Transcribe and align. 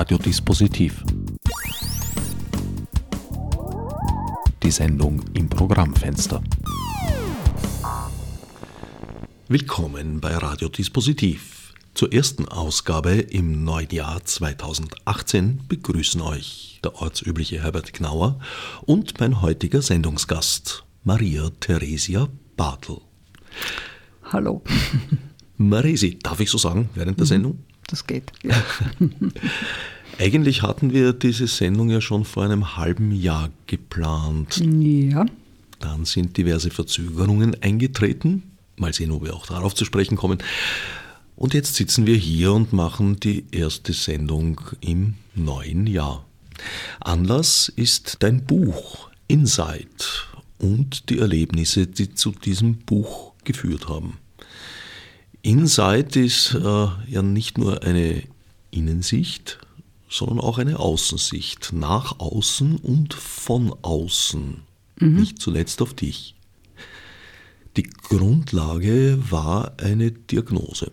Radiodispositiv. 0.00 1.04
Die 4.62 4.70
Sendung 4.70 5.22
im 5.34 5.50
Programmfenster. 5.50 6.42
Willkommen 9.48 10.22
bei 10.22 10.34
Radiodispositiv. 10.34 11.74
Zur 11.92 12.14
ersten 12.14 12.48
Ausgabe 12.48 13.10
im 13.10 13.62
neuen 13.64 13.90
Jahr 13.90 14.24
2018 14.24 15.64
begrüßen 15.68 16.22
euch 16.22 16.80
der 16.82 16.94
ortsübliche 16.94 17.62
Herbert 17.62 17.92
Gnauer 17.92 18.40
und 18.86 19.20
mein 19.20 19.42
heutiger 19.42 19.82
Sendungsgast 19.82 20.82
Maria 21.04 21.50
Theresia 21.60 22.26
Bartel. 22.56 23.02
Hallo. 24.22 24.62
Marisi, 25.58 26.18
darf 26.18 26.40
ich 26.40 26.48
so 26.48 26.56
sagen, 26.56 26.88
während 26.94 27.18
der 27.18 27.26
mhm. 27.26 27.28
Sendung? 27.28 27.64
Das 27.90 28.06
geht, 28.06 28.30
ja. 28.42 28.54
Eigentlich 30.18 30.62
hatten 30.62 30.92
wir 30.92 31.12
diese 31.12 31.46
Sendung 31.46 31.90
ja 31.90 32.00
schon 32.00 32.24
vor 32.24 32.44
einem 32.44 32.76
halben 32.76 33.10
Jahr 33.10 33.50
geplant. 33.66 34.58
Ja. 34.58 35.26
Dann 35.80 36.04
sind 36.04 36.36
diverse 36.36 36.70
Verzögerungen 36.70 37.60
eingetreten. 37.62 38.42
Mal 38.76 38.92
sehen, 38.92 39.10
ob 39.10 39.24
wir 39.24 39.34
auch 39.34 39.46
darauf 39.46 39.74
zu 39.74 39.84
sprechen 39.84 40.16
kommen. 40.16 40.38
Und 41.36 41.54
jetzt 41.54 41.74
sitzen 41.74 42.06
wir 42.06 42.16
hier 42.16 42.52
und 42.52 42.72
machen 42.72 43.18
die 43.18 43.46
erste 43.50 43.92
Sendung 43.92 44.60
im 44.80 45.14
neuen 45.34 45.86
Jahr. 45.86 46.26
Anlass 47.00 47.72
ist 47.74 48.18
dein 48.20 48.44
Buch 48.44 49.08
Inside 49.26 49.88
und 50.58 51.08
die 51.08 51.18
Erlebnisse, 51.18 51.86
die 51.86 52.14
zu 52.14 52.32
diesem 52.32 52.76
Buch 52.76 53.32
geführt 53.44 53.88
haben. 53.88 54.18
Inside 55.42 56.20
ist 56.20 56.54
äh, 56.54 56.88
ja 57.08 57.22
nicht 57.22 57.58
nur 57.58 57.82
eine 57.82 58.22
Innensicht, 58.70 59.58
sondern 60.08 60.40
auch 60.40 60.58
eine 60.58 60.78
Außensicht, 60.78 61.72
nach 61.72 62.18
außen 62.18 62.76
und 62.76 63.14
von 63.14 63.74
außen, 63.82 64.62
mhm. 64.98 65.14
nicht 65.14 65.40
zuletzt 65.40 65.80
auf 65.80 65.94
dich. 65.94 66.34
Die 67.76 67.84
Grundlage 67.84 69.18
war 69.30 69.74
eine 69.78 70.10
Diagnose. 70.10 70.90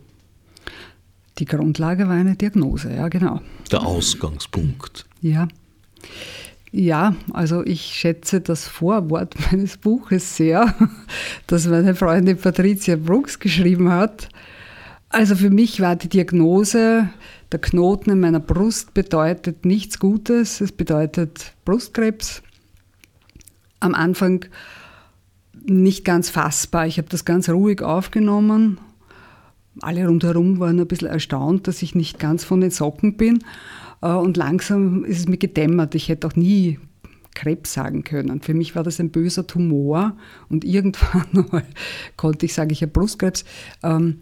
Die 1.39 1.45
Grundlage 1.45 2.07
war 2.07 2.15
eine 2.15 2.35
Diagnose, 2.35 2.93
ja 2.93 3.09
genau. 3.09 3.41
Der 3.71 3.81
Ausgangspunkt. 3.81 5.05
Ja. 5.21 5.47
Ja, 6.77 7.15
also 7.33 7.65
ich 7.65 7.81
schätze 7.81 8.39
das 8.39 8.67
Vorwort 8.67 9.33
meines 9.51 9.77
Buches 9.77 10.37
sehr, 10.37 10.75
das 11.47 11.65
meine 11.65 11.95
Freundin 11.95 12.37
Patricia 12.37 12.95
Brooks 12.95 13.39
geschrieben 13.39 13.91
hat. 13.91 14.29
Also 15.09 15.35
für 15.35 15.49
mich 15.49 15.81
war 15.81 15.95
die 15.95 16.07
Diagnose, 16.07 17.09
der 17.51 17.59
Knoten 17.59 18.11
in 18.11 18.19
meiner 18.19 18.39
Brust 18.39 18.93
bedeutet 18.93 19.65
nichts 19.65 19.97
Gutes, 19.97 20.61
es 20.61 20.71
bedeutet 20.71 21.53
Brustkrebs. 21.65 22.43
Am 23.79 23.95
Anfang 23.95 24.45
nicht 25.65 26.05
ganz 26.05 26.29
fassbar. 26.29 26.85
Ich 26.85 26.99
habe 26.99 27.09
das 27.09 27.25
ganz 27.25 27.49
ruhig 27.49 27.81
aufgenommen. 27.81 28.77
Alle 29.81 30.05
rundherum 30.05 30.59
waren 30.59 30.79
ein 30.79 30.87
bisschen 30.87 31.07
erstaunt, 31.07 31.67
dass 31.67 31.81
ich 31.81 31.95
nicht 31.95 32.19
ganz 32.19 32.43
von 32.43 32.61
den 32.61 32.69
Socken 32.69 33.17
bin. 33.17 33.43
Äh, 34.07 34.13
und 34.13 34.37
langsam 34.37 35.03
ist 35.05 35.19
es 35.19 35.27
mir 35.27 35.37
gedämmert. 35.37 35.95
Ich 35.95 36.09
hätte 36.09 36.27
auch 36.27 36.35
nie 36.35 36.79
Krebs 37.35 37.73
sagen 37.73 38.03
können. 38.03 38.41
Für 38.41 38.53
mich 38.53 38.75
war 38.75 38.83
das 38.83 38.99
ein 38.99 39.11
böser 39.11 39.45
Tumor 39.45 40.17
und 40.49 40.63
irgendwann 40.63 41.45
konnte 42.17 42.45
ich 42.45 42.53
sagen, 42.53 42.71
ich 42.71 42.81
habe 42.81 42.91
Brustkrebs. 42.91 43.45
Ähm, 43.83 44.19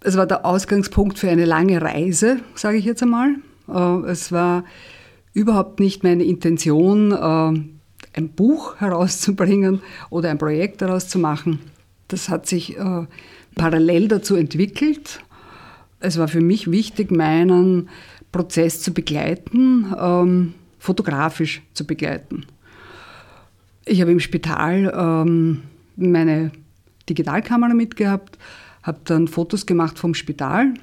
es 0.00 0.16
war 0.16 0.26
der 0.26 0.44
Ausgangspunkt 0.44 1.18
für 1.18 1.30
eine 1.30 1.44
lange 1.44 1.80
Reise, 1.80 2.40
sage 2.54 2.78
ich 2.78 2.84
jetzt 2.84 3.02
einmal. 3.02 3.36
Äh, 3.68 4.10
es 4.10 4.32
war 4.32 4.64
überhaupt 5.32 5.80
nicht 5.80 6.02
meine 6.02 6.24
Intention, 6.24 7.12
äh, 7.12 8.18
ein 8.18 8.28
Buch 8.34 8.76
herauszubringen 8.76 9.80
oder 10.10 10.30
ein 10.30 10.38
Projekt 10.38 10.82
daraus 10.82 11.08
zu 11.08 11.18
machen. 11.18 11.60
Das 12.08 12.30
hat 12.30 12.46
sich 12.46 12.76
parallel 13.54 14.08
dazu 14.08 14.34
entwickelt. 14.34 15.22
Es 16.00 16.16
war 16.18 16.26
für 16.26 16.40
mich 16.40 16.70
wichtig, 16.70 17.10
meinen 17.10 17.90
Prozess 18.32 18.82
zu 18.82 18.92
begleiten, 18.92 19.94
ähm, 19.98 20.54
fotografisch 20.78 21.62
zu 21.74 21.86
begleiten. 21.86 22.46
Ich 23.84 24.00
habe 24.00 24.12
im 24.12 24.20
Spital 24.20 24.92
ähm, 24.94 25.62
meine 25.96 26.52
Digitalkamera 27.08 27.74
mitgehabt, 27.74 28.38
habe 28.82 29.00
dann 29.04 29.28
Fotos 29.28 29.66
gemacht 29.66 29.98
vom 29.98 30.14
Spital, 30.14 30.74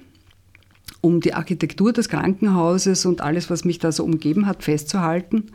um 1.02 1.22
die 1.22 1.34
Architektur 1.34 1.94
des 1.94 2.10
Krankenhauses 2.10 3.06
und 3.06 3.22
alles, 3.22 3.50
was 3.50 3.64
mich 3.64 3.80
da 3.80 3.92
so 3.92 4.04
umgeben 4.04 4.48
hat, 4.48 4.64
festzuhalten. 4.64 5.52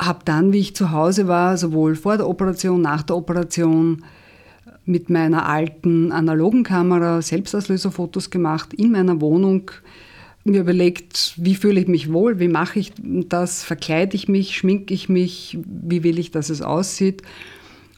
Habe 0.00 0.20
dann, 0.24 0.52
wie 0.52 0.60
ich 0.60 0.76
zu 0.76 0.92
Hause 0.92 1.28
war, 1.28 1.56
sowohl 1.56 1.96
vor 1.96 2.16
der 2.16 2.28
Operation, 2.28 2.80
nach 2.80 3.02
der 3.02 3.16
Operation, 3.16 4.04
mit 4.86 5.10
meiner 5.10 5.46
alten 5.46 6.10
analogen 6.10 6.62
Kamera 6.64 7.22
Selbstauslöserfotos 7.22 8.30
gemacht 8.30 8.74
in 8.74 8.92
meiner 8.92 9.20
Wohnung. 9.20 9.70
Mir 10.44 10.60
überlegt, 10.60 11.34
wie 11.36 11.54
fühle 11.54 11.80
ich 11.80 11.88
mich 11.88 12.12
wohl, 12.12 12.38
wie 12.40 12.48
mache 12.48 12.78
ich 12.78 12.92
das, 12.96 13.62
verkleide 13.62 14.16
ich 14.16 14.26
mich, 14.26 14.56
schminke 14.56 14.94
ich 14.94 15.08
mich, 15.08 15.58
wie 15.64 16.02
will 16.02 16.18
ich, 16.18 16.30
dass 16.30 16.48
es 16.48 16.62
aussieht. 16.62 17.22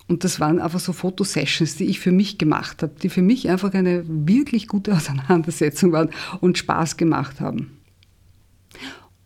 Und 0.09 0.25
das 0.25 0.41
waren 0.41 0.61
einfach 0.61 0.81
so 0.81 0.93
Fotosessions, 0.93 1.77
die 1.77 1.85
ich 1.85 2.01
für 2.01 2.13
mich 2.13 2.39
gemacht 2.39 2.83
habe, 2.83 2.93
die 3.01 3.09
für 3.09 3.23
mich 3.23 3.49
einfach 3.49 3.73
eine 3.73 4.05
wirklich 4.07 4.67
gute 4.67 4.93
Auseinandersetzung 4.97 5.93
waren 5.93 6.11
und 6.41 6.59
Spaß 6.59 6.97
gemacht 6.97 7.41
haben. 7.41 7.79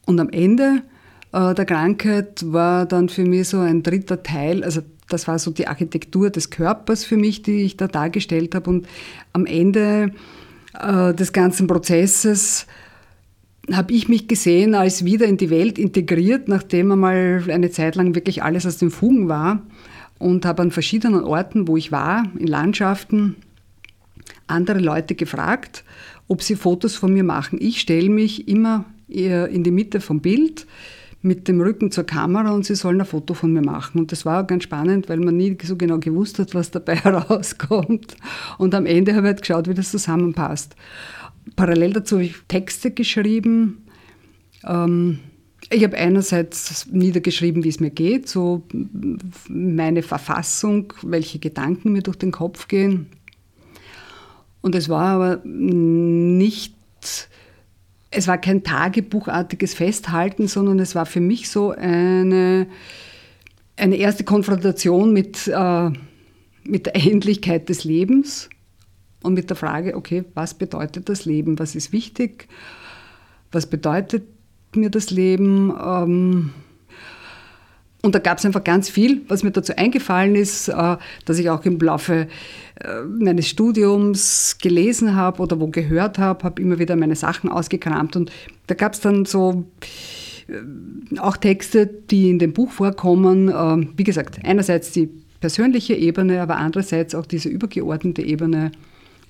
Und 0.04 0.20
am 0.20 0.28
Ende 0.28 0.82
äh, 1.32 1.54
der 1.54 1.64
Krankheit 1.64 2.44
war 2.52 2.86
dann 2.86 3.08
für 3.08 3.24
mich 3.24 3.48
so 3.48 3.58
ein 3.60 3.82
dritter 3.82 4.22
Teil, 4.22 4.62
also 4.62 4.82
das 5.08 5.28
war 5.28 5.38
so 5.38 5.50
die 5.50 5.68
Architektur 5.68 6.30
des 6.30 6.50
Körpers 6.50 7.04
für 7.04 7.16
mich, 7.16 7.42
die 7.42 7.62
ich 7.62 7.76
da 7.76 7.86
dargestellt 7.86 8.54
habe. 8.54 8.70
Und 8.70 8.88
am 9.32 9.46
Ende 9.46 10.12
äh, 10.80 11.14
des 11.14 11.32
ganzen 11.32 11.66
Prozesses 11.66 12.66
habe 13.72 13.92
ich 13.92 14.08
mich 14.08 14.28
gesehen 14.28 14.74
als 14.74 15.04
wieder 15.04 15.26
in 15.26 15.36
die 15.36 15.50
Welt 15.50 15.78
integriert, 15.78 16.48
nachdem 16.48 16.92
einmal 16.92 17.42
eine 17.48 17.70
Zeit 17.70 17.96
lang 17.96 18.14
wirklich 18.14 18.42
alles 18.42 18.66
aus 18.66 18.78
den 18.78 18.90
Fugen 18.90 19.28
war 19.28 19.62
und 20.18 20.44
habe 20.46 20.62
an 20.62 20.70
verschiedenen 20.70 21.24
Orten, 21.24 21.68
wo 21.68 21.76
ich 21.76 21.92
war, 21.92 22.24
in 22.38 22.46
Landschaften, 22.46 23.36
andere 24.46 24.78
Leute 24.78 25.14
gefragt, 25.14 25.84
ob 26.28 26.42
sie 26.42 26.56
Fotos 26.56 26.94
von 26.94 27.12
mir 27.12 27.24
machen. 27.24 27.58
Ich 27.60 27.80
stelle 27.80 28.08
mich 28.08 28.48
immer 28.48 28.84
in 29.08 29.62
die 29.62 29.70
Mitte 29.70 30.00
vom 30.00 30.20
Bild 30.20 30.66
mit 31.22 31.48
dem 31.48 31.60
Rücken 31.60 31.90
zur 31.90 32.04
Kamera 32.04 32.52
und 32.52 32.64
sie 32.64 32.76
sollen 32.76 33.00
ein 33.00 33.06
Foto 33.06 33.34
von 33.34 33.52
mir 33.52 33.62
machen. 33.62 33.98
Und 33.98 34.12
das 34.12 34.24
war 34.24 34.42
auch 34.42 34.46
ganz 34.46 34.62
spannend, 34.64 35.08
weil 35.08 35.18
man 35.18 35.36
nie 35.36 35.56
so 35.62 35.76
genau 35.76 35.98
gewusst 35.98 36.38
hat, 36.38 36.54
was 36.54 36.70
dabei 36.70 36.96
herauskommt. 37.02 38.16
Und 38.58 38.74
am 38.74 38.86
Ende 38.86 39.12
habe 39.14 39.26
ich 39.26 39.32
halt 39.32 39.40
geschaut, 39.42 39.68
wie 39.68 39.74
das 39.74 39.90
zusammenpasst. 39.90 40.76
Parallel 41.54 41.92
dazu 41.92 42.16
habe 42.16 42.24
ich 42.24 42.34
Texte 42.48 42.90
geschrieben. 42.90 43.86
Ähm, 44.64 45.20
ich 45.70 45.82
habe 45.82 45.96
einerseits 45.96 46.86
niedergeschrieben, 46.90 47.64
wie 47.64 47.68
es 47.68 47.80
mir 47.80 47.90
geht, 47.90 48.28
so 48.28 48.62
meine 49.48 50.02
Verfassung, 50.02 50.92
welche 51.02 51.38
Gedanken 51.38 51.92
mir 51.92 52.02
durch 52.02 52.18
den 52.18 52.30
Kopf 52.30 52.68
gehen. 52.68 53.06
Und 54.60 54.74
es 54.74 54.88
war 54.88 55.06
aber 55.06 55.40
nicht, 55.44 56.74
es 58.10 58.28
war 58.28 58.38
kein 58.38 58.62
tagebuchartiges 58.62 59.74
Festhalten, 59.74 60.46
sondern 60.46 60.78
es 60.78 60.94
war 60.94 61.06
für 61.06 61.20
mich 61.20 61.48
so 61.48 61.70
eine, 61.70 62.68
eine 63.76 63.96
erste 63.96 64.24
Konfrontation 64.24 65.12
mit, 65.12 65.48
äh, 65.48 65.90
mit 66.64 66.86
der 66.86 66.96
Endlichkeit 66.96 67.68
des 67.68 67.84
Lebens 67.84 68.50
und 69.26 69.34
mit 69.34 69.50
der 69.50 69.56
Frage, 69.56 69.96
okay, 69.96 70.24
was 70.34 70.54
bedeutet 70.54 71.08
das 71.08 71.24
Leben, 71.24 71.58
was 71.58 71.74
ist 71.74 71.92
wichtig, 71.92 72.48
was 73.52 73.66
bedeutet 73.66 74.24
mir 74.74 74.90
das 74.90 75.10
Leben. 75.10 75.74
Ähm, 75.78 76.50
und 78.02 78.14
da 78.14 78.20
gab 78.20 78.38
es 78.38 78.44
einfach 78.44 78.62
ganz 78.62 78.88
viel, 78.88 79.22
was 79.28 79.42
mir 79.42 79.50
dazu 79.50 79.76
eingefallen 79.76 80.36
ist, 80.36 80.68
äh, 80.68 80.96
dass 81.24 81.38
ich 81.38 81.50
auch 81.50 81.64
im 81.64 81.78
Laufe 81.80 82.28
äh, 82.76 83.02
meines 83.02 83.48
Studiums 83.48 84.58
gelesen 84.62 85.16
habe 85.16 85.42
oder 85.42 85.58
wo 85.58 85.66
gehört 85.68 86.18
habe, 86.18 86.44
habe 86.44 86.62
immer 86.62 86.78
wieder 86.78 86.94
meine 86.94 87.16
Sachen 87.16 87.50
ausgekramt. 87.50 88.14
Und 88.14 88.30
da 88.68 88.74
gab 88.74 88.92
es 88.92 89.00
dann 89.00 89.24
so 89.24 89.64
äh, 90.46 91.18
auch 91.18 91.36
Texte, 91.36 91.86
die 91.86 92.30
in 92.30 92.38
dem 92.38 92.52
Buch 92.52 92.70
vorkommen. 92.70 93.92
Wie 93.96 94.04
gesagt, 94.04 94.38
einerseits 94.44 94.92
die 94.92 95.08
persönliche 95.40 95.94
Ebene, 95.94 96.40
aber 96.40 96.56
andererseits 96.56 97.14
auch 97.14 97.26
diese 97.26 97.48
übergeordnete 97.48 98.22
Ebene 98.22 98.70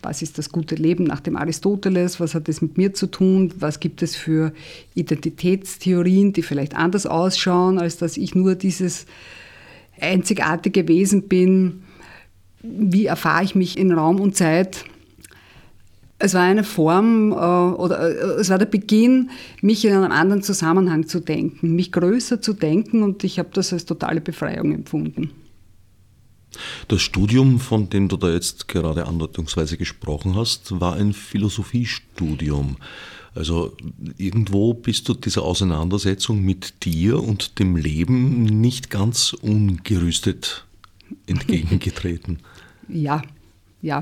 was 0.06 0.22
ist 0.22 0.38
das 0.38 0.50
gute 0.50 0.76
Leben 0.76 1.04
nach 1.04 1.20
dem 1.20 1.36
Aristoteles, 1.36 2.20
was 2.20 2.34
hat 2.34 2.48
es 2.48 2.62
mit 2.62 2.78
mir 2.78 2.94
zu 2.94 3.08
tun, 3.08 3.52
was 3.58 3.80
gibt 3.80 4.02
es 4.02 4.14
für 4.14 4.52
Identitätstheorien, 4.94 6.32
die 6.32 6.42
vielleicht 6.42 6.76
anders 6.76 7.06
ausschauen, 7.06 7.78
als 7.78 7.96
dass 7.98 8.16
ich 8.16 8.34
nur 8.34 8.54
dieses 8.54 9.06
einzigartige 10.00 10.86
Wesen 10.86 11.22
bin, 11.28 11.82
wie 12.62 13.06
erfahre 13.06 13.44
ich 13.44 13.54
mich 13.54 13.78
in 13.78 13.90
Raum 13.92 14.20
und 14.20 14.36
Zeit. 14.36 14.84
es 16.18 16.34
war 16.34 16.42
eine 16.42 16.64
Form 16.64 17.32
äh, 17.32 17.34
oder 17.34 18.08
äh, 18.08 18.40
es 18.40 18.48
war 18.48 18.58
der 18.58 18.66
Beginn, 18.66 19.30
mich 19.60 19.84
in 19.84 19.92
einem 19.92 20.12
anderen 20.12 20.42
Zusammenhang 20.42 21.08
zu 21.08 21.20
denken, 21.20 21.74
mich 21.74 21.90
größer 21.90 22.40
zu 22.40 22.52
denken 22.52 23.02
und 23.02 23.24
ich 23.24 23.38
habe 23.38 23.50
das 23.52 23.72
als 23.72 23.84
totale 23.84 24.20
Befreiung 24.20 24.72
empfunden. 24.72 25.32
Das 26.88 27.02
Studium, 27.02 27.60
von 27.60 27.88
dem 27.90 28.08
du 28.08 28.16
da 28.16 28.30
jetzt 28.30 28.68
gerade 28.68 29.06
andeutungsweise 29.06 29.76
gesprochen 29.76 30.34
hast, 30.34 30.80
war 30.80 30.94
ein 30.94 31.12
Philosophiestudium. 31.12 32.76
Also 33.34 33.76
irgendwo 34.16 34.72
bist 34.72 35.08
du 35.08 35.14
dieser 35.14 35.42
Auseinandersetzung 35.42 36.42
mit 36.42 36.84
dir 36.84 37.22
und 37.22 37.58
dem 37.58 37.76
Leben 37.76 38.44
nicht 38.44 38.88
ganz 38.88 39.34
ungerüstet 39.34 40.66
entgegengetreten. 41.26 42.38
ja, 42.88 43.22
ja. 43.82 44.00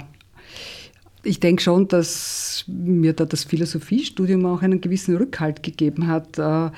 Ich 1.27 1.41
denke 1.41 1.63
schon, 1.63 1.89
dass 1.89 2.65
mir 2.69 3.15
da 3.15 3.25
das 3.25 3.45
Philosophiestudium 3.45 4.45
auch 4.45 4.61
einen 4.61 4.83
gewissen 4.83 5.17
Rückhalt 5.17 5.63
gegeben 5.63 6.07
hat, 6.07 6.39
äh, 6.39 6.71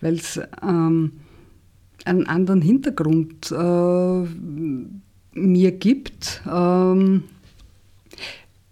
weil 0.00 0.14
es 0.14 0.40
ähm, 0.62 1.12
einen 2.04 2.26
anderen 2.26 2.62
Hintergrund 2.62 3.50
äh, 3.50 4.24
mir 5.32 5.72
gibt. 5.72 6.42
Ähm, 6.50 7.24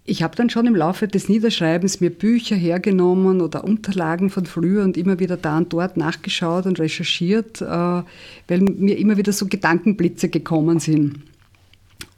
ich 0.09 0.23
habe 0.23 0.35
dann 0.35 0.49
schon 0.49 0.67
im 0.67 0.75
Laufe 0.75 1.07
des 1.07 1.27
Niederschreibens 1.27 1.99
mir 1.99 2.09
Bücher 2.09 2.55
hergenommen 2.55 3.41
oder 3.41 3.63
Unterlagen 3.65 4.29
von 4.29 4.45
früher 4.45 4.83
und 4.83 4.95
immer 4.95 5.19
wieder 5.19 5.35
da 5.35 5.57
und 5.57 5.73
dort 5.73 5.97
nachgeschaut 5.97 6.65
und 6.65 6.79
recherchiert, 6.79 7.61
äh, 7.61 7.65
weil 7.65 8.61
mir 8.61 8.97
immer 8.97 9.17
wieder 9.17 9.33
so 9.33 9.47
Gedankenblitze 9.47 10.29
gekommen 10.29 10.79
sind. 10.79 11.23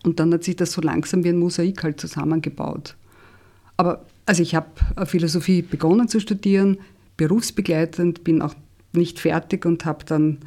Und 0.03 0.19
dann 0.19 0.33
hat 0.33 0.43
sich 0.43 0.55
das 0.55 0.71
so 0.71 0.81
langsam 0.81 1.23
wie 1.23 1.29
ein 1.29 1.39
Mosaik 1.39 1.83
halt 1.83 1.99
zusammengebaut. 1.99 2.95
Aber 3.75 4.05
also 4.25 4.43
ich 4.43 4.53
habe 4.53 4.67
Philosophie 5.05 5.63
begonnen 5.63 6.07
zu 6.07 6.19
studieren, 6.19 6.77
berufsbegleitend, 7.17 8.23
bin 8.23 8.41
auch 8.41 8.53
nicht 8.93 9.19
fertig 9.19 9.65
und 9.65 9.85
habe 9.85 10.05
dann 10.05 10.37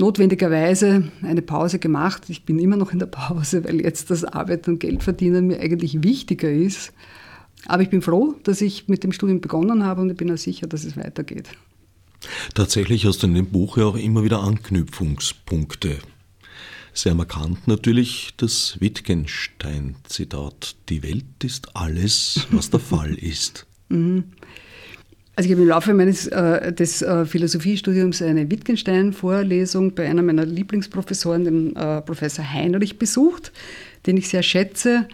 notwendigerweise 0.00 1.04
eine 1.22 1.42
Pause 1.42 1.78
gemacht. 1.78 2.24
Ich 2.28 2.44
bin 2.44 2.58
immer 2.58 2.76
noch 2.76 2.92
in 2.92 2.98
der 2.98 3.06
Pause, 3.06 3.64
weil 3.64 3.80
jetzt 3.80 4.10
das 4.10 4.24
Arbeiten 4.24 4.72
und 4.72 4.80
Geldverdienen 4.80 5.46
mir 5.46 5.60
eigentlich 5.60 6.02
wichtiger 6.02 6.50
ist. 6.50 6.92
Aber 7.66 7.82
ich 7.82 7.90
bin 7.90 8.02
froh, 8.02 8.34
dass 8.42 8.60
ich 8.60 8.88
mit 8.88 9.04
dem 9.04 9.12
Studium 9.12 9.40
begonnen 9.40 9.84
habe 9.84 10.00
und 10.00 10.10
ich 10.10 10.16
bin 10.16 10.32
auch 10.32 10.38
sicher, 10.38 10.66
dass 10.66 10.84
es 10.84 10.96
weitergeht. 10.96 11.48
Tatsächlich 12.54 13.06
hast 13.06 13.22
du 13.22 13.26
in 13.28 13.34
dem 13.34 13.46
Buch 13.46 13.76
ja 13.76 13.84
auch 13.84 13.96
immer 13.96 14.24
wieder 14.24 14.42
Anknüpfungspunkte. 14.42 15.98
Sehr 16.92 17.14
markant 17.14 17.68
natürlich 17.68 18.30
das 18.36 18.80
Wittgenstein-Zitat. 18.80 20.76
Die 20.88 21.02
Welt 21.02 21.44
ist 21.44 21.76
alles, 21.76 22.46
was 22.50 22.70
der 22.70 22.80
Fall 22.80 23.14
ist. 23.14 23.66
Mhm. 23.92 24.22
Also 25.40 25.48
ich 25.48 25.54
habe 25.54 25.62
im 25.62 25.68
Laufe 25.68 25.94
meines 25.94 26.26
äh, 26.26 26.70
des 26.70 27.00
äh, 27.00 27.24
Philosophiestudiums 27.24 28.20
eine 28.20 28.50
Wittgenstein-Vorlesung 28.50 29.94
bei 29.94 30.06
einer 30.06 30.20
meiner 30.20 30.44
Lieblingsprofessoren, 30.44 31.44
dem 31.44 31.74
äh, 31.76 32.02
Professor 32.02 32.44
Heinrich, 32.44 32.98
besucht, 32.98 33.50
den 34.06 34.18
ich 34.18 34.28
sehr 34.28 34.42
schätze 34.42 35.08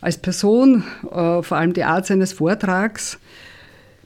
als 0.00 0.16
Person, 0.16 0.84
äh, 1.04 1.42
vor 1.42 1.58
allem 1.58 1.74
die 1.74 1.84
Art 1.84 2.06
seines 2.06 2.32
Vortrags. 2.32 3.18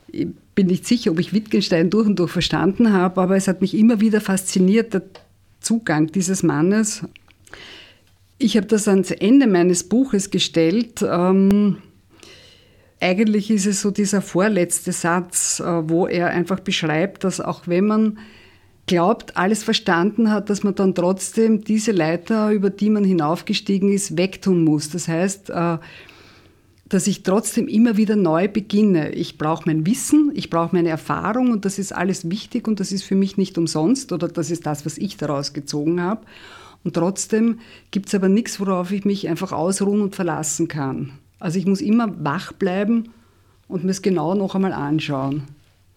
Ich 0.08 0.26
bin 0.56 0.66
nicht 0.66 0.84
sicher, 0.84 1.12
ob 1.12 1.20
ich 1.20 1.32
Wittgenstein 1.32 1.90
durch 1.90 2.08
und 2.08 2.18
durch 2.18 2.32
verstanden 2.32 2.92
habe, 2.92 3.20
aber 3.20 3.36
es 3.36 3.46
hat 3.46 3.60
mich 3.60 3.78
immer 3.78 4.00
wieder 4.00 4.20
fasziniert, 4.20 4.92
der 4.94 5.02
Zugang 5.60 6.08
dieses 6.08 6.42
Mannes. 6.42 7.02
Ich 8.36 8.56
habe 8.56 8.66
das 8.66 8.88
ans 8.88 9.12
Ende 9.12 9.46
meines 9.46 9.84
Buches 9.84 10.32
gestellt. 10.32 11.02
Ähm, 11.08 11.76
eigentlich 13.02 13.50
ist 13.50 13.66
es 13.66 13.82
so 13.82 13.90
dieser 13.90 14.22
vorletzte 14.22 14.92
Satz, 14.92 15.60
äh, 15.60 15.88
wo 15.88 16.06
er 16.06 16.28
einfach 16.28 16.60
beschreibt, 16.60 17.24
dass 17.24 17.40
auch 17.40 17.66
wenn 17.66 17.86
man 17.86 18.18
glaubt, 18.86 19.36
alles 19.36 19.62
verstanden 19.62 20.30
hat, 20.30 20.50
dass 20.50 20.62
man 20.62 20.74
dann 20.74 20.94
trotzdem 20.94 21.62
diese 21.62 21.92
Leiter, 21.92 22.50
über 22.50 22.70
die 22.70 22.90
man 22.90 23.04
hinaufgestiegen 23.04 23.92
ist, 23.92 24.16
wegtun 24.16 24.64
muss. 24.64 24.90
Das 24.90 25.08
heißt, 25.08 25.50
äh, 25.50 25.78
dass 26.88 27.06
ich 27.06 27.22
trotzdem 27.22 27.68
immer 27.68 27.96
wieder 27.96 28.16
neu 28.16 28.48
beginne. 28.48 29.12
Ich 29.12 29.38
brauche 29.38 29.62
mein 29.66 29.86
Wissen, 29.86 30.30
ich 30.34 30.50
brauche 30.50 30.74
meine 30.74 30.90
Erfahrung 30.90 31.50
und 31.50 31.64
das 31.64 31.78
ist 31.78 31.94
alles 31.94 32.28
wichtig 32.30 32.68
und 32.68 32.80
das 32.80 32.92
ist 32.92 33.04
für 33.04 33.14
mich 33.14 33.36
nicht 33.36 33.56
umsonst 33.56 34.12
oder 34.12 34.28
das 34.28 34.50
ist 34.50 34.66
das, 34.66 34.84
was 34.84 34.98
ich 34.98 35.16
daraus 35.16 35.54
gezogen 35.54 36.02
habe. 36.02 36.26
Und 36.84 36.94
trotzdem 36.94 37.60
gibt 37.92 38.08
es 38.08 38.14
aber 38.14 38.28
nichts, 38.28 38.60
worauf 38.60 38.90
ich 38.90 39.04
mich 39.04 39.28
einfach 39.28 39.52
ausruhen 39.52 40.02
und 40.02 40.14
verlassen 40.14 40.68
kann. 40.68 41.12
Also 41.42 41.58
ich 41.58 41.66
muss 41.66 41.80
immer 41.80 42.24
wach 42.24 42.52
bleiben 42.52 43.08
und 43.66 43.82
mir 43.82 43.90
es 43.90 44.00
genau 44.00 44.34
noch 44.34 44.54
einmal 44.54 44.72
anschauen. 44.72 45.42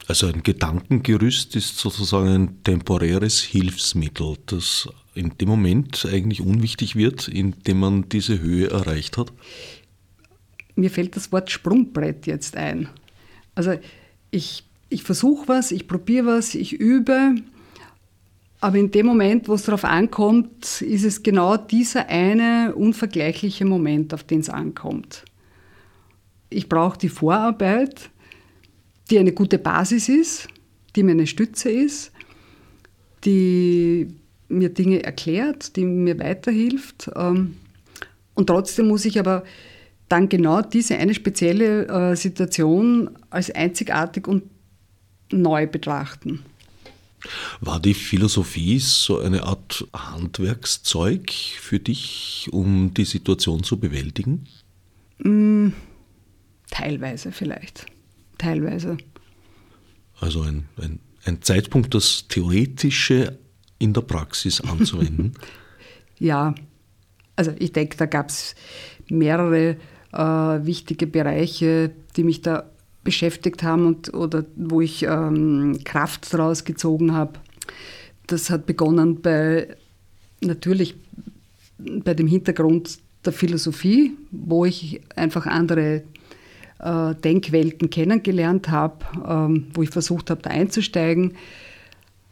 Also 0.08 0.26
ein 0.26 0.42
Gedankengerüst 0.42 1.56
ist 1.56 1.78
sozusagen 1.78 2.30
ein 2.30 2.64
temporäres 2.64 3.42
Hilfsmittel, 3.42 4.38
das 4.48 4.90
in 5.14 5.38
dem 5.38 5.48
Moment 5.50 6.08
eigentlich 6.12 6.42
unwichtig 6.42 6.96
wird, 6.96 7.28
in 7.28 7.52
dem 7.68 7.80
man 7.80 8.10
diese 8.10 8.42
Höhe 8.42 8.72
erreicht 8.72 9.18
hat? 9.18 9.32
Mir 10.76 10.90
fällt 10.90 11.16
das 11.16 11.32
Wort 11.32 11.52
Sprungbrett 11.52 12.26
jetzt 12.26 12.58
ein. 12.58 12.90
Also 13.54 13.76
ich, 14.32 14.64
ich 14.90 15.04
versuche 15.04 15.48
was, 15.48 15.72
ich 15.72 15.88
probiere 15.88 16.26
was, 16.26 16.56
ich 16.56 16.74
übe, 16.74 17.36
aber 18.62 18.78
in 18.80 18.90
dem 18.90 19.06
Moment, 19.06 19.48
wo 19.48 19.54
es 19.54 19.64
darauf 19.64 19.86
ankommt, 19.86 20.82
ist 20.82 21.04
es 21.04 21.22
genau 21.22 21.56
dieser 21.56 22.10
eine 22.10 22.74
unvergleichliche 22.76 23.64
Moment, 23.64 24.12
auf 24.12 24.24
den 24.24 24.40
es 24.40 24.50
ankommt. 24.50 25.24
Ich 26.50 26.70
brauche 26.70 26.98
die 26.98 27.10
Vorarbeit, 27.10 28.10
die 29.10 29.20
eine 29.20 29.34
gute 29.34 29.58
Basis 29.58 30.10
ist, 30.10 30.48
die 30.96 31.04
mir 31.04 31.12
eine 31.12 31.28
Stütze 31.28 31.70
ist, 31.70 32.12
die 33.24 34.08
mir 34.48 34.70
Dinge 34.70 35.04
erklärt, 35.04 35.76
die 35.76 35.86
mir 35.86 36.20
weiterhilft. 36.20 37.10
Ähm, 37.16 37.58
und 38.36 38.48
trotzdem 38.48 38.88
muss 38.88 39.06
ich 39.06 39.20
aber 39.20 39.44
dann 40.10 40.30
genau 40.30 40.62
diese 40.62 40.98
eine 40.98 41.14
spezielle 41.14 41.88
äh, 41.88 42.16
Situation 42.16 43.10
als 43.30 43.50
einzigartig 43.52 44.28
und 44.28 44.44
neu 45.32 45.66
betrachten. 45.68 46.44
War 47.60 47.80
die 47.80 47.96
Philosophie 47.96 48.78
so 48.80 49.20
eine 49.20 49.44
Art 49.44 49.88
Handwerkszeug 49.94 51.32
für 51.32 51.80
dich, 51.80 52.48
um 52.52 52.94
die 52.94 53.06
Situation 53.06 53.64
zu 53.64 53.80
bewältigen? 53.80 54.46
Mm, 55.20 55.55
Teilweise 56.86 57.32
vielleicht. 57.32 57.88
Teilweise. 58.38 58.98
Also 60.20 60.44
ein, 60.44 60.66
ein, 60.80 61.00
ein 61.24 61.42
Zeitpunkt, 61.42 61.96
das 61.96 62.28
Theoretische 62.28 63.40
in 63.80 63.92
der 63.94 64.02
Praxis 64.02 64.62
anzuwenden. 64.62 65.34
ja, 66.20 66.54
also 67.36 67.54
ich 67.58 67.72
denke, 67.72 67.98
da 67.98 68.06
gab 68.06 68.30
es 68.30 68.54
mehrere 69.10 69.78
äh, 70.14 70.18
wichtige 70.20 71.08
Bereiche, 71.08 71.90
die 72.18 72.24
mich 72.24 72.44
da 72.44 72.70
beschäftigt 73.04 73.64
haben 73.64 73.88
und, 73.88 74.14
oder 74.14 74.46
wo 74.56 74.80
ich 74.80 75.02
ähm, 75.04 75.80
Kraft 75.86 76.32
daraus 76.32 76.66
gezogen 76.66 77.14
habe. 77.14 77.40
Das 78.28 78.52
hat 78.52 78.68
begonnen 78.68 79.24
bei 79.24 79.76
natürlich 80.40 80.94
bei 81.80 82.14
dem 82.14 82.28
Hintergrund 82.28 83.00
der 83.26 83.34
Philosophie, 83.34 84.12
wo 84.30 84.66
ich 84.66 85.02
einfach 85.16 85.48
andere 85.48 86.04
äh, 86.80 87.16
Denkwelten 87.16 87.90
kennengelernt 87.90 88.70
habe, 88.70 89.06
ähm, 89.28 89.68
wo 89.74 89.82
ich 89.82 89.90
versucht 89.90 90.30
habe, 90.30 90.42
da 90.42 90.50
einzusteigen. 90.50 91.34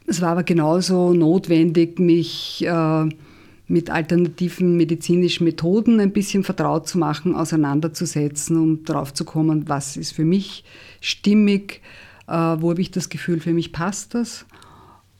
Es 0.05 0.21
war 0.21 0.31
aber 0.31 0.43
genauso 0.43 1.13
notwendig, 1.13 1.99
mich 1.99 2.65
äh, 2.65 3.09
mit 3.67 3.89
alternativen 3.89 4.75
medizinischen 4.75 5.45
Methoden 5.45 5.99
ein 5.99 6.11
bisschen 6.11 6.43
vertraut 6.43 6.87
zu 6.87 6.97
machen, 6.97 7.35
auseinanderzusetzen, 7.35 8.57
um 8.57 8.83
darauf 8.83 9.13
zu 9.13 9.23
kommen, 9.23 9.69
was 9.69 9.95
ist 9.95 10.11
für 10.11 10.25
mich 10.25 10.63
stimmig, 10.99 11.81
äh, 12.27 12.33
wo 12.33 12.71
habe 12.71 12.81
ich 12.81 12.91
das 12.91 13.09
Gefühl, 13.09 13.39
für 13.39 13.53
mich 13.53 13.71
passt 13.71 14.13
das. 14.13 14.45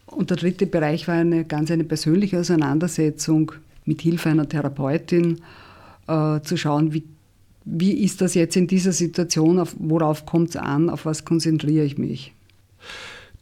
Und 0.05 0.29
der 0.29 0.37
dritte 0.37 0.67
Bereich 0.67 1.07
war 1.07 1.15
eine 1.15 1.45
ganz 1.45 1.71
eine 1.71 1.85
persönliche 1.85 2.39
Auseinandersetzung 2.39 3.53
mit 3.85 4.01
Hilfe 4.01 4.29
einer 4.29 4.47
Therapeutin, 4.47 5.41
äh, 6.07 6.41
zu 6.41 6.57
schauen, 6.57 6.93
wie 6.93 7.03
wie 7.65 7.93
ist 7.93 8.21
das 8.21 8.33
jetzt 8.33 8.55
in 8.55 8.67
dieser 8.67 8.91
Situation, 8.91 9.59
auf, 9.59 9.75
worauf 9.79 10.25
kommt 10.25 10.49
es 10.49 10.55
an, 10.55 10.89
auf 10.89 11.05
was 11.05 11.25
konzentriere 11.25 11.85
ich 11.85 11.97
mich? 11.97 12.33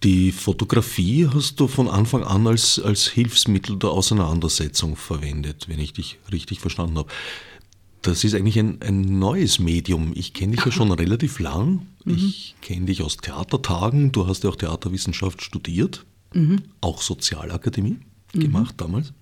Die 0.03 0.31
Fotografie 0.31 1.27
hast 1.31 1.59
du 1.59 1.67
von 1.67 1.87
Anfang 1.87 2.23
an 2.23 2.47
als, 2.47 2.79
als 2.79 3.07
Hilfsmittel 3.07 3.77
der 3.77 3.91
Auseinandersetzung 3.91 4.95
verwendet, 4.95 5.67
wenn 5.67 5.79
ich 5.79 5.93
dich 5.93 6.17
richtig 6.31 6.59
verstanden 6.59 6.97
habe. 6.97 7.09
Das 8.01 8.23
ist 8.23 8.33
eigentlich 8.33 8.57
ein, 8.57 8.81
ein 8.81 9.19
neues 9.19 9.59
Medium. 9.59 10.11
Ich 10.15 10.33
kenne 10.33 10.55
dich 10.55 10.65
ja 10.65 10.71
schon 10.71 10.91
relativ 10.91 11.39
lang. 11.39 11.85
Mhm. 12.03 12.15
Ich 12.15 12.55
kenne 12.61 12.87
dich 12.87 13.03
aus 13.03 13.17
Theatertagen. 13.17 14.11
Du 14.11 14.25
hast 14.25 14.43
ja 14.43 14.49
auch 14.49 14.55
Theaterwissenschaft 14.55 15.43
studiert, 15.43 16.03
mhm. 16.33 16.63
auch 16.81 17.03
Sozialakademie 17.03 17.99
mhm. 18.33 18.39
gemacht 18.39 18.75
damals. 18.77 19.13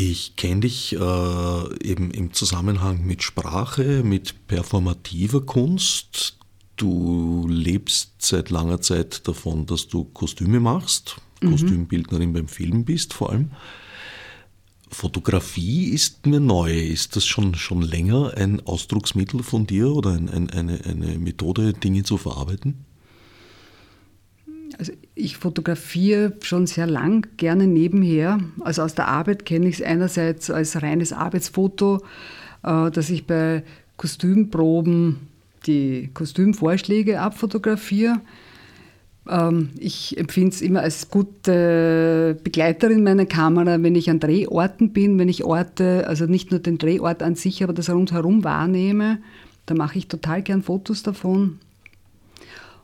Ich 0.00 0.36
kenne 0.36 0.60
dich 0.60 0.94
äh, 0.94 1.84
eben 1.84 2.12
im 2.12 2.32
Zusammenhang 2.32 3.04
mit 3.04 3.24
Sprache, 3.24 4.04
mit 4.04 4.46
performativer 4.46 5.40
Kunst. 5.40 6.38
Du 6.76 7.48
lebst 7.48 8.12
seit 8.18 8.50
langer 8.50 8.80
Zeit 8.80 9.26
davon, 9.26 9.66
dass 9.66 9.88
du 9.88 10.04
Kostüme 10.04 10.60
machst, 10.60 11.16
mhm. 11.42 11.50
Kostümbildnerin 11.50 12.32
beim 12.32 12.46
Film 12.46 12.84
bist 12.84 13.12
vor 13.12 13.30
allem. 13.30 13.50
Fotografie 14.88 15.86
ist 15.86 16.26
mir 16.26 16.38
neu. 16.38 16.78
Ist 16.78 17.16
das 17.16 17.26
schon, 17.26 17.56
schon 17.56 17.82
länger 17.82 18.34
ein 18.36 18.64
Ausdrucksmittel 18.64 19.42
von 19.42 19.66
dir 19.66 19.90
oder 19.90 20.12
ein, 20.12 20.30
ein, 20.30 20.48
eine, 20.48 20.84
eine 20.84 21.18
Methode, 21.18 21.72
Dinge 21.72 22.04
zu 22.04 22.18
verarbeiten? 22.18 22.84
Also 24.78 24.92
ich 25.16 25.36
fotografiere 25.36 26.34
schon 26.42 26.68
sehr 26.68 26.86
lang, 26.86 27.26
gerne 27.36 27.66
nebenher. 27.66 28.38
Also 28.60 28.82
aus 28.82 28.94
der 28.94 29.08
Arbeit 29.08 29.44
kenne 29.44 29.68
ich 29.68 29.80
es 29.80 29.82
einerseits 29.82 30.50
als 30.50 30.80
reines 30.80 31.12
Arbeitsfoto, 31.12 32.00
äh, 32.62 32.90
dass 32.90 33.10
ich 33.10 33.26
bei 33.26 33.64
Kostümproben 33.96 35.16
die 35.66 36.10
Kostümvorschläge 36.14 37.20
abfotografiere. 37.20 38.20
Ähm, 39.28 39.70
ich 39.78 40.16
empfinde 40.16 40.50
es 40.50 40.62
immer 40.62 40.80
als 40.80 41.10
gute 41.10 42.38
Begleiterin 42.44 43.02
meiner 43.02 43.26
Kamera, 43.26 43.82
wenn 43.82 43.96
ich 43.96 44.08
an 44.10 44.20
Drehorten 44.20 44.92
bin, 44.92 45.18
wenn 45.18 45.28
ich 45.28 45.44
Orte, 45.44 46.06
also 46.06 46.26
nicht 46.26 46.52
nur 46.52 46.60
den 46.60 46.78
Drehort 46.78 47.22
an 47.22 47.34
sich, 47.34 47.64
aber 47.64 47.72
das 47.72 47.90
rundherum 47.90 48.44
wahrnehme. 48.44 49.18
Da 49.66 49.74
mache 49.74 49.98
ich 49.98 50.08
total 50.08 50.42
gern 50.42 50.62
Fotos 50.62 51.02
davon. 51.02 51.58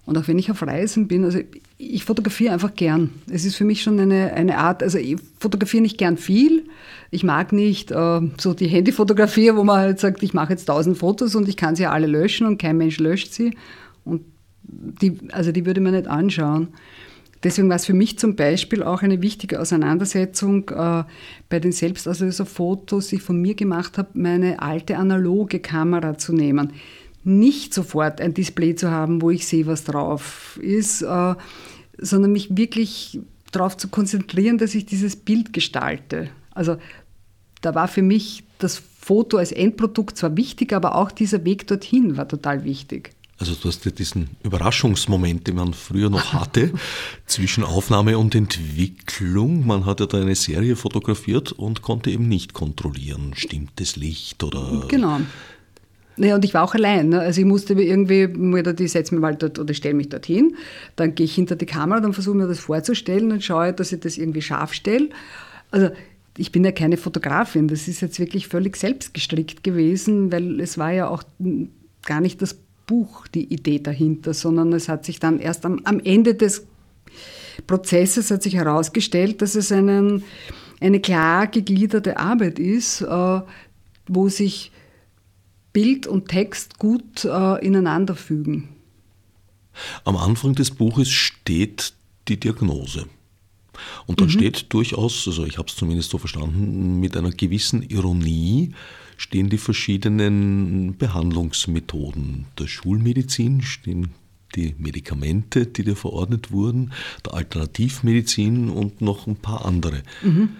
Und 0.07 0.19
auch 0.19 0.29
wenn 0.29 0.39
ich 0.39 0.51
auf 0.51 0.63
Reisen 0.63 1.09
bin, 1.09 1.25
also 1.25 1.39
ich 1.77 2.05
fotografiere 2.05 2.53
einfach 2.53 2.75
gern. 2.75 3.11
Es 3.31 3.45
ist 3.45 3.57
für 3.57 3.65
mich 3.65 3.83
schon 3.83 3.99
eine, 3.99 4.33
eine 4.33 4.59
Art, 4.59 4.83
also 4.83 4.99
ich 4.99 5.17
fotografiere 5.39 5.83
nicht 5.83 5.99
gern 5.99 6.17
viel. 6.17 6.65
Ich 7.11 7.25
mag 7.25 7.53
nicht 7.53 7.91
äh, 7.91 8.21
so 8.39 8.55
die 8.55 8.69
Handyfotografie, 8.69 9.55
wo 9.55 9.65
man 9.65 9.79
halt 9.79 10.01
sagt, 10.01 10.23
ich 10.23 10.35
mache 10.35 10.53
jetzt 10.53 10.67
tausend 10.67 10.99
Fotos 10.99 11.35
und 11.35 11.49
ich 11.49 11.57
kann 11.57 11.77
sie 11.77 11.87
alle 11.87 12.07
löschen 12.07 12.47
und 12.47 12.59
kein 12.59 12.77
Mensch 12.77 12.99
löscht 12.99 13.33
sie. 13.33 13.57
Und 14.05 14.23
die, 14.63 15.19
also 15.33 15.53
die 15.53 15.67
würde 15.67 15.81
man 15.81 15.95
nicht 15.95 16.07
anschauen. 16.07 16.69
Deswegen 17.43 17.69
war 17.69 17.77
es 17.77 17.85
für 17.85 17.93
mich 17.93 18.19
zum 18.19 18.37
Beispiel 18.37 18.83
auch 18.83 19.03
eine 19.03 19.21
wichtige 19.21 19.61
Auseinandersetzung 19.61 20.71
äh, 20.71 21.05
bei 21.51 21.61
den 21.61 21.73
Selbstauslöserfotos, 21.73 23.09
die 23.09 23.17
ich 23.17 23.23
von 23.23 23.41
mir 23.41 23.55
gemacht 23.55 23.99
habe, 23.99 24.09
meine 24.15 24.63
alte 24.63 24.97
analoge 24.97 25.59
Kamera 25.59 26.17
zu 26.17 26.33
nehmen. 26.33 26.73
Nicht 27.25 27.75
sofort 27.75 28.21
ein 28.21 28.35
Display 28.35 28.75
zu 28.75 28.91
haben, 28.91 29.23
wo 29.23 29.31
ich 29.31 29.47
sehe, 29.47 29.67
was 29.67 29.85
drauf 29.85 30.59
ist, 30.63 31.03
äh, 31.03 31.35
sondern 31.99 32.33
mich 32.33 32.57
wirklich 32.57 33.21
darauf 33.51 33.77
zu 33.77 33.89
konzentrieren, 33.89 34.59
dass 34.59 34.75
ich 34.75 34.87
dieses 34.87 35.17
Bild 35.17 35.53
gestalte. 35.53 36.29
Also 36.51 36.77
da 37.61 37.75
war 37.75 37.89
für 37.89 38.03
mich 38.03 38.45
das 38.59 38.83
Foto 39.01 39.39
als 39.39 39.53
Endprodukt 39.53 40.17
zwar 40.17 40.37
wichtig, 40.37 40.73
aber 40.73 40.95
auch 40.97 41.11
dieser 41.11 41.45
Weg 41.45 41.67
dorthin 41.67 42.17
war 42.17 42.29
total 42.29 42.65
wichtig. 42.65 43.11
Also 43.39 43.55
du 43.55 43.69
hast 43.69 43.85
ja 43.85 43.91
diesen 43.91 44.31
Überraschungsmoment, 44.45 45.47
den 45.49 45.57
man 45.57 45.75
früher 45.75 46.09
noch 46.09 46.33
hatte, 46.33 46.73
zwischen 47.27 47.65
Aufnahme 47.65 48.17
und 48.17 48.35
Entwicklung. 48.35 49.67
Man 49.67 49.87
hat 49.87 50.01
ja 50.01 50.07
da 50.07 50.21
eine 50.21 50.37
Serie 50.37 50.77
fotografiert 50.77 51.53
und 51.53 51.83
konnte 51.83 52.11
eben 52.11 52.29
nicht 52.29 52.55
kontrollieren, 52.55 53.33
stimmt 53.37 53.73
das 53.77 53.97
Licht 53.97 54.43
oder... 54.45 54.85
Genau. 54.89 55.21
Naja, 56.17 56.37
und 56.37 56.45
ich 56.45 56.55
war 56.55 56.63
auch 56.63 56.75
allein. 56.75 57.09
Ne? 57.09 57.21
Also 57.21 57.41
ich 57.41 57.47
musste 57.47 57.75
irgendwie, 57.75 58.29
die 58.29 58.89
setze 58.89 59.15
mich 59.15 59.21
mal 59.21 59.35
dort 59.35 59.59
oder 59.59 59.75
stelle 59.75 59.95
mich 59.95 60.09
dorthin, 60.09 60.57
dann 60.97 61.15
gehe 61.15 61.25
ich 61.25 61.35
hinter 61.35 61.57
die 61.57 61.67
Kamera, 61.67 62.01
dann 62.01 62.13
versuche 62.13 62.37
mir 62.37 62.47
das 62.47 62.61
vorzustellen 62.61 63.33
und 63.33 63.43
schaue, 63.43 63.73
dass 63.73 63.93
ich 63.93 64.01
das 64.01 64.17
irgendwie 64.17 64.43
scharf 64.43 64.73
stelle. 64.73 65.09
Also 65.71 65.91
ich 66.37 66.53
bin 66.53 66.65
ja 66.65 66.73
keine 66.73 66.97
Fotografin, 66.97 67.69
das 67.69 67.89
ist 67.89 68.01
jetzt 68.01 68.19
wirklich 68.19 68.49
völlig 68.49 68.77
selbstgestrickt 68.77 69.65
gewesen, 69.65 70.31
weil 70.33 70.61
es 70.61 70.79
war 70.79 70.93
ja 70.93 71.09
auch 71.09 71.23
gar 72.05 72.21
nicht 72.21 72.43
das 72.43 72.57
Buch 72.87 73.27
die 73.29 73.53
Idee 73.53 73.79
dahinter, 73.79 74.35
sondern 74.35 74.73
es 74.73 74.89
hat 74.89 75.05
sich 75.05 75.19
dann 75.19 75.41
erst 75.41 75.65
am, 75.65 75.81
am 75.85 76.01
Ende 76.01 76.35
des 76.35 76.67
Prozesses 77.67 78.31
hat 78.31 78.43
sich 78.43 78.57
herausgestellt, 78.57 79.41
dass 79.41 79.55
es 79.55 79.71
einen, 79.71 80.25
eine 80.81 81.01
klar 81.01 81.47
gegliederte 81.47 82.19
Arbeit 82.19 82.59
ist, 82.59 83.01
äh, 83.01 83.41
wo 84.09 84.29
sich 84.29 84.73
Bild 85.75 86.07
und 86.07 86.29
Text 86.29 86.79
gut 86.79 87.27
äh, 87.27 87.67
ineinander 87.67 88.17
fügen. 88.17 88.71
Am 90.05 90.17
Anfang 90.17 90.55
des 90.55 90.71
Buches 90.71 91.11
steht 91.11 91.93
die 92.29 92.41
Diagnose. 92.41 93.07
Und 94.07 94.21
da 94.21 94.25
mhm. 94.25 94.31
steht 94.31 94.73
durchaus, 94.73 95.27
also 95.27 95.45
ich 95.45 95.59
habe 95.59 95.69
es 95.69 95.75
zumindest 95.75 96.11
so 96.11 96.19
verstanden, 96.19 97.01
mit 97.01 97.17
einer 97.17 97.33
gewissen 97.33 97.83
Ironie, 97.83 98.73
stehen 99.17 99.51
die 99.51 99.59
verschiedenen 99.59 100.97
Behandlungsmethoden. 100.97 102.47
Der 102.59 102.69
Schulmedizin 102.69 103.63
stehen 103.63 104.11
die 104.55 104.77
Medikamente, 104.79 105.67
die 105.67 105.83
dir 105.83 105.97
verordnet 105.97 106.53
wurden, 106.53 106.93
der 107.27 107.35
Alternativmedizin 107.35 108.71
und 108.71 109.01
noch 109.01 109.27
ein 109.27 109.37
paar 109.37 109.65
andere. 109.65 110.05
Mhm. 110.23 110.51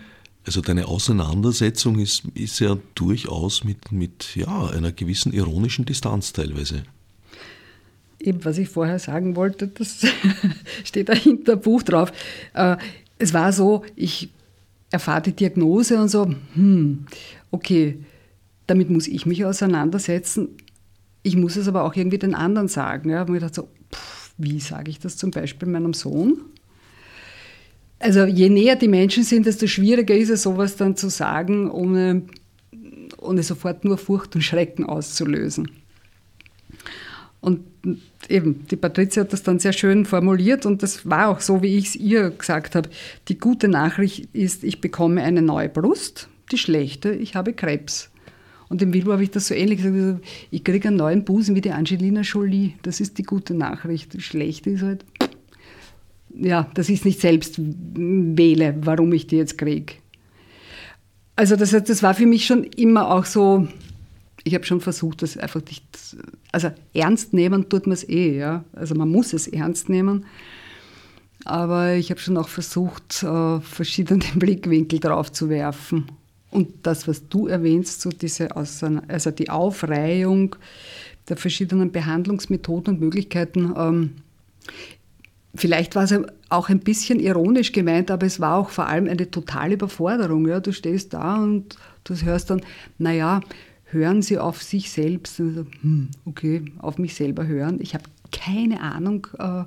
Also 0.47 0.61
deine 0.61 0.87
Auseinandersetzung 0.87 1.99
ist, 1.99 2.25
ist 2.35 2.61
ja 2.61 2.77
durchaus 2.95 3.65
mit, 3.65 3.93
mit 3.93 4.37
ja, 4.37 4.69
einer 4.69 4.93
gewissen 4.93 5.33
ironischen 5.33 5.87
Distanz 5.87 6.33
teilweise. 6.33 6.83
Eben, 8.21 8.45
was 8.45 8.59
ich 8.59 8.69
vorher 8.69 8.99
sagen 8.99 9.37
wollte, 9.37 9.69
das 9.69 10.05
steht 10.85 11.09
dahinter 11.09 11.57
Buch 11.57 11.83
drauf. 11.83 12.13
Äh, 12.53 12.77
es 13.19 13.33
war 13.33 13.53
so, 13.53 13.85
ich 13.97 14.31
erfahre 14.91 15.23
die 15.23 15.33
Diagnose 15.33 16.01
und 16.01 16.09
so, 16.09 16.33
hm, 16.55 17.07
okay, 17.51 17.99
damit 18.67 18.91
muss 18.91 19.09
ich 19.09 19.27
mich 19.27 19.45
auseinandersetzen. 19.45 20.49
Ich 21.23 21.37
muss 21.37 21.57
es 21.57 21.69
aber 21.69 21.85
auch 21.85 21.97
irgendwie 21.97 22.19
den 22.19 22.35
anderen 22.35 22.69
sagen. 22.69 23.09
Ja. 23.09 23.17
Ich 23.17 23.21
habe 23.21 23.33
mir 23.33 23.39
gedacht, 23.39 23.55
so, 23.55 23.69
pff, 23.93 24.33
wie 24.37 24.61
sage 24.61 24.91
ich 24.91 24.99
das 24.99 25.17
zum 25.17 25.31
Beispiel 25.31 25.69
meinem 25.69 25.95
Sohn? 25.95 26.39
Also 28.05 28.27
je 28.27 28.51
näher 28.51 28.77
die 28.77 28.87
Menschen 28.87 29.23
sind, 29.23 29.47
desto 29.47 29.67
schwieriger 29.67 30.15
ist 30.15 30.29
es, 30.29 30.43
sowas 30.43 30.77
dann 30.77 30.95
zu 30.95 31.09
sagen, 31.09 31.71
ohne, 31.71 32.25
ohne 33.17 33.43
sofort 33.43 33.83
nur 33.87 33.97
Furcht 33.97 34.35
und 34.35 34.43
Schrecken 34.43 34.85
auszulösen. 34.85 35.71
Und 37.41 37.61
eben, 38.29 38.67
die 38.71 38.77
Patricia 38.77 39.23
hat 39.23 39.33
das 39.33 39.43
dann 39.43 39.59
sehr 39.59 39.73
schön 39.73 40.05
formuliert 40.05 40.67
und 40.67 40.83
das 40.83 41.09
war 41.09 41.29
auch 41.29 41.41
so, 41.41 41.63
wie 41.63 41.79
ich 41.79 41.87
es 41.87 41.97
ihr 41.97 42.29
gesagt 42.29 42.75
habe. 42.75 42.91
Die 43.29 43.39
gute 43.39 43.69
Nachricht 43.69 44.29
ist, 44.35 44.65
ich 44.65 44.83
bekomme 44.83 45.23
eine 45.23 45.41
neue 45.41 45.71
Brust, 45.71 46.29
die 46.53 46.59
schlechte, 46.59 47.11
ich 47.11 47.37
habe 47.37 47.55
Krebs. 47.55 48.11
Und 48.69 48.83
im 48.83 48.91
Bilbo 48.91 49.13
habe 49.13 49.23
ich 49.23 49.31
das 49.31 49.47
so 49.47 49.55
ähnlich 49.55 49.83
gesagt. 49.83 50.25
Ich 50.51 50.63
kriege 50.63 50.89
einen 50.89 50.97
neuen 50.99 51.25
Busen 51.25 51.55
wie 51.55 51.61
die 51.61 51.71
Angelina 51.71 52.21
Jolie. 52.23 52.75
Das 52.83 53.01
ist 53.01 53.17
die 53.19 53.23
gute 53.23 53.55
Nachricht. 53.55 54.13
Die 54.13 54.21
schlechte 54.21 54.71
ist 54.71 54.83
halt, 54.83 55.05
ja, 56.37 56.69
dass 56.75 56.89
ich 56.89 57.01
es 57.01 57.05
nicht 57.05 57.21
selbst 57.21 57.55
wähle, 57.59 58.77
warum 58.81 59.13
ich 59.13 59.27
die 59.27 59.37
jetzt 59.37 59.59
kriege. 59.59 59.95
Also 61.37 61.57
das, 61.57 61.71
das 61.71 62.03
war 62.03 62.15
für 62.15 62.27
mich 62.27 62.47
schon 62.47 62.65
immer 62.65 63.11
auch 63.11 63.25
so, 63.25 63.67
ich 64.45 64.55
habe 64.55 64.65
schon 64.65 64.81
versucht, 64.81 65.23
das 65.23 65.37
einfach 65.37 65.63
nicht, 65.67 65.85
also 66.53 66.71
ernst 66.93 67.33
nehmen 67.33 67.69
tut 67.69 67.87
man 67.87 67.95
es 67.95 68.09
eh, 68.09 68.39
ja. 68.39 68.65
Also 68.73 68.95
man 68.95 69.09
muss 69.09 69.33
es 69.33 69.49
ernst 69.49 69.89
nehmen. 69.89 70.27
Aber 71.45 71.95
ich 71.95 72.11
habe 72.11 72.21
schon 72.21 72.37
auch 72.37 72.49
versucht, 72.49 73.23
äh, 73.23 73.61
verschiedene 73.61 74.25
Blickwinkel 74.35 75.01
drauf 75.01 75.33
zu 75.33 75.49
werfen. 75.49 76.07
Und 76.51 76.69
das, 76.85 77.09
was 77.09 77.29
du 77.29 77.49
erwähnst, 77.49 78.01
so 78.01 78.11
diese, 78.11 78.55
also 78.55 79.31
die 79.33 79.51
Aufreihung 79.51 80.55
der 81.29 81.37
verschiedenen 81.37 81.91
Behandlungsmethoden 81.91 82.95
und 82.95 83.01
Möglichkeiten, 83.01 83.75
ähm, 83.77 84.11
vielleicht 85.55 85.95
war 85.95 86.05
es 86.05 86.15
auch 86.49 86.69
ein 86.69 86.81
bisschen 86.81 87.21
ironisch 87.21 87.73
gemeint, 87.73 88.11
aber 88.11 88.27
es 88.27 88.41
war 88.41 88.57
auch 88.57 88.71
vor 88.71 88.87
allem 88.87 89.09
eine 89.09 89.31
totale 89.31 89.75
Überforderung. 89.75 90.47
Ja? 90.49 90.61
Du 90.61 90.73
stehst 90.73 91.15
da 91.15 91.37
und 91.37 91.77
du 92.05 92.15
hörst 92.15 92.51
dann, 92.51 92.61
naja, 92.99 93.41
hören 93.85 94.23
Sie 94.23 94.39
auf 94.39 94.63
sich 94.63 94.91
selbst. 94.91 95.39
Hm, 95.39 96.09
okay, 96.25 96.65
auf 96.79 96.99
mich 96.99 97.15
selber 97.15 97.47
hören. 97.47 97.79
Ich 97.81 97.95
habe 97.95 98.05
keine 98.33 98.81
Ahnung, 98.81 99.27
äh, 99.39 99.65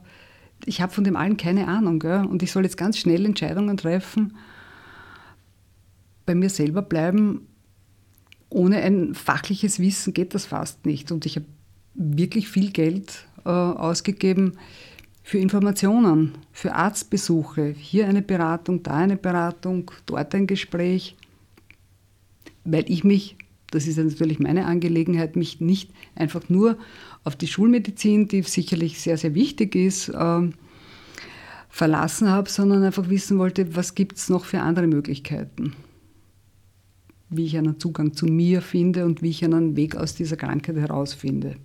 ich 0.66 0.82
habe 0.82 0.92
von 0.92 1.04
dem 1.04 1.16
allen 1.16 1.38
keine 1.38 1.68
Ahnung. 1.68 2.04
Ja? 2.04 2.24
Und 2.24 2.44
ich 2.44 2.52
soll 2.52 2.64
jetzt 2.64 2.78
ganz 2.78 2.98
schnell 2.98 3.26
Entscheidungen 3.26 3.78
treffen 3.78 4.34
bei 6.26 6.36
mir 6.36 6.50
selber 6.50 6.84
bleiben, 6.84 7.48
ohne 8.50 8.78
ein 8.78 9.16
fachliches 9.16 9.80
Wissen 9.80 10.14
geht 10.14 10.36
das 10.36 10.46
fast 10.46 10.86
nicht. 10.86 11.12
Und 11.12 11.26
ich 11.26 11.38
habe 11.38 11.46
wirklich 11.96 12.50
viel 12.50 12.72
Geld 12.72 13.26
äh, 13.46 13.50
ausgegeben 13.50 14.58
für 15.28 15.40
Informationen, 15.40 16.38
für 16.54 16.74
Arztbesuche, 16.74 17.76
hier 17.78 18.08
eine 18.08 18.22
Beratung, 18.22 18.82
da 18.82 18.94
eine 18.94 19.18
Beratung, 19.18 19.92
dort 20.06 20.34
ein 20.34 20.48
Gespräch, 20.48 21.18
weil 22.64 22.90
ich 22.90 23.04
mich, 23.04 23.36
das 23.70 23.88
ist 23.88 23.98
natürlich 23.98 24.40
meine 24.40 24.66
Angelegenheit, 24.66 25.36
mich 25.36 25.60
nicht 25.60 25.92
einfach 26.16 26.48
nur 26.48 26.78
auf 27.26 27.36
die 27.36 27.48
Schulmedizin, 27.48 28.30
die 28.30 28.42
sicherlich 28.44 29.02
sehr, 29.02 29.18
sehr 29.18 29.36
wichtig 29.36 29.76
ist, 29.76 30.08
äh, 30.08 30.50
verlassen 31.68 32.30
habe, 32.30 32.50
sondern 32.50 32.84
einfach 32.84 33.10
wissen 33.10 33.38
wollte, 33.38 33.76
was 33.76 33.96
gibt 33.96 34.16
es 34.16 34.30
noch 34.30 34.46
für 34.46 34.62
andere 34.62 34.88
Möglichkeiten. 34.88 35.74
wie 37.30 37.48
ich 37.48 37.58
einen 37.58 37.82
Zugang 37.82 38.14
zu 38.14 38.28
mir 38.28 38.62
finde 38.62 39.04
und 39.04 39.22
wie 39.22 39.32
ich 39.32 39.44
einen 39.44 39.76
Weg 39.76 39.98
aus 39.98 40.16
dieser 40.16 40.38
Krankheit 40.38 40.78
herausfinde. 40.78 41.58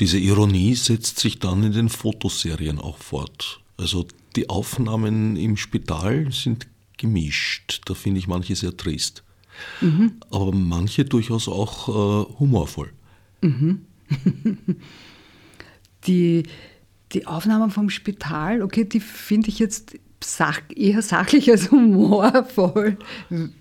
Diese 0.00 0.18
Ironie 0.18 0.74
setzt 0.74 1.18
sich 1.18 1.38
dann 1.38 1.62
in 1.62 1.72
den 1.72 1.88
Fotoserien 1.88 2.78
auch 2.78 2.98
fort. 2.98 3.60
Also 3.76 4.06
die 4.36 4.48
Aufnahmen 4.48 5.36
im 5.36 5.56
Spital 5.56 6.30
sind 6.32 6.66
gemischt. 6.98 7.80
Da 7.86 7.94
finde 7.94 8.18
ich 8.18 8.28
manche 8.28 8.56
sehr 8.56 8.76
trist. 8.76 9.22
Mhm. 9.80 10.12
Aber 10.30 10.52
manche 10.52 11.04
durchaus 11.04 11.48
auch 11.48 11.88
äh, 11.88 12.38
humorvoll. 12.38 12.92
Mhm. 13.42 13.82
die, 16.06 16.44
die 17.12 17.26
Aufnahmen 17.26 17.70
vom 17.70 17.90
Spital, 17.90 18.62
okay, 18.62 18.84
die 18.84 19.00
finde 19.00 19.48
ich 19.48 19.58
jetzt 19.58 19.96
sach, 20.22 20.60
eher 20.74 21.02
sachlich 21.02 21.50
als 21.50 21.70
humorvoll. 21.70 22.98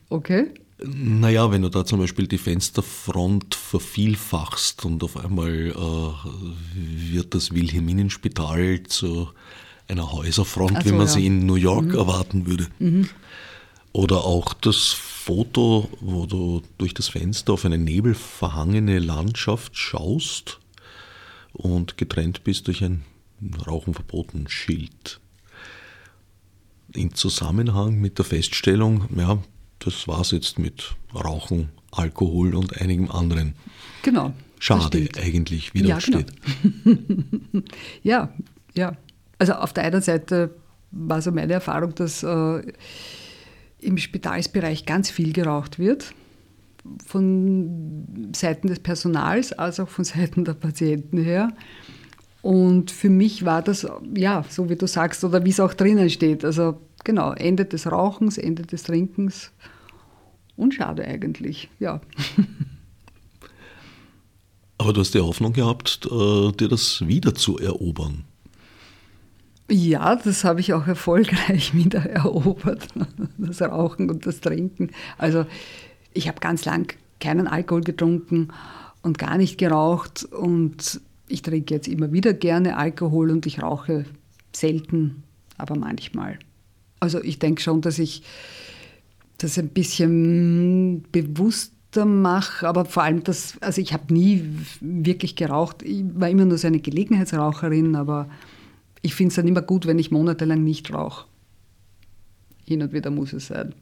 Okay. 0.09 0.51
Naja, 0.83 1.51
wenn 1.51 1.61
du 1.61 1.69
da 1.69 1.85
zum 1.85 1.99
Beispiel 1.99 2.27
die 2.27 2.37
Fensterfront 2.37 3.55
vervielfachst 3.55 4.83
und 4.83 5.03
auf 5.03 5.15
einmal 5.17 5.69
äh, 5.69 7.13
wird 7.13 7.33
das 7.33 7.53
Wilhelminenspital 7.53 8.83
zu 8.83 9.29
einer 9.87 10.11
Häuserfront, 10.11 10.83
so, 10.83 10.85
wie 10.85 10.91
man 10.91 11.07
ja. 11.07 11.13
sie 11.13 11.25
in 11.25 11.45
New 11.45 11.55
York 11.55 11.85
mhm. 11.85 11.95
erwarten 11.95 12.45
würde. 12.45 12.67
Mhm. 12.79 13.09
Oder 13.93 14.25
auch 14.25 14.53
das 14.53 14.91
Foto, 14.91 15.89
wo 16.01 16.25
du 16.25 16.61
durch 16.77 16.93
das 16.93 17.07
Fenster 17.07 17.53
auf 17.53 17.63
eine 17.63 17.77
nebelverhangene 17.77 18.99
Landschaft 18.99 19.77
schaust 19.77 20.59
und 21.53 21.97
getrennt 21.97 22.43
bist 22.43 22.67
durch 22.67 22.83
ein 22.83 23.05
Rauchen 23.65 23.93
verboten 23.93 24.49
Schild. 24.49 25.21
In 26.93 27.13
Zusammenhang 27.13 27.95
mit 27.99 28.17
der 28.17 28.25
Feststellung, 28.25 29.05
ja, 29.15 29.39
das 29.79 30.07
war's 30.07 30.31
jetzt 30.31 30.59
mit 30.59 30.95
Rauchen, 31.13 31.69
Alkohol 31.91 32.55
und 32.55 32.81
einigem 32.81 33.11
anderen. 33.11 33.53
Genau. 34.01 34.33
Schade 34.59 35.09
eigentlich, 35.21 35.73
wie 35.73 35.85
ja, 35.85 35.99
steht. 35.99 36.27
Genau. 36.83 37.63
ja, 38.03 38.33
ja. 38.73 38.97
Also 39.37 39.53
auf 39.53 39.73
der 39.73 39.83
einen 39.83 40.01
Seite 40.01 40.55
war 40.91 41.21
so 41.21 41.31
meine 41.31 41.53
Erfahrung, 41.53 41.93
dass 41.95 42.23
äh, 42.23 42.61
im 43.79 43.97
Spitalsbereich 43.97 44.85
ganz 44.85 45.09
viel 45.09 45.33
geraucht 45.33 45.77
wird. 45.77 46.13
Von 47.05 48.31
Seiten 48.35 48.67
des 48.67 48.79
Personals 48.79 49.53
als 49.53 49.79
auch 49.79 49.89
von 49.89 50.05
Seiten 50.05 50.45
der 50.45 50.53
Patienten 50.53 51.17
her. 51.17 51.51
Und 52.45 52.91
für 52.91 53.09
mich 53.09 53.43
war 53.43 53.63
das, 53.63 53.87
ja, 54.15 54.45
so 54.47 54.69
wie 54.69 54.75
du 54.75 54.85
sagst, 54.85 55.23
oder 55.23 55.43
wie 55.45 55.49
es 55.49 55.59
auch 55.59 55.73
drinnen 55.73 56.11
steht. 56.11 56.45
Also 56.45 56.79
genau, 57.03 57.31
Ende 57.31 57.65
des 57.65 57.91
Rauchens, 57.91 58.37
Ende 58.37 58.61
des 58.61 58.83
Trinkens. 58.83 59.51
Und 60.55 60.75
schade 60.75 61.05
eigentlich, 61.05 61.71
ja. 61.79 62.01
Aber 64.77 64.93
du 64.93 65.01
hast 65.01 65.15
die 65.15 65.21
Hoffnung 65.21 65.53
gehabt, 65.53 66.05
äh, 66.05 66.51
dir 66.51 66.67
das 66.67 67.07
wieder 67.07 67.33
zu 67.33 67.57
erobern. 67.57 68.25
Ja, 69.71 70.15
das 70.15 70.43
habe 70.43 70.59
ich 70.59 70.71
auch 70.73 70.85
erfolgreich 70.85 71.73
wieder 71.73 72.07
erobert, 72.07 72.89
das 73.39 73.59
Rauchen 73.63 74.11
und 74.11 74.27
das 74.27 74.41
Trinken. 74.41 74.91
Also 75.17 75.47
ich 76.13 76.27
habe 76.27 76.39
ganz 76.41 76.63
lang 76.63 76.95
keinen 77.19 77.47
Alkohol 77.47 77.81
getrunken 77.81 78.49
und 79.01 79.17
gar 79.17 79.37
nicht 79.37 79.57
geraucht 79.57 80.25
und 80.25 81.01
ich 81.27 81.41
trinke 81.41 81.73
jetzt 81.73 81.87
immer 81.87 82.11
wieder 82.11 82.33
gerne 82.33 82.77
Alkohol 82.77 83.31
und 83.31 83.45
ich 83.45 83.61
rauche 83.61 84.05
selten, 84.53 85.23
aber 85.57 85.75
manchmal. 85.75 86.39
Also 86.99 87.21
ich 87.21 87.39
denke 87.39 87.61
schon, 87.61 87.81
dass 87.81 87.99
ich 87.99 88.23
das 89.37 89.57
ein 89.57 89.69
bisschen 89.69 91.03
bewusster 91.11 92.05
mache, 92.05 92.67
aber 92.67 92.85
vor 92.85 93.03
allem 93.03 93.23
das, 93.23 93.57
also 93.61 93.81
ich 93.81 93.93
habe 93.93 94.13
nie 94.13 94.43
wirklich 94.81 95.35
geraucht. 95.35 95.83
Ich 95.83 96.03
war 96.15 96.29
immer 96.29 96.45
nur 96.45 96.57
so 96.57 96.67
eine 96.67 96.79
Gelegenheitsraucherin, 96.79 97.95
aber 97.95 98.29
ich 99.01 99.15
finde 99.15 99.29
es 99.29 99.35
dann 99.35 99.47
immer 99.47 99.61
gut, 99.61 99.85
wenn 99.85 99.99
ich 99.99 100.11
monatelang 100.11 100.63
nicht 100.63 100.93
rauche. 100.93 101.27
Hin 102.65 102.81
und 102.81 102.93
wieder 102.93 103.11
muss 103.11 103.33
es 103.33 103.47
sein. 103.47 103.73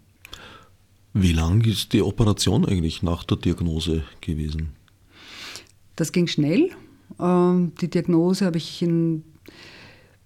Wie 1.13 1.31
lang 1.31 1.61
ist 1.61 1.93
die 1.93 2.01
Operation 2.01 2.65
eigentlich 2.65 3.03
nach 3.03 3.23
der 3.23 3.37
Diagnose 3.37 4.03
gewesen? 4.19 4.69
Das 5.95 6.11
ging 6.11 6.27
schnell. 6.27 6.71
Ähm, 7.19 7.73
die 7.81 7.89
Diagnose 7.89 8.45
habe 8.45 8.57
ich 8.57 8.81
in, 8.81 9.23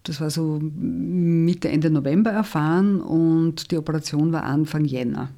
das 0.04 0.22
war 0.22 0.30
so 0.30 0.60
Mitte, 0.62 1.70
Ende 1.70 1.90
November 1.90 2.32
erfahren 2.32 3.02
und 3.02 3.72
die 3.72 3.78
Operation 3.78 4.32
war 4.32 4.44
Anfang 4.44 4.86
Jänner. 4.86 5.30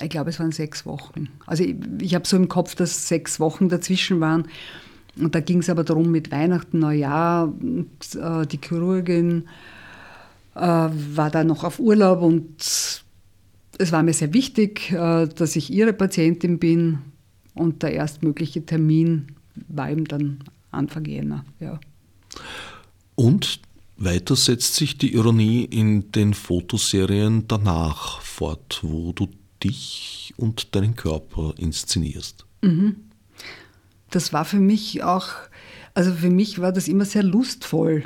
Ich 0.00 0.08
glaube, 0.08 0.30
es 0.30 0.40
waren 0.40 0.52
sechs 0.52 0.86
Wochen. 0.86 1.28
Also 1.46 1.64
ich, 1.64 1.76
ich 2.00 2.14
habe 2.14 2.26
so 2.26 2.36
im 2.36 2.48
Kopf, 2.48 2.74
dass 2.74 3.08
sechs 3.08 3.40
Wochen 3.40 3.68
dazwischen 3.68 4.20
waren. 4.20 4.48
Und 5.18 5.34
da 5.34 5.40
ging 5.40 5.58
es 5.58 5.68
aber 5.68 5.84
darum, 5.84 6.10
mit 6.10 6.30
Weihnachten, 6.30 6.78
Neujahr, 6.78 7.52
äh, 8.14 8.46
die 8.46 8.58
Chirurgin 8.58 9.44
äh, 10.54 10.60
war 10.60 11.30
da 11.30 11.44
noch 11.44 11.64
auf 11.64 11.78
Urlaub 11.78 12.22
und 12.22 12.56
es 13.78 13.92
war 13.92 14.02
mir 14.02 14.12
sehr 14.12 14.32
wichtig, 14.32 14.92
äh, 14.92 15.26
dass 15.26 15.56
ich 15.56 15.70
ihre 15.70 15.92
Patientin 15.92 16.58
bin. 16.58 16.98
Und 17.54 17.82
der 17.82 17.92
erstmögliche 17.92 18.64
Termin 18.64 19.26
war 19.68 19.90
eben 19.90 20.04
dann 20.04 20.38
Anfang 20.72 21.04
Jänner. 21.04 21.44
Ja. 21.60 21.80
Und 23.14 23.60
weiter 23.96 24.34
setzt 24.34 24.74
sich 24.74 24.98
die 24.98 25.14
Ironie 25.14 25.64
in 25.64 26.10
den 26.12 26.34
Fotoserien 26.34 27.46
danach 27.46 28.20
fort, 28.20 28.80
wo 28.82 29.12
du 29.12 29.28
dich 29.62 30.34
und 30.36 30.74
deinen 30.74 30.96
Körper 30.96 31.54
inszenierst. 31.58 32.46
Mhm 32.62 32.96
das 34.14 34.32
war 34.32 34.44
für 34.44 34.60
mich 34.60 35.02
auch, 35.02 35.28
also 35.94 36.12
für 36.12 36.30
mich 36.30 36.60
war 36.60 36.72
das 36.72 36.88
immer 36.88 37.04
sehr 37.04 37.22
lustvoll, 37.22 38.04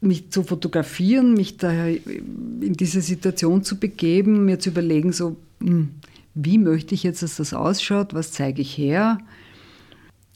mich 0.00 0.30
zu 0.30 0.42
fotografieren, 0.42 1.34
mich 1.34 1.58
da 1.58 1.86
in 1.86 2.72
diese 2.72 3.02
Situation 3.02 3.62
zu 3.62 3.78
begeben, 3.78 4.46
mir 4.46 4.58
zu 4.58 4.70
überlegen, 4.70 5.12
so, 5.12 5.36
hm, 5.60 5.90
wie 6.34 6.58
möchte 6.58 6.94
ich 6.94 7.02
jetzt, 7.02 7.22
dass 7.22 7.36
das 7.36 7.52
ausschaut, 7.52 8.14
was 8.14 8.32
zeige 8.32 8.62
ich 8.62 8.76
her. 8.76 9.18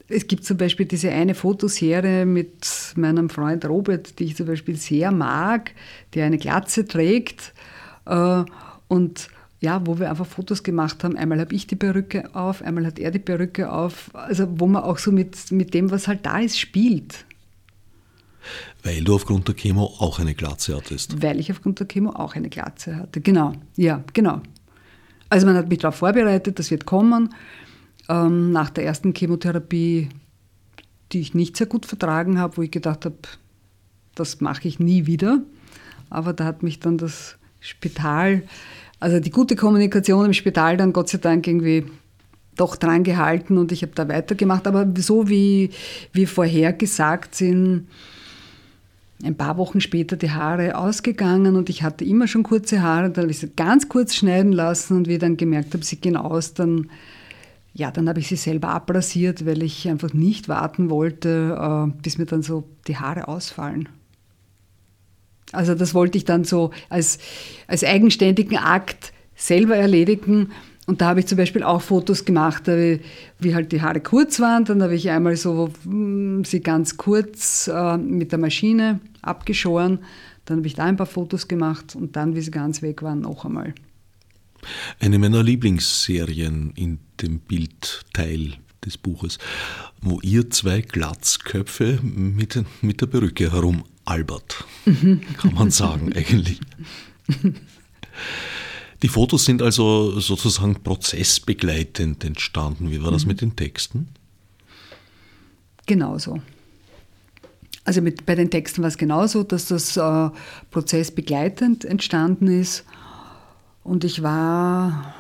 Es 0.09 0.27
gibt 0.27 0.45
zum 0.45 0.57
Beispiel 0.59 0.87
diese 0.87 1.11
eine 1.11 1.35
Fotoserie 1.35 2.27
mit 2.27 2.93
meinem 2.97 3.31
Freund 3.31 3.64
Robert, 3.64 4.19
die 4.19 4.25
ich 4.25 4.37
zum 4.37 4.47
Beispiel 4.47 4.77
sehr 4.77 5.11
mag, 5.11 5.73
der 6.12 6.27
eine 6.27 6.38
Glatze 6.38 6.85
trägt. 6.85 7.55
Äh, 8.07 8.45
und 8.88 9.29
ja, 9.61 9.87
wo 9.87 9.99
wir 9.99 10.11
einfach 10.11 10.27
Fotos 10.27 10.62
gemacht 10.62 11.03
haben. 11.05 11.17
Einmal 11.17 11.40
habe 11.40 11.55
ich 11.55 11.67
die 11.67 11.77
Perücke 11.77 12.35
auf, 12.35 12.61
einmal 12.61 12.85
hat 12.85 12.99
er 12.99 13.11
die 13.11 13.19
Perücke 13.19 13.73
auf. 13.73 14.11
Also 14.12 14.47
wo 14.61 14.67
man 14.67 14.83
auch 14.83 14.99
so 14.99 15.11
mit, 15.11 15.51
mit 15.51 15.73
dem, 15.73 15.90
was 15.90 16.07
halt 16.07 16.27
da 16.27 16.38
ist, 16.38 16.61
spielt. 16.61 17.25
Weil 18.83 19.03
du 19.03 19.14
aufgrund 19.14 19.49
der 19.49 19.55
Chemo 19.55 19.85
auch 19.99 20.19
eine 20.19 20.35
Glatze 20.35 20.77
hattest. 20.77 21.23
Weil 21.23 21.40
ich 21.40 21.51
aufgrund 21.51 21.81
der 21.81 21.88
Chemo 21.88 22.11
auch 22.11 22.35
eine 22.35 22.51
Glatze 22.51 22.97
hatte, 22.97 23.23
genau. 23.23 23.55
Ja, 23.77 24.05
genau. 24.12 24.43
Also 25.31 25.47
man 25.47 25.57
hat 25.57 25.71
mich 25.71 25.79
darauf 25.79 25.97
vorbereitet, 25.97 26.59
das 26.59 26.71
wird 26.71 26.85
kommen. 26.85 27.35
Ähm, 28.09 28.53
nach 28.53 28.71
der 28.71 28.85
ersten 28.85 29.14
Chemotherapie, 29.14 30.09
die 31.12 31.21
ich 31.21 31.35
nicht 31.35 31.57
sehr 31.57 31.67
gut 31.67 31.87
vertragen 31.87 32.38
habe, 32.38 32.57
wo 32.57 32.62
ich 32.62 32.71
gedacht 32.71 33.05
habe, 33.05 33.17
das 34.14 34.40
mache 34.40 34.69
ich 34.69 34.79
nie 34.79 35.07
wieder. 35.07 35.43
Aber 36.11 36.33
da 36.33 36.45
hat 36.45 36.62
mich 36.62 36.81
dann 36.81 36.99
das 36.99 37.37
Spital 37.61 38.43
also 39.05 39.21
die 39.21 39.31
gute 39.31 39.55
Kommunikation 39.55 40.25
im 40.25 40.33
Spital 40.33 40.79
dann 40.79 40.95
Gott 40.95 41.11
sei 41.11 41.19
Dank 41.19 41.47
irgendwie 41.47 41.85
doch 42.57 42.75
dran 42.77 43.05
gehalten 43.05 43.59
und 43.59 43.71
ich 43.71 43.83
habe 43.83 43.93
da 43.95 44.09
weitergemacht. 44.09 44.67
Aber 44.67 44.87
so 44.97 45.29
wie, 45.29 45.69
wie 46.14 46.25
vorher 46.25 46.73
gesagt 46.73 47.35
sind 47.35 47.87
ein 49.23 49.37
paar 49.37 49.59
Wochen 49.59 49.83
später 49.83 50.17
die 50.17 50.31
Haare 50.31 50.79
ausgegangen 50.79 51.57
und 51.57 51.69
ich 51.69 51.83
hatte 51.83 52.03
immer 52.05 52.29
schon 52.29 52.45
kurze 52.45 52.81
Haare. 52.81 53.11
Dann 53.11 53.25
habe 53.25 53.31
ich 53.31 53.40
sie 53.40 53.51
ganz 53.51 53.90
kurz 53.90 54.14
schneiden 54.14 54.53
lassen 54.53 54.97
und 54.97 55.07
wie 55.07 55.14
ich 55.14 55.19
dann 55.19 55.37
gemerkt 55.37 55.75
habe, 55.75 55.85
sie 55.85 55.97
gehen 55.97 56.17
aus, 56.17 56.55
dann, 56.55 56.88
ja, 57.75 57.91
dann 57.91 58.09
habe 58.09 58.21
ich 58.21 58.29
sie 58.29 58.37
selber 58.37 58.69
abrasiert, 58.69 59.47
weil 59.47 59.63
ich 59.63 59.89
einfach 59.89 60.13
nicht 60.13 60.49
warten 60.49 60.91
wollte, 60.91 61.59
äh, 61.61 62.03
bis 62.03 62.19
mir 62.19 62.27
dann 62.27 62.43
so 62.43 62.65
die 62.87 62.97
Haare 62.97 63.27
ausfallen. 63.27 63.89
Also 65.53 65.75
das 65.75 65.93
wollte 65.93 66.17
ich 66.17 66.25
dann 66.25 66.45
so 66.45 66.71
als, 66.89 67.19
als 67.67 67.83
eigenständigen 67.83 68.59
Akt 68.59 69.13
selber 69.35 69.77
erledigen. 69.77 70.53
Und 70.87 71.01
da 71.01 71.09
habe 71.09 71.21
ich 71.21 71.27
zum 71.27 71.39
Beispiel 71.39 71.63
auch 71.63 71.81
Fotos 71.81 72.25
gemacht, 72.25 72.69
wie 72.69 73.55
halt 73.55 73.73
die 73.73 73.83
Haare 73.83 74.01
kurz 74.01 74.39
waren. 74.39 74.65
Dann 74.65 74.83
habe 74.83 74.95
ich 74.95 75.11
einmal 75.11 75.37
so 75.37 75.71
hm, 75.83 76.45
sie 76.45 76.61
ganz 76.61 76.97
kurz 76.97 77.69
äh, 77.69 77.97
mit 77.97 78.31
der 78.31 78.39
Maschine 78.39 79.01
abgeschoren. 79.23 80.01
Dann 80.45 80.59
habe 80.59 80.67
ich 80.67 80.75
da 80.75 80.85
ein 80.85 80.97
paar 80.97 81.07
Fotos 81.07 81.49
gemacht 81.49 81.97
und 81.97 82.17
dann, 82.17 82.37
wie 82.37 82.41
sie 82.41 82.51
ganz 82.51 82.83
weg 82.83 83.03
waren, 83.03 83.21
noch 83.21 83.45
einmal. 83.45 83.75
Eine 85.00 85.18
meiner 85.18 85.42
Lieblingsserien 85.42 86.72
in 86.74 86.98
dem 87.20 87.40
Bildteil 87.40 88.55
des 88.85 88.98
Buches, 88.98 89.38
wo 90.00 90.20
ihr 90.20 90.50
zwei 90.50 90.81
Glatzköpfe 90.81 91.98
mit, 92.03 92.62
mit 92.83 93.00
der 93.00 93.07
Perücke 93.07 93.53
herum 93.53 93.85
Albert, 94.05 94.64
kann 94.85 95.55
man 95.55 95.70
sagen 95.70 96.12
eigentlich. 96.16 96.61
Die 99.03 99.09
Fotos 99.09 99.44
sind 99.44 99.62
also 99.62 100.18
sozusagen 100.20 100.83
prozessbegleitend 100.83 102.24
entstanden. 102.24 102.90
Wie 102.90 103.03
war 103.03 103.11
das 103.11 103.24
mhm. 103.24 103.29
mit 103.29 103.40
den 103.40 103.57
Texten? 103.57 104.09
Genauso. 105.87 106.40
Also 107.85 108.00
mit, 108.00 108.24
bei 108.24 108.35
den 108.35 108.50
Texten 108.50 108.83
war 108.83 108.88
es 108.88 108.96
genauso, 108.96 109.42
dass 109.42 109.66
das 109.66 109.96
äh, 109.96 110.31
prozessbegleitend 110.70 111.85
entstanden 111.85 112.48
ist. 112.48 112.85
Und 113.85 114.03
ich 114.03 114.23
war 114.23 115.14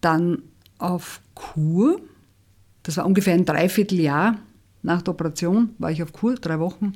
dann 0.00 0.42
auf 0.78 1.20
Kur. 1.34 2.00
Das 2.82 2.96
war 2.96 3.06
ungefähr 3.06 3.34
ein 3.34 3.46
Dreivierteljahr 3.46 4.38
nach 4.82 5.02
der 5.02 5.14
Operation, 5.14 5.70
war 5.78 5.90
ich 5.90 6.02
auf 6.02 6.12
Kur, 6.12 6.34
drei 6.34 6.58
Wochen. 6.58 6.94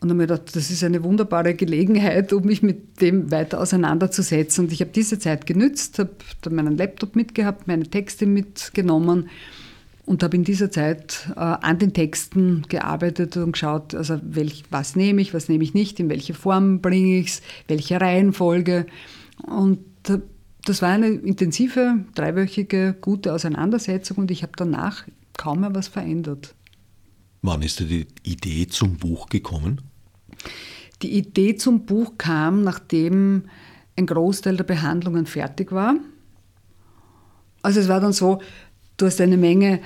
Und 0.00 0.10
habe 0.10 0.14
mir 0.14 0.26
gedacht, 0.26 0.56
das 0.56 0.70
ist 0.70 0.82
eine 0.84 1.02
wunderbare 1.04 1.54
Gelegenheit, 1.54 2.32
um 2.32 2.44
mich 2.44 2.62
mit 2.62 3.00
dem 3.00 3.30
weiter 3.30 3.60
auseinanderzusetzen. 3.60 4.64
Und 4.64 4.72
ich 4.72 4.80
habe 4.80 4.92
diese 4.92 5.18
Zeit 5.18 5.44
genützt, 5.44 5.98
habe 5.98 6.10
dann 6.40 6.54
meinen 6.54 6.76
Laptop 6.76 7.14
mitgehabt, 7.16 7.66
meine 7.66 7.84
Texte 7.84 8.24
mitgenommen 8.24 9.28
und 10.06 10.22
habe 10.22 10.36
in 10.36 10.44
dieser 10.44 10.70
Zeit 10.70 11.28
äh, 11.36 11.40
an 11.40 11.78
den 11.78 11.92
Texten 11.92 12.62
gearbeitet 12.68 13.36
und 13.36 13.52
geschaut, 13.52 13.94
also 13.94 14.18
welch, 14.22 14.64
was 14.70 14.96
nehme 14.96 15.20
ich, 15.20 15.34
was 15.34 15.48
nehme 15.48 15.64
ich 15.64 15.74
nicht, 15.74 16.00
in 16.00 16.08
welche 16.08 16.32
Form 16.32 16.80
bringe 16.80 17.18
ich 17.18 17.26
es, 17.26 17.42
welche 17.66 18.00
Reihenfolge. 18.00 18.86
Und 19.42 19.80
äh, 20.08 20.20
das 20.64 20.82
war 20.82 20.90
eine 20.90 21.08
intensive, 21.08 22.04
dreiwöchige, 22.14 22.96
gute 23.00 23.32
Auseinandersetzung 23.32 24.18
und 24.18 24.30
ich 24.30 24.42
habe 24.42 24.52
danach 24.56 25.04
kaum 25.36 25.60
mehr 25.60 25.74
was 25.74 25.88
verändert. 25.88 26.54
Wann 27.42 27.62
ist 27.62 27.80
dir 27.80 27.86
die 27.86 28.06
Idee 28.24 28.66
zum 28.66 28.96
Buch 28.96 29.28
gekommen? 29.28 29.80
Die 31.02 31.16
Idee 31.16 31.56
zum 31.56 31.86
Buch 31.86 32.14
kam, 32.18 32.62
nachdem 32.62 33.44
ein 33.96 34.06
Großteil 34.06 34.56
der 34.56 34.64
Behandlungen 34.64 35.26
fertig 35.26 35.72
war. 35.72 35.94
Also 37.62 37.80
es 37.80 37.88
war 37.88 38.00
dann 38.00 38.12
so, 38.12 38.40
du 38.96 39.06
hast 39.06 39.20
eine 39.20 39.36
Menge 39.36 39.80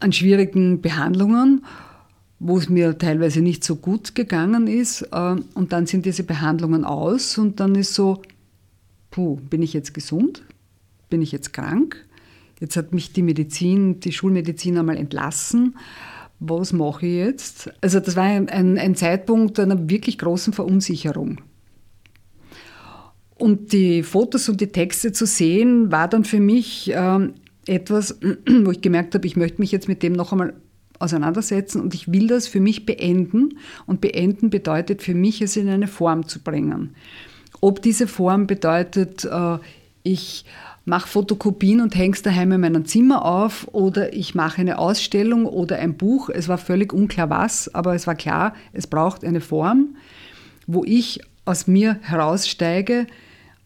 an 0.00 0.12
schwierigen 0.12 0.80
Behandlungen, 0.80 1.64
wo 2.38 2.58
es 2.58 2.68
mir 2.68 2.98
teilweise 2.98 3.40
nicht 3.40 3.64
so 3.64 3.76
gut 3.76 4.14
gegangen 4.14 4.66
ist. 4.66 5.02
Äh, 5.12 5.36
und 5.54 5.72
dann 5.72 5.86
sind 5.86 6.04
diese 6.06 6.24
Behandlungen 6.24 6.84
aus 6.84 7.38
und 7.38 7.60
dann 7.60 7.74
ist 7.74 7.94
so, 7.94 8.22
puh, 9.14 9.36
bin 9.48 9.62
ich 9.62 9.72
jetzt 9.72 9.94
gesund? 9.94 10.42
Bin 11.08 11.22
ich 11.22 11.30
jetzt 11.30 11.52
krank? 11.52 12.04
Jetzt 12.58 12.76
hat 12.76 12.92
mich 12.92 13.12
die 13.12 13.22
Medizin, 13.22 14.00
die 14.00 14.10
Schulmedizin 14.10 14.76
einmal 14.76 14.96
entlassen. 14.96 15.76
Was 16.40 16.72
mache 16.72 17.06
ich 17.06 17.14
jetzt? 17.14 17.72
Also 17.80 18.00
das 18.00 18.16
war 18.16 18.24
ein, 18.24 18.48
ein, 18.48 18.76
ein 18.76 18.96
Zeitpunkt 18.96 19.60
einer 19.60 19.88
wirklich 19.88 20.18
großen 20.18 20.52
Verunsicherung. 20.52 21.40
Und 23.36 23.72
die 23.72 24.02
Fotos 24.02 24.48
und 24.48 24.60
die 24.60 24.72
Texte 24.72 25.12
zu 25.12 25.26
sehen, 25.26 25.92
war 25.92 26.08
dann 26.08 26.24
für 26.24 26.40
mich 26.40 26.92
äh, 26.92 27.28
etwas, 27.66 28.18
wo 28.64 28.72
ich 28.72 28.80
gemerkt 28.80 29.14
habe, 29.14 29.28
ich 29.28 29.36
möchte 29.36 29.60
mich 29.60 29.70
jetzt 29.70 29.86
mit 29.86 30.02
dem 30.02 30.14
noch 30.14 30.32
einmal 30.32 30.54
auseinandersetzen 30.98 31.80
und 31.80 31.94
ich 31.94 32.10
will 32.10 32.26
das 32.26 32.48
für 32.48 32.60
mich 32.60 32.84
beenden. 32.84 33.58
Und 33.86 34.00
beenden 34.00 34.50
bedeutet 34.50 35.02
für 35.02 35.14
mich, 35.14 35.40
es 35.40 35.56
in 35.56 35.68
eine 35.68 35.86
Form 35.86 36.26
zu 36.26 36.42
bringen. 36.42 36.96
Ob 37.64 37.80
diese 37.80 38.06
Form 38.06 38.46
bedeutet, 38.46 39.24
äh, 39.24 39.56
ich 40.02 40.44
mache 40.84 41.08
Fotokopien 41.08 41.80
und 41.80 41.96
hänge 41.96 42.12
es 42.12 42.20
daheim 42.20 42.52
in 42.52 42.60
meinem 42.60 42.84
Zimmer 42.84 43.24
auf 43.24 43.66
oder 43.72 44.12
ich 44.12 44.34
mache 44.34 44.60
eine 44.60 44.76
Ausstellung 44.76 45.46
oder 45.46 45.78
ein 45.78 45.96
Buch. 45.96 46.28
Es 46.28 46.46
war 46.46 46.58
völlig 46.58 46.92
unklar 46.92 47.30
was, 47.30 47.74
aber 47.74 47.94
es 47.94 48.06
war 48.06 48.16
klar, 48.16 48.52
es 48.74 48.86
braucht 48.86 49.24
eine 49.24 49.40
Form, 49.40 49.96
wo 50.66 50.84
ich 50.84 51.22
aus 51.46 51.66
mir 51.66 51.96
heraussteige, 52.02 53.06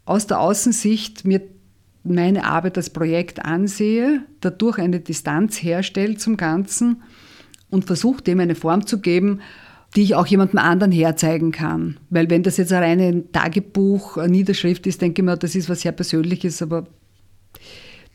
aus 0.04 0.28
der 0.28 0.38
Außensicht 0.38 1.24
mir 1.24 1.40
meine 2.04 2.44
Arbeit 2.44 2.76
als 2.76 2.90
Projekt 2.90 3.44
ansehe, 3.44 4.22
dadurch 4.40 4.78
eine 4.78 5.00
Distanz 5.00 5.60
herstelle 5.60 6.18
zum 6.18 6.36
Ganzen 6.36 7.02
und 7.68 7.86
versuche 7.86 8.22
dem 8.22 8.38
eine 8.38 8.54
Form 8.54 8.86
zu 8.86 9.00
geben, 9.00 9.40
die 9.96 10.02
ich 10.02 10.14
auch 10.14 10.26
jemandem 10.26 10.58
anderen 10.58 10.92
herzeigen 10.92 11.52
kann. 11.52 11.98
Weil 12.10 12.28
wenn 12.30 12.42
das 12.42 12.56
jetzt 12.56 12.72
ein 12.72 12.82
reines 12.82 13.24
Tagebuch, 13.32 14.18
eine 14.18 14.32
Niederschrift 14.32 14.86
ist, 14.86 15.00
denke 15.00 15.22
ich 15.22 15.26
mir, 15.26 15.36
das 15.36 15.54
ist 15.54 15.68
was 15.68 15.80
sehr 15.80 15.92
Persönliches, 15.92 16.60
aber 16.62 16.86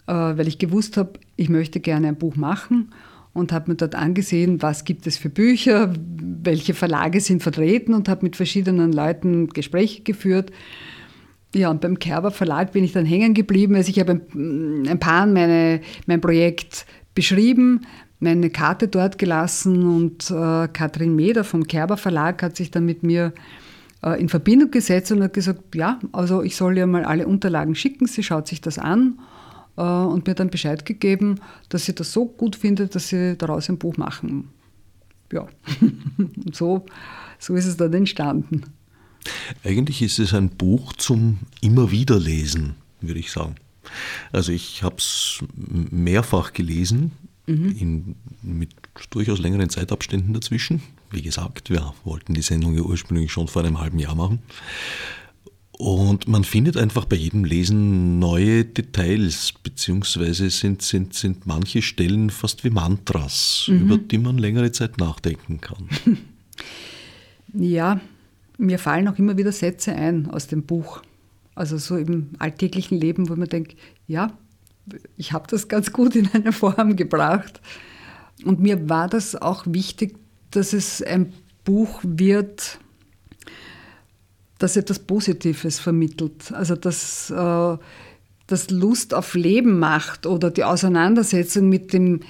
äh, 0.07 0.13
weil 0.13 0.49
ich 0.49 0.59
gewusst 0.59 0.97
habe, 0.97 1.21
ich 1.37 1.51
möchte 1.51 1.81
gerne 1.81 2.09
ein 2.09 2.17
Buch 2.17 2.37
machen 2.37 2.95
und 3.39 3.53
habe 3.53 3.71
mir 3.71 3.77
dort 3.77 3.95
angesehen, 3.95 4.61
was 4.63 4.85
gibt 4.85 5.07
es 5.07 5.17
für 5.17 5.31
Bücher, 5.31 5.93
welche 6.43 6.75
Verlage 6.75 7.21
sind 7.21 7.43
vertreten 7.43 7.95
und 7.95 8.09
habe 8.09 8.25
mit 8.25 8.37
verschiedenen 8.37 8.93
Leuten 8.93 9.49
Gespräche 9.49 10.03
geführt 10.03 10.53
ja, 11.55 11.71
und 11.71 11.81
beim 11.81 11.99
Kerber 11.99 12.31
Verlag 12.31 12.73
bin 12.73 12.85
ich 12.85 12.93
dann 12.93 13.07
hängen 13.07 13.35
geblieben. 13.35 13.75
Also 13.75 13.91
ich 13.91 13.99
habe 13.99 14.21
ein, 14.35 14.99
paar 15.01 15.27
meine, 15.27 15.81
mein 16.07 16.21
Projekt 16.21 16.85
beschrieben, 17.15 17.87
meine 18.21 18.51
Karte 18.51 18.89
dort 18.89 19.19
gelassen 19.19 19.87
und 19.87 20.31
äh, 20.31 20.69
Katrin 20.69 21.17
Meder 21.17 21.45
vom 21.45 21.67
Kerber 21.67 21.97
Verlag 21.97 22.43
hat 22.43 22.57
sich 22.57 22.71
dann 22.71 22.85
mit 22.85 23.03
mir 23.03 23.33
äh, 24.03 24.21
in 24.21 24.29
Verbindung 24.29 24.71
gesetzt 24.71 25.11
und 25.13 25.23
hat 25.23 25.33
gesagt, 25.33 25.75
ja, 25.75 25.99
also 26.13 26.43
ich 26.43 26.57
soll 26.57 26.77
ihr 26.77 26.87
mal 26.87 27.05
alle 27.05 27.27
Unterlagen 27.27 27.75
schicken, 27.75 28.07
sie 28.07 28.23
schaut 28.23 28.47
sich 28.47 28.61
das 28.61 28.79
an 28.79 29.19
und 29.83 30.27
mir 30.27 30.35
dann 30.35 30.51
Bescheid 30.51 30.85
gegeben, 30.85 31.41
dass 31.69 31.85
sie 31.85 31.95
das 31.95 32.13
so 32.13 32.27
gut 32.27 32.57
findet, 32.57 32.95
dass 32.95 33.09
sie 33.09 33.37
daraus 33.37 33.69
ein 33.69 33.79
Buch 33.79 33.97
machen. 33.97 34.49
Ja, 35.33 35.47
und 35.81 36.55
so, 36.55 36.87
so 37.39 37.55
ist 37.55 37.67
es 37.67 37.77
dann 37.77 37.93
entstanden. 37.93 38.63
Eigentlich 39.63 40.03
ist 40.03 40.19
es 40.19 40.33
ein 40.33 40.51
Buch 40.51 40.95
zum 40.95 41.39
immer 41.61 41.91
wieder 41.91 42.19
lesen, 42.19 42.77
würde 43.01 43.21
ich 43.21 43.31
sagen. 43.31 43.57
Also 44.33 44.53
ich 44.53 44.83
habe 44.83 44.97
es 44.97 45.41
mehrfach 45.55 46.53
gelesen, 46.53 47.13
mhm. 47.47 47.77
in, 47.79 48.17
mit 48.43 48.71
durchaus 49.11 49.39
längeren 49.39 49.71
Zeitabständen 49.71 50.35
dazwischen. 50.35 50.83
Wie 51.11 51.23
gesagt, 51.23 51.71
wir 51.71 51.95
wollten 52.05 52.35
die 52.35 52.43
Sendung 52.43 52.75
ja 52.75 52.83
ursprünglich 52.83 53.33
schon 53.33 53.49
vor 53.49 53.65
einem 53.65 53.81
halben 53.81 53.99
Jahr 53.99 54.15
machen. 54.15 54.41
Und 55.79 56.27
man 56.27 56.43
findet 56.43 56.77
einfach 56.77 57.05
bei 57.05 57.15
jedem 57.15 57.45
Lesen 57.45 58.19
neue 58.19 58.65
Details, 58.65 59.55
beziehungsweise 59.63 60.51
sind, 60.51 60.83
sind, 60.83 61.15
sind 61.15 61.47
manche 61.47 61.83
Stellen 61.83 62.31
fast 62.31 62.65
wie 62.65 62.71
Mantras, 62.71 63.67
mhm. 63.69 63.83
über 63.83 63.99
die 63.99 64.19
man 64.19 64.39
längere 64.39 64.73
Zeit 64.73 64.99
nachdenken 64.99 65.61
kann. 65.61 65.89
Ja, 67.55 68.01
mir 68.59 68.79
fallen 68.79 69.09
auch 69.09 69.19
immer 69.19 69.39
wieder 69.39 69.53
Sätze 69.53 69.93
ein 69.95 70.31
aus 70.31 70.49
dem 70.49 70.65
Buch. 70.65 71.03
Also 71.55 71.79
so 71.79 71.97
im 71.97 72.31
alltäglichen 72.39 73.01
Leben, 73.01 73.29
wo 73.29 73.37
man 73.37 73.49
denkt, 73.49 73.77
ja, 74.07 74.33
ich 75.17 75.33
habe 75.33 75.47
das 75.49 75.69
ganz 75.69 75.93
gut 75.93 76.15
in 76.15 76.29
eine 76.33 76.53
Form 76.53 76.97
gebracht. 76.97 77.61
Und 78.45 78.61
mir 78.61 78.89
war 78.89 79.09
das 79.09 79.35
auch 79.35 79.65
wichtig, 79.67 80.17
dass 80.51 80.73
es 80.73 81.03
ein 81.03 81.33
Buch 81.65 82.01
wird, 82.03 82.79
das 84.59 84.77
etwas 84.77 84.99
Positives 84.99 85.79
vermittelt. 85.79 86.53
Also 86.53 86.77
dass 86.77 87.31
äh, 87.31 87.77
das 88.47 88.71
Lust 88.71 89.15
auf 89.15 89.35
Leben 89.35 89.79
macht 89.79 90.27
oder 90.27 90.51
die 90.51 90.65
Auseinandersetzung 90.65 91.69
mit 91.69 91.93
dem 91.93 92.21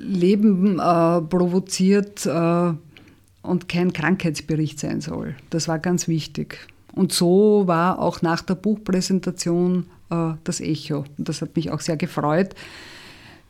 Leben 0.00 0.78
äh, 0.78 1.20
provoziert. 1.22 2.26
Äh, 2.26 2.72
und 3.48 3.68
kein 3.68 3.92
Krankheitsbericht 3.92 4.78
sein 4.78 5.00
soll. 5.00 5.34
Das 5.50 5.68
war 5.68 5.78
ganz 5.78 6.06
wichtig. 6.06 6.58
Und 6.92 7.12
so 7.12 7.64
war 7.66 7.98
auch 7.98 8.22
nach 8.22 8.42
der 8.42 8.54
Buchpräsentation 8.54 9.86
äh, 10.10 10.32
das 10.44 10.60
Echo. 10.60 11.04
Und 11.16 11.28
das 11.28 11.42
hat 11.42 11.56
mich 11.56 11.70
auch 11.70 11.80
sehr 11.80 11.96
gefreut, 11.96 12.54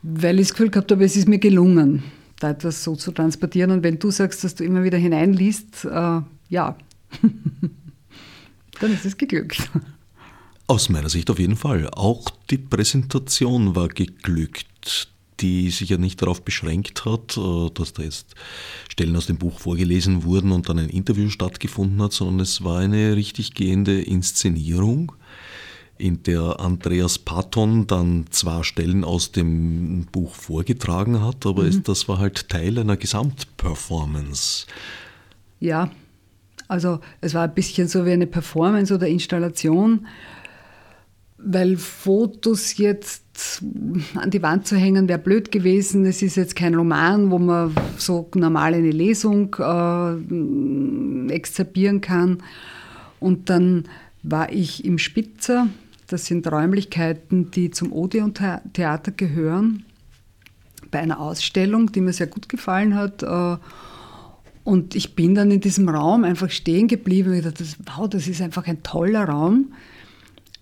weil 0.01 0.39
ich 0.39 0.47
das 0.47 0.53
Gefühl 0.53 0.69
gehabt 0.69 0.91
habe, 0.91 1.03
es 1.03 1.15
ist 1.15 1.27
mir 1.27 1.39
gelungen, 1.39 2.03
da 2.39 2.51
etwas 2.51 2.83
so 2.83 2.95
zu 2.95 3.11
transportieren. 3.11 3.71
Und 3.71 3.83
wenn 3.83 3.99
du 3.99 4.11
sagst, 4.11 4.43
dass 4.43 4.55
du 4.55 4.63
immer 4.63 4.83
wieder 4.83 4.97
hineinliest, 4.97 5.85
äh, 5.85 6.21
ja, 6.49 6.75
dann 8.79 8.93
ist 8.93 9.05
es 9.05 9.17
geglückt. 9.17 9.69
Aus 10.67 10.89
meiner 10.89 11.09
Sicht 11.09 11.29
auf 11.29 11.39
jeden 11.39 11.55
Fall. 11.55 11.89
Auch 11.89 12.29
die 12.49 12.57
Präsentation 12.59 13.75
war 13.75 13.87
geglückt, 13.87 15.09
die 15.39 15.71
sich 15.71 15.89
ja 15.89 15.97
nicht 15.97 16.21
darauf 16.21 16.43
beschränkt 16.43 17.05
hat, 17.05 17.37
äh, 17.37 17.69
dass 17.73 17.93
da 17.93 18.03
jetzt 18.03 18.35
Stellen 18.89 19.15
aus 19.15 19.25
dem 19.25 19.37
Buch 19.37 19.59
vorgelesen 19.59 20.23
wurden 20.23 20.51
und 20.51 20.69
dann 20.69 20.79
ein 20.79 20.89
Interview 20.89 21.29
stattgefunden 21.29 22.01
hat, 22.01 22.13
sondern 22.13 22.41
es 22.41 22.63
war 22.63 22.79
eine 22.79 23.15
richtig 23.15 23.53
gehende 23.53 24.01
Inszenierung 24.01 25.13
in 25.97 26.23
der 26.23 26.59
Andreas 26.59 27.19
Patton 27.19 27.85
dann 27.85 28.25
zwar 28.29 28.63
Stellen 28.63 29.03
aus 29.03 29.31
dem 29.33 30.05
Buch 30.11 30.33
vorgetragen 30.33 31.21
hat, 31.21 31.45
aber 31.45 31.63
mhm. 31.63 31.83
das 31.83 32.07
war 32.07 32.19
halt 32.19 32.47
Teil 32.47 32.79
einer 32.79 32.95
Gesamtperformance. 32.95 34.65
Ja, 35.59 35.91
also 36.69 36.99
es 37.19 37.33
war 37.33 37.43
ein 37.43 37.53
bisschen 37.53 37.89
so 37.89 38.05
wie 38.05 38.11
eine 38.11 38.27
Performance 38.27 38.93
oder 38.93 39.07
Installation, 39.07 40.07
weil 41.37 41.75
Fotos 41.75 42.77
jetzt 42.77 43.61
an 44.15 44.29
die 44.29 44.41
Wand 44.41 44.67
zu 44.67 44.77
hängen 44.77 45.09
wäre 45.09 45.19
blöd 45.19 45.51
gewesen. 45.51 46.05
Es 46.05 46.21
ist 46.21 46.37
jetzt 46.37 46.55
kein 46.55 46.75
Roman, 46.75 47.29
wo 47.31 47.39
man 47.39 47.75
so 47.97 48.29
normal 48.35 48.73
eine 48.73 48.91
Lesung 48.91 49.53
äh, 49.59 51.33
exzerpieren 51.33 51.99
kann. 51.99 52.41
Und 53.19 53.49
dann 53.49 53.83
war 54.23 54.51
ich 54.51 54.85
im 54.85 54.97
Spitzer 54.97 55.67
das 56.09 56.25
sind 56.25 56.51
Räumlichkeiten, 56.51 57.51
die 57.51 57.69
zum 57.69 57.93
Odeon-Theater 57.93 59.11
gehören, 59.11 59.85
bei 60.89 60.99
einer 60.99 61.19
Ausstellung, 61.19 61.91
die 61.91 62.01
mir 62.01 62.13
sehr 62.13 62.27
gut 62.27 62.49
gefallen 62.49 62.95
hat. 62.95 63.23
Und 64.69 64.93
ich 64.93 65.15
bin 65.15 65.33
dann 65.33 65.49
in 65.49 65.61
diesem 65.61 65.89
Raum 65.89 66.23
einfach 66.23 66.51
stehen 66.51 66.87
geblieben 66.87 67.33
und 67.33 67.43
dachte, 67.43 67.65
wow, 67.87 68.07
das 68.07 68.27
ist 68.27 68.39
einfach 68.39 68.67
ein 68.67 68.83
toller 68.83 69.23
Raum. 69.23 69.73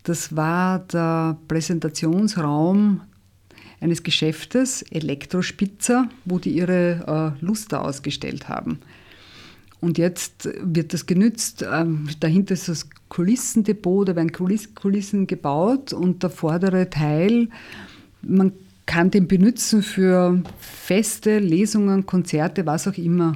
Das 0.03 0.33
war 0.33 0.79
der 0.79 1.37
Präsentationsraum 1.49 3.01
eines 3.81 4.03
Geschäftes, 4.03 4.81
Elektrospitzer, 4.83 6.07
wo 6.23 6.39
die 6.39 6.51
ihre 6.51 7.35
äh, 7.41 7.45
Luster 7.45 7.83
ausgestellt 7.83 8.47
haben. 8.47 8.79
Und 9.81 9.97
jetzt 9.97 10.47
wird 10.61 10.93
das 10.93 11.05
genützt. 11.05 11.65
Ähm, 11.69 12.07
dahinter 12.21 12.53
ist 12.53 12.69
das 12.69 12.87
Kulissendepot, 13.09 14.07
da 14.07 14.15
werden 14.15 14.31
Kulissen 14.31 15.27
gebaut 15.27 15.91
und 15.91 16.23
der 16.23 16.29
vordere 16.29 16.89
Teil, 16.89 17.49
man 18.21 18.53
kann 18.85 19.11
den 19.11 19.27
benutzen 19.27 19.83
für 19.83 20.41
Feste, 20.59 21.39
Lesungen, 21.39 22.05
Konzerte, 22.05 22.65
was 22.65 22.87
auch 22.87 22.97
immer. 22.97 23.35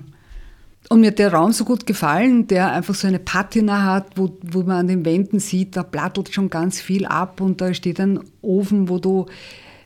Und 0.90 1.02
mir 1.02 1.08
hat 1.08 1.20
der 1.20 1.34
Raum 1.34 1.54
so 1.54 1.64
gut 1.64 1.86
gefallen, 1.86 2.48
der 2.48 2.72
einfach 2.72 2.96
so 2.96 3.08
eine 3.08 3.20
Patina 3.20 3.84
hat, 3.84 4.18
wo, 4.18 4.38
wo 4.42 4.64
man 4.64 4.78
an 4.78 4.88
den 4.88 5.06
Wänden 5.06 5.40
sieht, 5.40 5.76
da 5.76 5.84
plattelt 5.84 6.34
schon 6.34 6.50
ganz 6.50 6.82
viel 6.82 7.06
ab 7.06 7.40
und 7.40 7.62
da 7.62 7.74
steht 7.74 8.00
ein 8.00 8.20
Ofen, 8.42 8.90
wo 8.90 8.98
du 8.98 9.28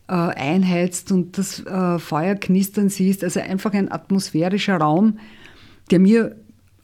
äh, 0.08 0.14
einheizt 0.14 1.12
und 1.12 1.38
das 1.38 1.60
äh, 1.66 2.00
Feuer 2.00 2.36
knistern 2.36 2.90
siehst. 2.90 3.24
Also 3.24 3.40
einfach 3.40 3.74
ein 3.74 3.92
atmosphärischer 3.92 4.78
Raum, 4.78 5.20
der 5.92 6.00
mir 6.00 6.36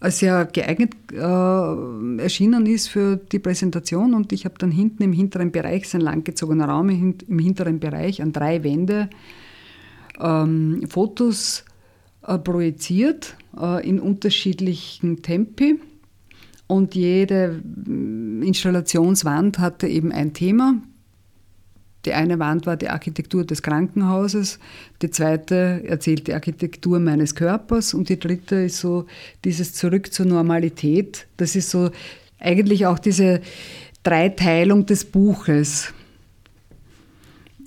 sehr 0.04 0.46
geeignet 0.46 0.94
äh, 1.12 2.22
erschienen 2.22 2.66
ist 2.66 2.88
für 2.88 3.18
die 3.18 3.40
Präsentation. 3.40 4.14
Und 4.14 4.34
ich 4.34 4.46
habe 4.46 4.56
dann 4.58 4.72
hinten 4.72 5.04
im 5.04 5.14
hinteren 5.14 5.52
Bereich, 5.52 5.88
so 5.88 5.98
ein 5.98 6.02
langgezogener 6.02 6.68
Raum 6.68 6.90
im 6.90 7.40
hinteren 7.40 7.80
Bereich, 7.80 8.22
an 8.22 8.34
drei 8.34 8.64
Wände 8.64 9.10
ähm, 10.20 10.84
Fotos 10.90 11.66
äh, 12.26 12.38
projiziert 12.38 13.36
äh, 13.60 13.88
in 13.88 14.00
unterschiedlichen 14.00 15.22
Tempi. 15.22 15.80
Und 16.68 16.96
jede 16.96 17.62
äh, 17.88 18.46
Installationswand 18.46 19.60
hatte 19.60 19.88
eben 19.88 20.12
ein 20.12 20.34
Thema. 20.34 20.76
Die 22.06 22.14
eine 22.14 22.40
Wand 22.40 22.66
war 22.66 22.78
die 22.78 22.90
Architektur 22.90 23.46
des 23.46 23.62
Krankenhauses, 23.62 24.58
die 25.04 25.12
zweite 25.12 25.84
erzählt 25.86 26.28
die 26.28 26.34
Architektur 26.34 27.00
meines 27.00 27.36
Körpers 27.36 27.94
und 27.94 28.10
die 28.10 28.18
dritte 28.18 28.56
ist 28.56 28.80
so 28.80 29.06
dieses 29.46 29.74
Zurück 29.74 30.12
zur 30.12 30.26
Normalität. 30.26 31.28
Das 31.38 31.56
ist 31.56 31.70
so 31.70 31.92
eigentlich 32.40 32.88
auch 32.88 32.98
diese 32.98 33.42
Dreiteilung 34.02 34.88
des 34.88 35.06
Buches. 35.06 35.94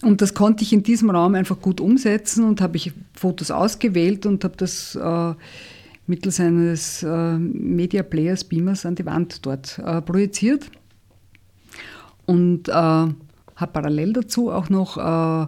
Und 0.04 0.20
das 0.20 0.34
konnte 0.34 0.62
ich 0.62 0.72
in 0.72 0.82
diesem 0.82 1.10
Raum 1.10 1.34
einfach 1.34 1.60
gut 1.60 1.80
umsetzen 1.80 2.44
und 2.44 2.60
habe 2.60 2.76
ich 2.76 2.92
Fotos 3.14 3.50
ausgewählt 3.50 4.26
und 4.26 4.44
habe 4.44 4.54
das 4.56 4.94
äh, 4.94 5.34
mittels 6.06 6.38
eines 6.40 7.02
äh, 7.02 7.38
Media 7.38 8.02
Players 8.02 8.44
Beamers 8.44 8.84
an 8.84 8.96
die 8.96 9.06
Wand 9.06 9.46
dort 9.46 9.78
äh, 9.78 10.02
projiziert. 10.02 10.70
Und 12.26 12.68
äh, 12.68 12.72
habe 12.72 13.72
parallel 13.72 14.12
dazu 14.12 14.50
auch 14.50 14.68
noch 14.68 14.98
äh, 14.98 15.46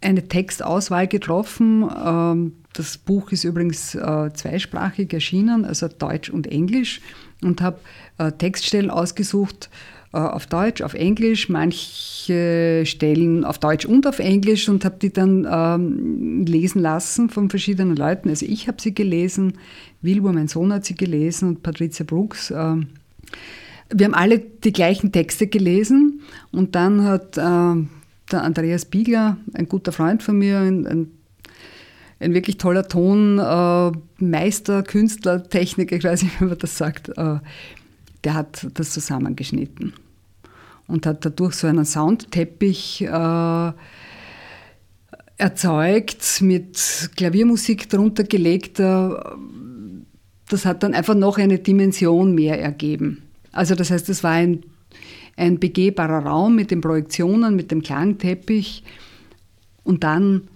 eine 0.00 0.28
Textauswahl 0.28 1.08
getroffen. 1.08 1.88
Ähm, 2.04 2.52
das 2.74 2.96
Buch 2.98 3.32
ist 3.32 3.44
übrigens 3.44 3.94
äh, 3.94 4.30
zweisprachig 4.32 5.12
erschienen, 5.12 5.64
also 5.64 5.88
Deutsch 5.88 6.30
und 6.30 6.46
Englisch, 6.46 7.00
und 7.42 7.60
habe 7.60 7.78
Textstellen 8.38 8.90
ausgesucht 8.90 9.68
auf 10.14 10.46
Deutsch, 10.46 10.80
auf 10.80 10.94
Englisch, 10.94 11.48
manche 11.48 12.84
Stellen 12.86 13.44
auf 13.44 13.58
Deutsch 13.58 13.84
und 13.84 14.06
auf 14.06 14.20
Englisch 14.20 14.68
und 14.68 14.84
habe 14.84 14.96
die 15.00 15.12
dann 15.12 15.46
ähm, 15.50 16.44
lesen 16.46 16.80
lassen 16.80 17.30
von 17.30 17.50
verschiedenen 17.50 17.96
Leuten. 17.96 18.28
Also 18.28 18.46
ich 18.46 18.68
habe 18.68 18.80
sie 18.80 18.94
gelesen, 18.94 19.54
Wilbur, 20.02 20.32
mein 20.32 20.46
Sohn, 20.46 20.72
hat 20.72 20.84
sie 20.84 20.94
gelesen 20.94 21.48
und 21.48 21.62
Patricia 21.64 22.04
Brooks. 22.04 22.52
Ähm, 22.56 22.88
wir 23.90 24.06
haben 24.06 24.14
alle 24.14 24.38
die 24.38 24.72
gleichen 24.72 25.10
Texte 25.10 25.48
gelesen 25.48 26.20
und 26.52 26.76
dann 26.76 27.02
hat 27.02 27.36
äh, 27.36 27.40
der 27.40 28.42
Andreas 28.42 28.84
Biegler, 28.84 29.36
ein 29.52 29.68
guter 29.68 29.90
Freund 29.90 30.22
von 30.22 30.38
mir, 30.38 30.60
ein, 30.60 30.86
ein, 30.86 31.10
ein 32.20 32.34
wirklich 32.34 32.58
toller 32.58 32.86
Tonmeister, 32.86 34.78
äh, 34.78 34.82
Künstler, 34.84 35.42
Techniker, 35.42 35.96
ich 35.96 36.04
weiß 36.04 36.22
nicht, 36.22 36.40
wie 36.40 36.44
man 36.44 36.58
das 36.58 36.78
sagt, 36.78 37.08
äh, 37.08 37.38
der 38.22 38.34
hat 38.34 38.68
das 38.74 38.90
zusammengeschnitten 38.90 39.92
und 40.86 41.06
hat 41.06 41.24
dadurch 41.24 41.54
so 41.54 41.66
einen 41.66 41.84
Soundteppich 41.84 43.02
äh, 43.02 43.72
erzeugt, 45.36 46.40
mit 46.40 47.10
Klaviermusik 47.16 47.88
drunter 47.88 48.24
gelegt. 48.24 48.80
Äh, 48.80 49.10
das 50.48 50.66
hat 50.66 50.82
dann 50.82 50.94
einfach 50.94 51.14
noch 51.14 51.38
eine 51.38 51.58
Dimension 51.58 52.34
mehr 52.34 52.60
ergeben. 52.60 53.22
Also 53.52 53.74
das 53.74 53.90
heißt, 53.90 54.08
es 54.08 54.22
war 54.22 54.32
ein, 54.32 54.64
ein 55.36 55.58
begehbarer 55.58 56.26
Raum 56.26 56.54
mit 56.54 56.70
den 56.70 56.80
Projektionen, 56.80 57.56
mit 57.56 57.70
dem 57.70 57.82
Klangteppich 57.82 58.84
und 59.84 60.04
dann 60.04 60.48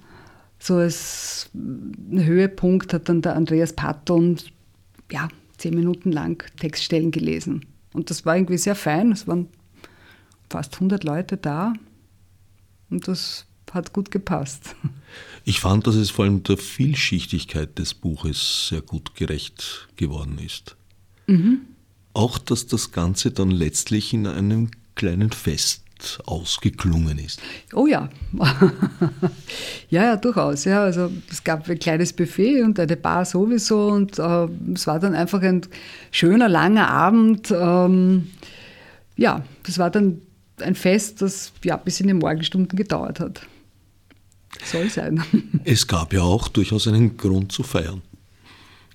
so 0.59 0.77
als 0.77 1.51
Höhepunkt 2.11 2.93
hat 2.93 3.09
dann 3.09 3.23
der 3.23 3.37
Andreas 3.37 3.73
Patton 3.73 4.37
ja, 5.11 5.29
zehn 5.57 5.75
Minuten 5.75 6.11
lang 6.11 6.43
Textstellen 6.59 7.11
gelesen. 7.11 7.65
Und 7.95 8.11
das 8.11 8.27
war 8.27 8.37
irgendwie 8.37 8.59
sehr 8.59 8.75
fein. 8.75 9.13
Es 9.13 9.27
waren 9.27 9.49
fast 10.51 10.75
100 10.75 11.05
Leute 11.05 11.37
da 11.37 11.75
und 12.91 13.09
das 13.09 13.47
hat 13.73 13.93
gut 13.93 14.11
gepasst. 14.11 14.75
Ich 15.45 15.61
fand, 15.61 15.87
dass 15.87 15.95
es 15.95 16.11
vor 16.11 16.25
allem 16.25 16.43
der 16.43 16.57
Vielschichtigkeit 16.57 17.79
des 17.79 17.95
Buches 17.95 18.69
sehr 18.69 18.83
gut 18.83 19.15
gerecht 19.15 19.89
geworden 19.97 20.39
ist. 20.39 20.77
Mhm 21.27 21.63
auch, 22.19 22.39
dass 22.39 22.67
das 22.67 22.91
Ganze 22.91 23.31
dann 23.31 23.53
letztlich 23.53 24.13
in 24.13 24.27
einem 24.27 24.71
kleinen 24.97 25.31
Fest 25.31 25.85
ausgeklungen 26.27 27.19
ist. 27.19 27.41
Oh 27.73 27.87
ja. 27.87 28.09
ja, 29.89 30.05
ja, 30.05 30.17
durchaus. 30.17 30.65
Ja, 30.65 30.83
also 30.83 31.11
es 31.31 31.43
gab 31.45 31.69
ein 31.69 31.79
kleines 31.79 32.13
Buffet 32.13 32.63
und 32.63 32.79
eine 32.79 32.97
Bar 32.97 33.25
sowieso 33.25 33.89
und 33.89 34.19
äh, 34.19 34.49
es 34.75 34.87
war 34.87 34.99
dann 34.99 35.15
einfach 35.15 35.43
ein 35.43 35.63
schöner, 36.11 36.49
langer 36.49 36.89
Abend. 36.89 37.53
Ähm, 37.53 38.31
ja, 39.17 39.45
das 39.65 39.79
war 39.79 39.91
dann 39.91 40.23
ein 40.63 40.75
Fest, 40.75 41.23
das 41.23 41.53
ja, 41.65 41.77
bis 41.77 42.01
in 42.01 42.09
die 42.09 42.15
Morgenstunden 42.15 42.77
gedauert 42.77 43.21
hat. 43.21 43.47
Soll 44.65 44.89
sein. 44.91 45.23
Es 45.65 45.87
gab 45.87 46.13
ja 46.13 46.23
auch 46.23 46.49
durchaus 46.49 46.89
einen 46.89 47.17
Grund 47.17 47.53
zu 47.53 47.63
feiern. 47.63 48.03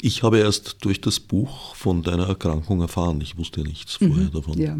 Ich 0.02 0.24
habe 0.24 0.40
erst 0.40 0.84
durch 0.84 1.00
das 1.00 1.20
Buch 1.20 1.76
von 1.76 2.04
deiner 2.04 2.28
Erkrankung 2.28 2.82
erfahren. 2.82 3.22
Ich 3.22 3.38
wusste 3.38 3.62
nichts 3.62 3.96
vorher 3.96 4.26
mhm, 4.26 4.32
davon. 4.32 4.58
Ja. 4.58 4.78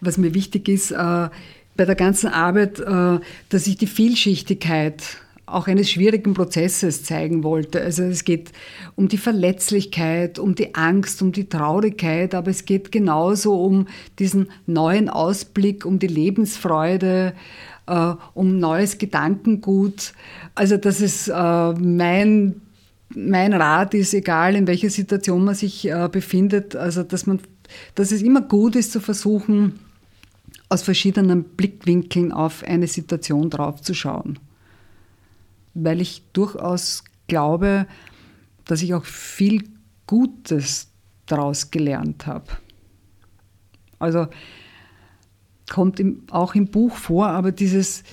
Was 0.00 0.18
mir 0.18 0.34
wichtig 0.34 0.68
ist 0.68 0.90
äh, 0.90 1.28
bei 1.76 1.84
der 1.84 1.94
ganzen 1.94 2.28
Arbeit, 2.28 2.80
äh, 2.80 3.20
dass 3.48 3.66
ich 3.66 3.76
die 3.76 3.86
Vielschichtigkeit 3.86 5.18
auch 5.46 5.68
eines 5.68 5.88
schwierigen 5.88 6.34
Prozesses 6.34 7.04
zeigen 7.04 7.44
wollte. 7.44 7.80
Also 7.80 8.02
es 8.02 8.24
geht 8.24 8.50
um 8.96 9.08
die 9.08 9.18
Verletzlichkeit, 9.18 10.38
um 10.40 10.56
die 10.56 10.74
Angst, 10.74 11.22
um 11.22 11.30
die 11.30 11.48
Traurigkeit, 11.48 12.34
aber 12.34 12.50
es 12.50 12.64
geht 12.64 12.90
genauso 12.90 13.62
um 13.62 13.86
diesen 14.18 14.48
neuen 14.66 15.08
Ausblick, 15.08 15.86
um 15.86 16.00
die 16.00 16.08
Lebensfreude, 16.08 17.32
äh, 17.86 18.14
um 18.34 18.58
neues 18.58 18.98
Gedankengut. 18.98 20.12
Also 20.56 20.76
das 20.76 21.00
ist 21.00 21.28
äh, 21.28 21.72
mein 21.72 22.60
mein 23.14 23.52
Rat 23.52 23.94
ist, 23.94 24.14
egal 24.14 24.56
in 24.56 24.66
welcher 24.66 24.90
Situation 24.90 25.44
man 25.44 25.54
sich 25.54 25.88
äh, 25.88 26.08
befindet, 26.10 26.74
also 26.74 27.04
dass 27.04 27.26
man, 27.26 27.38
dass 27.94 28.10
es 28.10 28.20
immer 28.20 28.40
gut 28.40 28.74
ist 28.74 28.90
zu 28.90 29.00
versuchen, 29.00 29.78
aus 30.68 30.82
verschiedenen 30.82 31.44
Blickwinkeln 31.44 32.32
auf 32.32 32.64
eine 32.64 32.88
Situation 32.88 33.48
draufzuschauen. 33.48 34.40
Weil 35.78 36.00
ich 36.00 36.22
durchaus 36.32 37.04
glaube, 37.28 37.86
dass 38.64 38.82
ich 38.82 38.94
auch 38.94 39.04
viel 39.04 39.64
Gutes 40.06 40.88
daraus 41.26 41.70
gelernt 41.70 42.26
habe. 42.26 42.46
Also 43.98 44.26
kommt 45.70 46.00
im, 46.00 46.22
auch 46.30 46.54
im 46.54 46.66
Buch 46.66 46.96
vor, 46.96 47.28
aber 47.28 47.52
dieses 47.52 48.04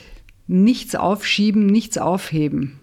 Nichts 0.45 0.95
aufschieben, 0.95 1.67
nichts 1.67 1.97
aufheben, 1.97 2.79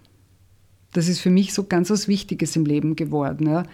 das 0.92 1.08
ist 1.08 1.20
für 1.20 1.30
mich 1.30 1.52
so 1.52 1.64
ganz 1.64 1.90
was 1.90 2.08
Wichtiges 2.08 2.56
im 2.56 2.64
Leben 2.64 2.96
geworden. 2.96 3.46
Ja. 3.46 3.64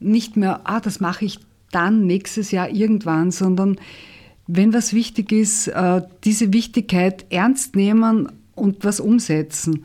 Nicht 0.00 0.36
mehr, 0.36 0.60
ah, 0.64 0.80
das 0.80 1.00
mache 1.00 1.24
ich 1.24 1.38
dann 1.72 2.06
nächstes 2.06 2.50
Jahr 2.50 2.68
irgendwann, 2.68 3.30
sondern 3.30 3.76
wenn 4.46 4.72
was 4.72 4.92
wichtig 4.92 5.32
ist, 5.32 5.68
äh, 5.68 6.02
diese 6.22 6.52
Wichtigkeit 6.52 7.26
ernst 7.30 7.74
nehmen 7.76 8.30
und 8.54 8.84
was 8.84 9.00
umsetzen. 9.00 9.84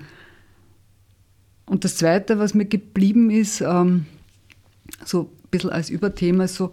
Und 1.69 1.83
das 1.83 1.97
Zweite, 1.97 2.39
was 2.39 2.55
mir 2.55 2.65
geblieben 2.65 3.29
ist, 3.29 3.61
ähm, 3.61 4.07
so 5.05 5.21
ein 5.21 5.49
bisschen 5.51 5.69
als 5.69 5.91
Überthema, 5.91 6.47
so 6.47 6.71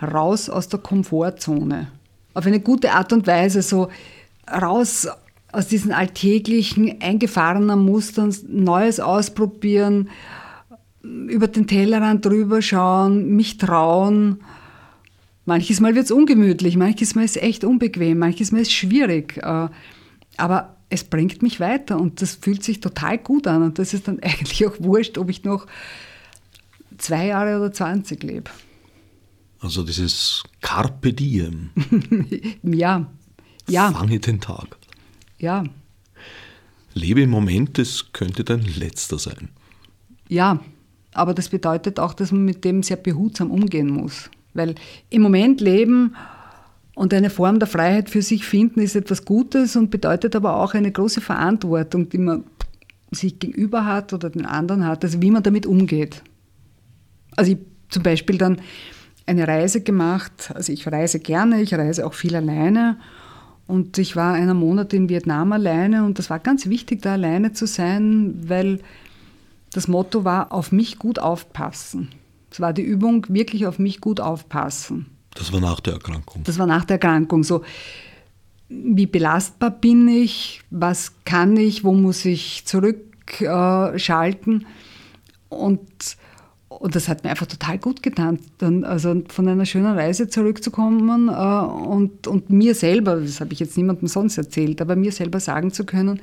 raus 0.00 0.48
aus 0.48 0.68
der 0.68 0.80
Komfortzone. 0.80 1.88
Auf 2.32 2.46
eine 2.46 2.58
gute 2.58 2.92
Art 2.92 3.12
und 3.12 3.26
Weise, 3.26 3.60
so 3.60 3.90
raus 4.50 5.06
aus 5.52 5.66
diesen 5.68 5.92
alltäglichen, 5.92 7.00
eingefahrenen 7.02 7.78
Mustern, 7.78 8.34
Neues 8.48 9.00
ausprobieren, 9.00 10.08
über 11.02 11.48
den 11.48 11.66
Tellerrand 11.66 12.24
drüber 12.24 12.62
schauen, 12.62 13.36
mich 13.36 13.58
trauen. 13.58 14.40
Manches 15.44 15.80
Mal 15.80 15.94
wird 15.94 16.06
es 16.06 16.10
ungemütlich, 16.10 16.78
manches 16.78 17.14
Mal 17.14 17.24
ist 17.24 17.36
es 17.36 17.42
echt 17.42 17.64
unbequem, 17.64 18.18
manches 18.18 18.50
Mal 18.50 18.62
ist 18.62 18.68
es 18.68 18.74
schwierig. 18.74 19.36
Äh, 19.42 19.68
aber 20.38 20.77
es 20.90 21.04
bringt 21.04 21.42
mich 21.42 21.60
weiter 21.60 22.00
und 22.00 22.22
das 22.22 22.34
fühlt 22.34 22.62
sich 22.64 22.80
total 22.80 23.18
gut 23.18 23.46
an. 23.46 23.62
Und 23.62 23.78
das 23.78 23.94
ist 23.94 24.08
dann 24.08 24.18
eigentlich 24.22 24.66
auch 24.66 24.74
wurscht, 24.80 25.18
ob 25.18 25.28
ich 25.30 25.44
noch 25.44 25.66
zwei 26.96 27.26
Jahre 27.26 27.56
oder 27.58 27.72
20 27.72 28.22
lebe. 28.22 28.50
Also 29.60 29.82
dieses 29.82 30.44
Carpe 30.60 31.12
Diem. 31.12 31.70
ja. 32.62 33.10
ja. 33.68 33.92
Fange 33.92 34.20
den 34.20 34.40
Tag. 34.40 34.76
Ja. 35.38 35.64
Lebe 36.94 37.22
im 37.22 37.30
Moment, 37.30 37.78
es 37.78 38.12
könnte 38.12 38.44
dein 38.44 38.62
letzter 38.62 39.18
sein. 39.18 39.48
Ja, 40.28 40.60
aber 41.12 41.34
das 41.34 41.48
bedeutet 41.48 41.98
auch, 41.98 42.14
dass 42.14 42.32
man 42.32 42.44
mit 42.44 42.64
dem 42.64 42.82
sehr 42.82 42.96
behutsam 42.96 43.50
umgehen 43.50 43.88
muss. 43.88 44.30
Weil 44.54 44.74
im 45.10 45.22
Moment 45.22 45.60
leben 45.60 46.14
und 46.98 47.14
eine 47.14 47.30
Form 47.30 47.60
der 47.60 47.68
Freiheit 47.68 48.10
für 48.10 48.22
sich 48.22 48.44
finden 48.44 48.80
ist 48.80 48.96
etwas 48.96 49.24
Gutes 49.24 49.76
und 49.76 49.88
bedeutet 49.88 50.34
aber 50.34 50.56
auch 50.56 50.74
eine 50.74 50.90
große 50.90 51.20
Verantwortung, 51.20 52.08
die 52.08 52.18
man 52.18 52.42
sich 53.12 53.38
gegenüber 53.38 53.86
hat 53.86 54.12
oder 54.12 54.30
den 54.30 54.44
anderen 54.44 54.84
hat, 54.84 55.04
also 55.04 55.22
wie 55.22 55.30
man 55.30 55.44
damit 55.44 55.64
umgeht. 55.64 56.24
Also 57.36 57.52
ich 57.52 57.58
zum 57.88 58.02
Beispiel 58.02 58.36
dann 58.36 58.60
eine 59.26 59.46
Reise 59.46 59.80
gemacht, 59.80 60.50
also 60.52 60.72
ich 60.72 60.90
reise 60.90 61.20
gerne, 61.20 61.62
ich 61.62 61.72
reise 61.72 62.04
auch 62.04 62.14
viel 62.14 62.34
alleine 62.34 62.96
und 63.68 63.96
ich 63.98 64.16
war 64.16 64.34
einen 64.34 64.56
Monat 64.56 64.92
in 64.92 65.08
Vietnam 65.08 65.52
alleine 65.52 66.04
und 66.04 66.18
das 66.18 66.30
war 66.30 66.40
ganz 66.40 66.66
wichtig, 66.68 67.02
da 67.02 67.12
alleine 67.12 67.52
zu 67.52 67.68
sein, 67.68 68.34
weil 68.48 68.80
das 69.72 69.86
Motto 69.86 70.24
war, 70.24 70.50
auf 70.50 70.72
mich 70.72 70.98
gut 70.98 71.20
aufpassen. 71.20 72.08
Es 72.50 72.58
war 72.58 72.72
die 72.72 72.82
Übung, 72.82 73.24
wirklich 73.28 73.68
auf 73.68 73.78
mich 73.78 74.00
gut 74.00 74.18
aufpassen. 74.18 75.06
Das 75.34 75.52
war 75.52 75.60
nach 75.60 75.80
der 75.80 75.94
Erkrankung. 75.94 76.42
Das 76.44 76.58
war 76.58 76.66
nach 76.66 76.84
der 76.84 76.94
Erkrankung. 76.94 77.44
So, 77.44 77.62
wie 78.68 79.06
belastbar 79.06 79.70
bin 79.70 80.08
ich? 80.08 80.62
Was 80.70 81.12
kann 81.24 81.56
ich? 81.56 81.84
Wo 81.84 81.92
muss 81.92 82.24
ich 82.24 82.64
zurückschalten? 82.66 84.66
Und, 85.48 85.80
und 86.68 86.94
das 86.94 87.08
hat 87.08 87.24
mir 87.24 87.30
einfach 87.30 87.46
total 87.46 87.78
gut 87.78 88.02
getan, 88.02 88.38
dann 88.58 88.84
also 88.84 89.22
von 89.28 89.48
einer 89.48 89.64
schönen 89.64 89.96
Reise 89.96 90.28
zurückzukommen 90.28 91.28
äh, 91.28 91.32
und, 91.32 92.26
und 92.26 92.50
mir 92.50 92.74
selber, 92.74 93.16
das 93.16 93.40
habe 93.40 93.54
ich 93.54 93.60
jetzt 93.60 93.78
niemandem 93.78 94.08
sonst 94.08 94.36
erzählt, 94.36 94.82
aber 94.82 94.94
mir 94.94 95.12
selber 95.12 95.40
sagen 95.40 95.72
zu 95.72 95.86
können, 95.86 96.20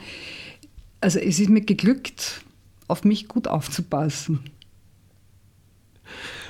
also 1.02 1.20
es 1.20 1.40
ist 1.40 1.50
mir 1.50 1.62
geglückt, 1.62 2.42
auf 2.88 3.04
mich 3.04 3.28
gut 3.28 3.48
aufzupassen. 3.48 4.40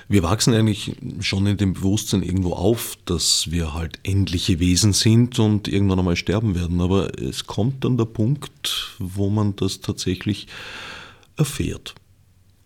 Wir 0.08 0.22
wachsen 0.22 0.54
eigentlich 0.54 0.96
schon 1.22 1.48
in 1.48 1.58
dem 1.58 1.74
Bewusstsein 1.74 2.22
irgendwo 2.22 2.54
auf, 2.54 2.98
dass 3.06 3.50
wir 3.50 3.74
halt 3.74 4.00
endliche 4.04 4.60
Wesen 4.60 4.94
sind 4.94 5.40
und 5.40 5.68
irgendwann 5.68 6.00
einmal 6.00 6.16
sterben 6.16 6.54
werden. 6.54 6.80
Aber 6.80 7.20
es 7.20 7.48
kommt 7.48 7.84
dann 7.84 7.98
der 7.98 8.06
Punkt, 8.06 8.96
wo 9.00 9.30
man 9.30 9.56
das 9.56 9.82
tatsächlich 9.82 10.48
erfährt 11.38 11.96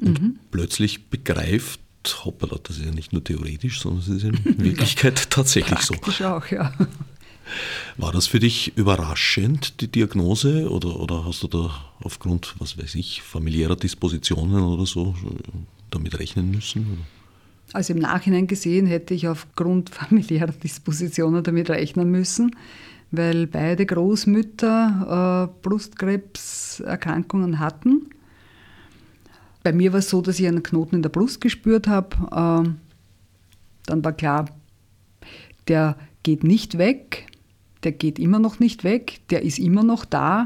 und 0.01 0.21
mhm. 0.21 0.39
plötzlich 0.51 1.09
begreift, 1.09 1.79
hoppala, 2.23 2.57
das 2.63 2.77
ist 2.77 2.85
ja 2.85 2.91
nicht 2.91 3.13
nur 3.13 3.23
theoretisch, 3.23 3.79
sondern 3.81 4.01
es 4.01 4.07
ist 4.07 4.23
in 4.23 4.43
Wirklichkeit 4.63 5.19
ja. 5.19 5.25
tatsächlich 5.29 5.79
Praktisch 5.79 6.17
so. 6.17 6.25
auch, 6.25 6.45
ja. 6.47 6.73
War 7.97 8.11
das 8.11 8.27
für 8.27 8.39
dich 8.39 8.77
überraschend, 8.77 9.81
die 9.81 9.87
Diagnose, 9.87 10.69
oder, 10.69 10.99
oder 10.99 11.25
hast 11.25 11.43
du 11.43 11.47
da 11.47 11.71
aufgrund, 12.01 12.55
was 12.59 12.77
weiß 12.77 12.95
ich, 12.95 13.21
familiärer 13.21 13.75
Dispositionen 13.75 14.63
oder 14.63 14.85
so 14.85 15.15
damit 15.89 16.19
rechnen 16.19 16.51
müssen? 16.51 16.85
Oder? 16.93 17.18
Also 17.73 17.93
im 17.93 17.99
Nachhinein 17.99 18.47
gesehen 18.47 18.87
hätte 18.87 19.13
ich 19.13 19.27
aufgrund 19.27 19.91
familiärer 19.91 20.51
Dispositionen 20.63 21.43
damit 21.43 21.69
rechnen 21.69 22.09
müssen, 22.09 22.55
weil 23.11 23.45
beide 23.47 23.85
Großmütter 23.85 25.49
äh, 25.49 25.61
Brustkrebserkrankungen 25.61 27.59
hatten. 27.59 28.09
Bei 29.63 29.71
mir 29.73 29.91
war 29.93 29.99
es 29.99 30.09
so, 30.09 30.21
dass 30.21 30.39
ich 30.39 30.47
einen 30.47 30.63
Knoten 30.63 30.95
in 30.95 31.03
der 31.03 31.09
Brust 31.09 31.41
gespürt 31.41 31.87
habe. 31.87 32.15
Äh, 32.31 32.63
dann 33.85 34.03
war 34.03 34.13
klar, 34.13 34.45
der 35.67 35.95
geht 36.23 36.43
nicht 36.43 36.77
weg, 36.77 37.27
der 37.83 37.91
geht 37.91 38.19
immer 38.19 38.39
noch 38.39 38.59
nicht 38.59 38.83
weg, 38.83 39.21
der 39.29 39.43
ist 39.43 39.59
immer 39.59 39.83
noch 39.83 40.05
da. 40.05 40.45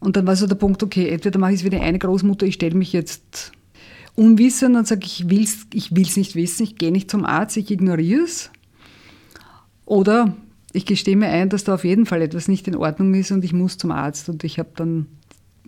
Und 0.00 0.16
dann 0.16 0.26
war 0.26 0.36
so 0.36 0.46
der 0.46 0.56
Punkt, 0.56 0.82
okay, 0.82 1.08
entweder 1.08 1.38
mache 1.38 1.52
ich 1.52 1.60
es 1.60 1.64
wie 1.64 1.70
die 1.70 1.78
eine 1.80 1.98
Großmutter, 1.98 2.46
ich 2.46 2.54
stelle 2.54 2.74
mich 2.74 2.92
jetzt 2.92 3.52
unwissend 4.16 4.76
und 4.76 4.88
sage, 4.88 5.02
ich 5.04 5.30
will 5.30 5.44
es 5.44 5.66
ich 5.72 5.94
will's 5.94 6.16
nicht 6.16 6.34
wissen, 6.34 6.64
ich 6.64 6.76
gehe 6.76 6.90
nicht 6.90 7.10
zum 7.10 7.24
Arzt, 7.24 7.56
ich 7.56 7.70
ignoriere 7.70 8.22
es. 8.22 8.50
Oder 9.84 10.34
ich 10.72 10.84
gestehe 10.84 11.16
mir 11.16 11.28
ein, 11.28 11.48
dass 11.48 11.64
da 11.64 11.74
auf 11.74 11.84
jeden 11.84 12.06
Fall 12.06 12.22
etwas 12.22 12.48
nicht 12.48 12.66
in 12.66 12.74
Ordnung 12.74 13.14
ist 13.14 13.30
und 13.30 13.44
ich 13.44 13.52
muss 13.52 13.78
zum 13.78 13.92
Arzt. 13.92 14.28
Und 14.28 14.42
ich 14.42 14.58
habe 14.58 14.70
dann 14.74 15.06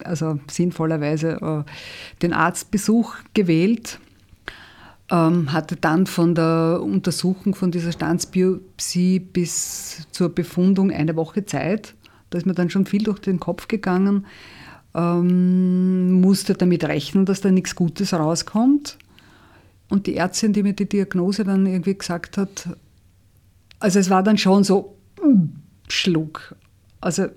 also 0.05 0.39
sinnvollerweise 0.51 1.65
äh, 1.67 1.71
den 2.23 2.33
Arztbesuch 2.33 3.17
gewählt, 3.35 4.01
ähm, 5.11 5.53
hatte 5.53 5.77
dann 5.77 6.07
von 6.07 6.35
der 6.35 6.81
Untersuchung 6.83 7.55
von 7.55 7.71
dieser 7.71 7.93
Standsbiopsie 7.93 9.21
bis 9.21 10.07
zur 10.11 10.31
Befundung 10.31 10.91
eine 10.91 11.17
Woche 11.17 11.47
Zeit. 11.47 11.95
Da 12.31 12.39
ist 12.39 12.47
mir 12.47 12.55
dann 12.55 12.71
schon 12.71 12.87
viel 12.87 13.05
durch 13.05 13.21
den 13.21 13.41
Kopf 13.41 13.69
gegangen 13.69 14.27
ähm, 14.95 16.21
musste 16.21 16.55
damit 16.55 16.85
rechnen, 16.85 17.25
dass 17.25 17.41
da 17.41 17.51
nichts 17.51 17.75
Gutes 17.75 18.13
rauskommt. 18.13 18.99
Und 19.89 20.07
die 20.07 20.17
Ärztin, 20.17 20.53
die 20.53 20.63
mir 20.63 20.75
die 20.75 20.89
Diagnose 20.89 21.45
dann 21.45 21.67
irgendwie 21.67 21.97
gesagt 21.97 22.37
hat, 22.37 22.69
also 23.81 23.99
es 23.99 24.11
war 24.11 24.23
dann 24.23 24.39
schon 24.39 24.65
so, 24.65 24.97
uh, 25.23 25.49
Schluck. 25.89 26.55
Also 27.01 27.29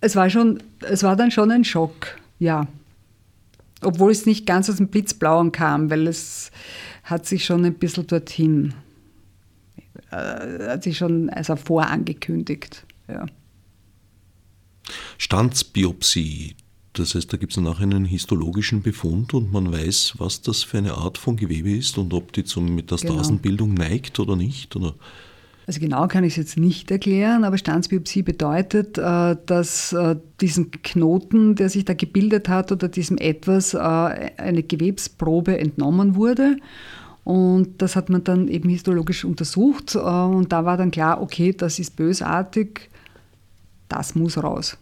es 0.00 0.16
war, 0.16 0.28
schon, 0.28 0.62
es 0.80 1.02
war 1.02 1.16
dann 1.16 1.30
schon 1.30 1.50
ein 1.50 1.64
Schock, 1.64 2.18
ja. 2.38 2.66
Obwohl 3.82 4.12
es 4.12 4.26
nicht 4.26 4.46
ganz 4.46 4.68
aus 4.68 4.76
dem 4.76 4.88
Blitzblauen 4.88 5.52
kam, 5.52 5.90
weil 5.90 6.06
es 6.06 6.50
hat 7.04 7.26
sich 7.26 7.44
schon 7.44 7.64
ein 7.64 7.74
bisschen 7.74 8.06
dorthin, 8.06 8.74
äh, 10.10 10.68
hat 10.68 10.82
sich 10.82 10.98
schon 10.98 11.30
also 11.30 11.56
vorangekündigt, 11.56 12.84
ja. 13.08 13.26
Standsbiopsie. 15.18 16.56
Das 16.94 17.14
heißt, 17.14 17.32
da 17.32 17.38
gibt 17.38 17.52
es 17.52 17.58
nachher 17.58 17.84
einen 17.84 18.04
histologischen 18.04 18.82
Befund 18.82 19.32
und 19.32 19.50
man 19.50 19.72
weiß, 19.72 20.14
was 20.18 20.42
das 20.42 20.62
für 20.62 20.78
eine 20.78 20.94
Art 20.94 21.16
von 21.16 21.36
Gewebe 21.36 21.70
ist 21.70 21.96
und 21.96 22.12
ob 22.12 22.32
die 22.32 22.44
zur 22.44 22.62
Metastasenbildung 22.62 23.74
genau. 23.74 23.88
neigt 23.88 24.20
oder 24.20 24.36
nicht. 24.36 24.76
Oder? 24.76 24.94
Also 25.66 25.80
genau 25.80 26.06
kann 26.08 26.24
ich 26.24 26.32
es 26.32 26.36
jetzt 26.36 26.58
nicht 26.58 26.90
erklären, 26.90 27.44
aber 27.44 27.56
Standsbiopsie 27.56 28.22
bedeutet, 28.22 28.98
äh, 28.98 29.36
dass 29.46 29.92
äh, 29.92 30.16
diesem 30.40 30.70
Knoten, 30.70 31.54
der 31.54 31.68
sich 31.68 31.84
da 31.84 31.94
gebildet 31.94 32.48
hat 32.48 32.72
oder 32.72 32.88
diesem 32.88 33.16
etwas, 33.16 33.72
äh, 33.72 33.78
eine 33.78 34.62
Gewebsprobe 34.62 35.58
entnommen 35.58 36.16
wurde. 36.16 36.56
Und 37.24 37.80
das 37.80 37.94
hat 37.94 38.10
man 38.10 38.24
dann 38.24 38.48
eben 38.48 38.68
histologisch 38.68 39.24
untersucht 39.24 39.94
und 39.94 40.50
da 40.50 40.64
war 40.64 40.76
dann 40.76 40.90
klar, 40.90 41.22
okay, 41.22 41.52
das 41.52 41.78
ist 41.78 41.94
bösartig, 41.94 42.90
das 43.92 44.14
muss 44.14 44.42
raus. 44.42 44.76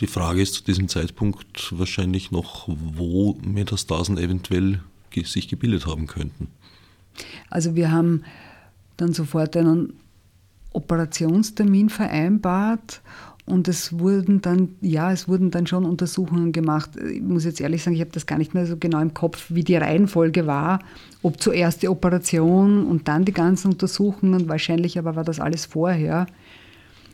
Die 0.00 0.06
Frage 0.06 0.40
ist 0.40 0.54
zu 0.54 0.64
diesem 0.64 0.88
Zeitpunkt 0.88 1.78
wahrscheinlich 1.78 2.30
noch, 2.30 2.68
wo 2.68 3.38
Metastasen 3.42 4.16
eventuell 4.16 4.80
sich 5.24 5.48
gebildet 5.48 5.86
haben 5.86 6.06
könnten. 6.06 6.48
Also 7.50 7.74
wir 7.74 7.90
haben 7.90 8.22
dann 8.96 9.12
sofort 9.12 9.56
einen 9.56 9.94
Operationstermin 10.72 11.90
vereinbart 11.90 13.02
und 13.44 13.66
es 13.68 13.98
wurden 13.98 14.40
dann, 14.40 14.76
ja, 14.80 15.12
es 15.12 15.26
wurden 15.26 15.50
dann 15.50 15.66
schon 15.66 15.84
Untersuchungen 15.84 16.52
gemacht. 16.52 16.90
Ich 16.96 17.20
muss 17.20 17.44
jetzt 17.44 17.60
ehrlich 17.60 17.82
sagen, 17.82 17.96
ich 17.96 18.00
habe 18.00 18.12
das 18.12 18.26
gar 18.26 18.38
nicht 18.38 18.54
mehr 18.54 18.66
so 18.66 18.76
genau 18.76 19.00
im 19.00 19.12
Kopf, 19.12 19.46
wie 19.48 19.64
die 19.64 19.76
Reihenfolge 19.76 20.46
war. 20.46 20.78
Ob 21.22 21.42
zuerst 21.42 21.82
die 21.82 21.88
Operation 21.88 22.86
und 22.86 23.08
dann 23.08 23.24
die 23.24 23.32
ganzen 23.32 23.72
Untersuchungen, 23.72 24.48
wahrscheinlich 24.48 24.98
aber 24.98 25.16
war 25.16 25.24
das 25.24 25.40
alles 25.40 25.66
vorher. 25.66 26.26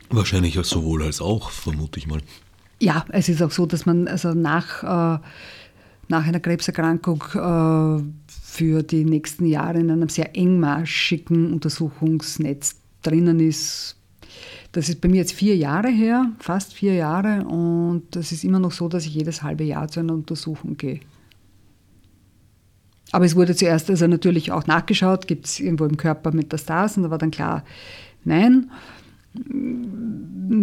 Wahrscheinlich 0.09 0.57
sowohl 0.63 1.03
als 1.03 1.21
auch, 1.21 1.49
vermute 1.49 1.99
ich 1.99 2.07
mal. 2.07 2.21
Ja, 2.79 3.05
es 3.09 3.27
ist 3.27 3.41
auch 3.41 3.51
so, 3.51 3.65
dass 3.65 3.85
man 3.85 4.07
also 4.07 4.33
nach, 4.33 4.83
äh, 4.83 5.19
nach 6.07 6.25
einer 6.25 6.39
Krebserkrankung 6.39 7.23
äh, 7.33 8.03
für 8.27 8.83
die 8.83 9.03
nächsten 9.03 9.45
Jahre 9.45 9.79
in 9.79 9.91
einem 9.91 10.09
sehr 10.09 10.35
engmaschigen 10.35 11.53
Untersuchungsnetz 11.53 12.75
drinnen 13.01 13.39
ist. 13.39 13.95
Das 14.71 14.89
ist 14.89 15.01
bei 15.01 15.09
mir 15.09 15.17
jetzt 15.17 15.33
vier 15.33 15.55
Jahre 15.55 15.89
her, 15.89 16.31
fast 16.39 16.73
vier 16.73 16.93
Jahre, 16.93 17.45
und 17.45 18.03
das 18.11 18.31
ist 18.31 18.43
immer 18.43 18.59
noch 18.59 18.71
so, 18.71 18.87
dass 18.87 19.05
ich 19.05 19.15
jedes 19.15 19.41
halbe 19.41 19.63
Jahr 19.63 19.87
zu 19.87 20.01
einer 20.01 20.13
Untersuchung 20.13 20.77
gehe. 20.77 20.99
Aber 23.11 23.25
es 23.25 23.35
wurde 23.35 23.55
zuerst 23.55 23.89
also 23.89 24.05
natürlich 24.05 24.51
auch 24.51 24.67
nachgeschaut, 24.67 25.27
gibt 25.27 25.45
es 25.45 25.59
irgendwo 25.59 25.85
im 25.85 25.97
Körper 25.97 26.31
Metastasen, 26.31 27.03
da 27.03 27.09
war 27.09 27.17
dann 27.17 27.31
klar, 27.31 27.63
nein 28.23 28.69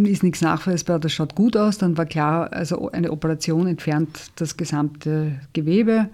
ist 0.06 0.22
nichts 0.22 0.40
nachweisbar, 0.40 0.98
das 0.98 1.12
schaut 1.12 1.34
gut 1.34 1.56
aus. 1.56 1.78
Dann 1.78 1.96
war 1.96 2.06
klar, 2.06 2.52
also 2.52 2.90
eine 2.90 3.10
Operation 3.10 3.66
entfernt 3.66 4.30
das 4.36 4.56
gesamte 4.56 5.40
Gewebe. 5.52 6.08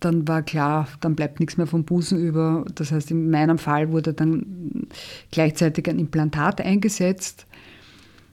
Dann 0.00 0.28
war 0.28 0.42
klar, 0.42 0.88
dann 1.00 1.16
bleibt 1.16 1.40
nichts 1.40 1.56
mehr 1.56 1.66
vom 1.66 1.84
Busen 1.84 2.18
über. 2.18 2.64
Das 2.74 2.92
heißt, 2.92 3.10
in 3.10 3.30
meinem 3.30 3.58
Fall 3.58 3.90
wurde 3.90 4.12
dann 4.12 4.86
gleichzeitig 5.30 5.88
ein 5.88 5.98
Implantat 5.98 6.60
eingesetzt. 6.60 7.46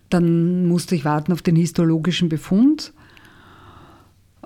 Dann 0.09 0.67
musste 0.67 0.95
ich 0.95 1.05
warten 1.05 1.33
auf 1.33 1.41
den 1.41 1.55
histologischen 1.55 2.29
Befund 2.29 2.93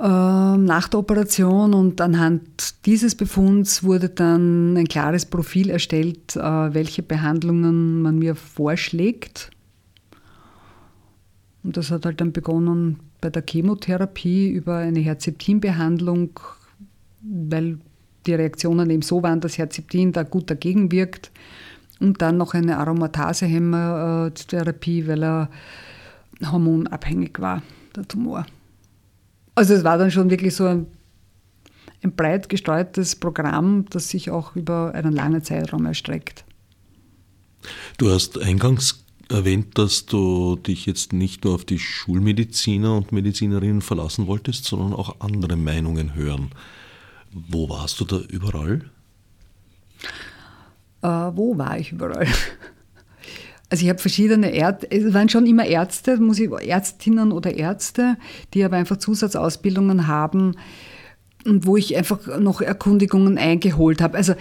nach 0.01 0.87
der 0.87 0.99
Operation 0.99 1.73
und 1.73 1.99
anhand 1.99 2.85
dieses 2.85 3.15
Befunds 3.15 3.83
wurde 3.83 4.07
dann 4.07 4.77
ein 4.77 4.87
klares 4.87 5.25
Profil 5.25 5.69
erstellt, 5.69 6.37
äh, 6.37 6.73
welche 6.73 7.03
Behandlungen 7.03 8.01
man 8.01 8.17
mir 8.17 8.35
vorschlägt. 8.35 9.51
Und 11.63 11.75
das 11.75 11.91
hat 11.91 12.05
halt 12.05 12.21
dann 12.21 12.31
begonnen 12.31 13.01
bei 13.19 13.29
der 13.29 13.43
Chemotherapie 13.45 14.49
über 14.49 14.77
eine 14.77 14.99
Herziptin-Behandlung, 14.99 16.39
weil 17.21 17.79
die 18.25 18.35
Reaktionen 18.35 18.89
eben 18.89 19.01
so 19.01 19.21
waren, 19.21 19.41
dass 19.41 19.57
Herziptin 19.57 20.13
da 20.13 20.23
gut 20.23 20.49
dagegen 20.49 20.93
wirkt. 20.93 21.29
Und 21.99 22.21
dann 22.21 22.37
noch 22.37 22.53
eine 22.53 22.77
Aromatase-Hämmer-Therapie, 22.77 25.07
weil 25.07 25.21
er 25.21 25.49
hormonabhängig 26.49 27.37
war, 27.39 27.61
der 27.93 28.07
Tumor. 28.07 28.45
Also 29.55 29.73
es 29.73 29.83
war 29.83 29.97
dann 29.97 30.11
schon 30.11 30.29
wirklich 30.29 30.55
so 30.55 30.65
ein, 30.65 30.87
ein 32.03 32.15
breit 32.15 32.49
gesteuertes 32.49 33.15
Programm, 33.15 33.85
das 33.89 34.09
sich 34.09 34.29
auch 34.29 34.55
über 34.55 34.93
einen 34.93 35.13
langen 35.13 35.43
Zeitraum 35.43 35.85
erstreckt. 35.85 36.45
Du 37.97 38.09
hast 38.09 38.39
eingangs 38.39 39.03
erwähnt, 39.29 39.77
dass 39.77 40.05
du 40.05 40.55
dich 40.55 40.85
jetzt 40.85 41.13
nicht 41.13 41.43
nur 41.43 41.55
auf 41.55 41.65
die 41.65 41.79
Schulmediziner 41.79 42.95
und 42.95 43.11
Medizinerinnen 43.11 43.81
verlassen 43.81 44.27
wolltest, 44.27 44.65
sondern 44.65 44.93
auch 44.93 45.19
andere 45.19 45.55
Meinungen 45.55 46.15
hören. 46.15 46.51
Wo 47.31 47.69
warst 47.69 47.99
du 47.99 48.05
da 48.05 48.17
überall? 48.17 48.89
Äh, 51.01 51.07
wo 51.07 51.57
war 51.57 51.77
ich 51.77 51.91
überall? 51.91 52.27
Also 53.69 53.83
ich 53.83 53.89
habe 53.89 53.99
verschiedene 53.99 54.51
Ärzte, 54.51 54.91
es 54.91 55.13
waren 55.13 55.29
schon 55.29 55.45
immer 55.45 55.65
Ärzte, 55.65 56.17
muss 56.17 56.39
ich, 56.39 56.49
Ärztinnen 56.49 57.31
oder 57.31 57.55
Ärzte, 57.55 58.17
die 58.53 58.63
aber 58.63 58.77
einfach 58.77 58.97
Zusatzausbildungen 58.97 60.07
haben 60.07 60.55
und 61.45 61.65
wo 61.65 61.77
ich 61.77 61.95
einfach 61.95 62.39
noch 62.39 62.61
Erkundigungen 62.61 63.37
eingeholt 63.37 64.01
habe. 64.01 64.17
Also 64.17 64.33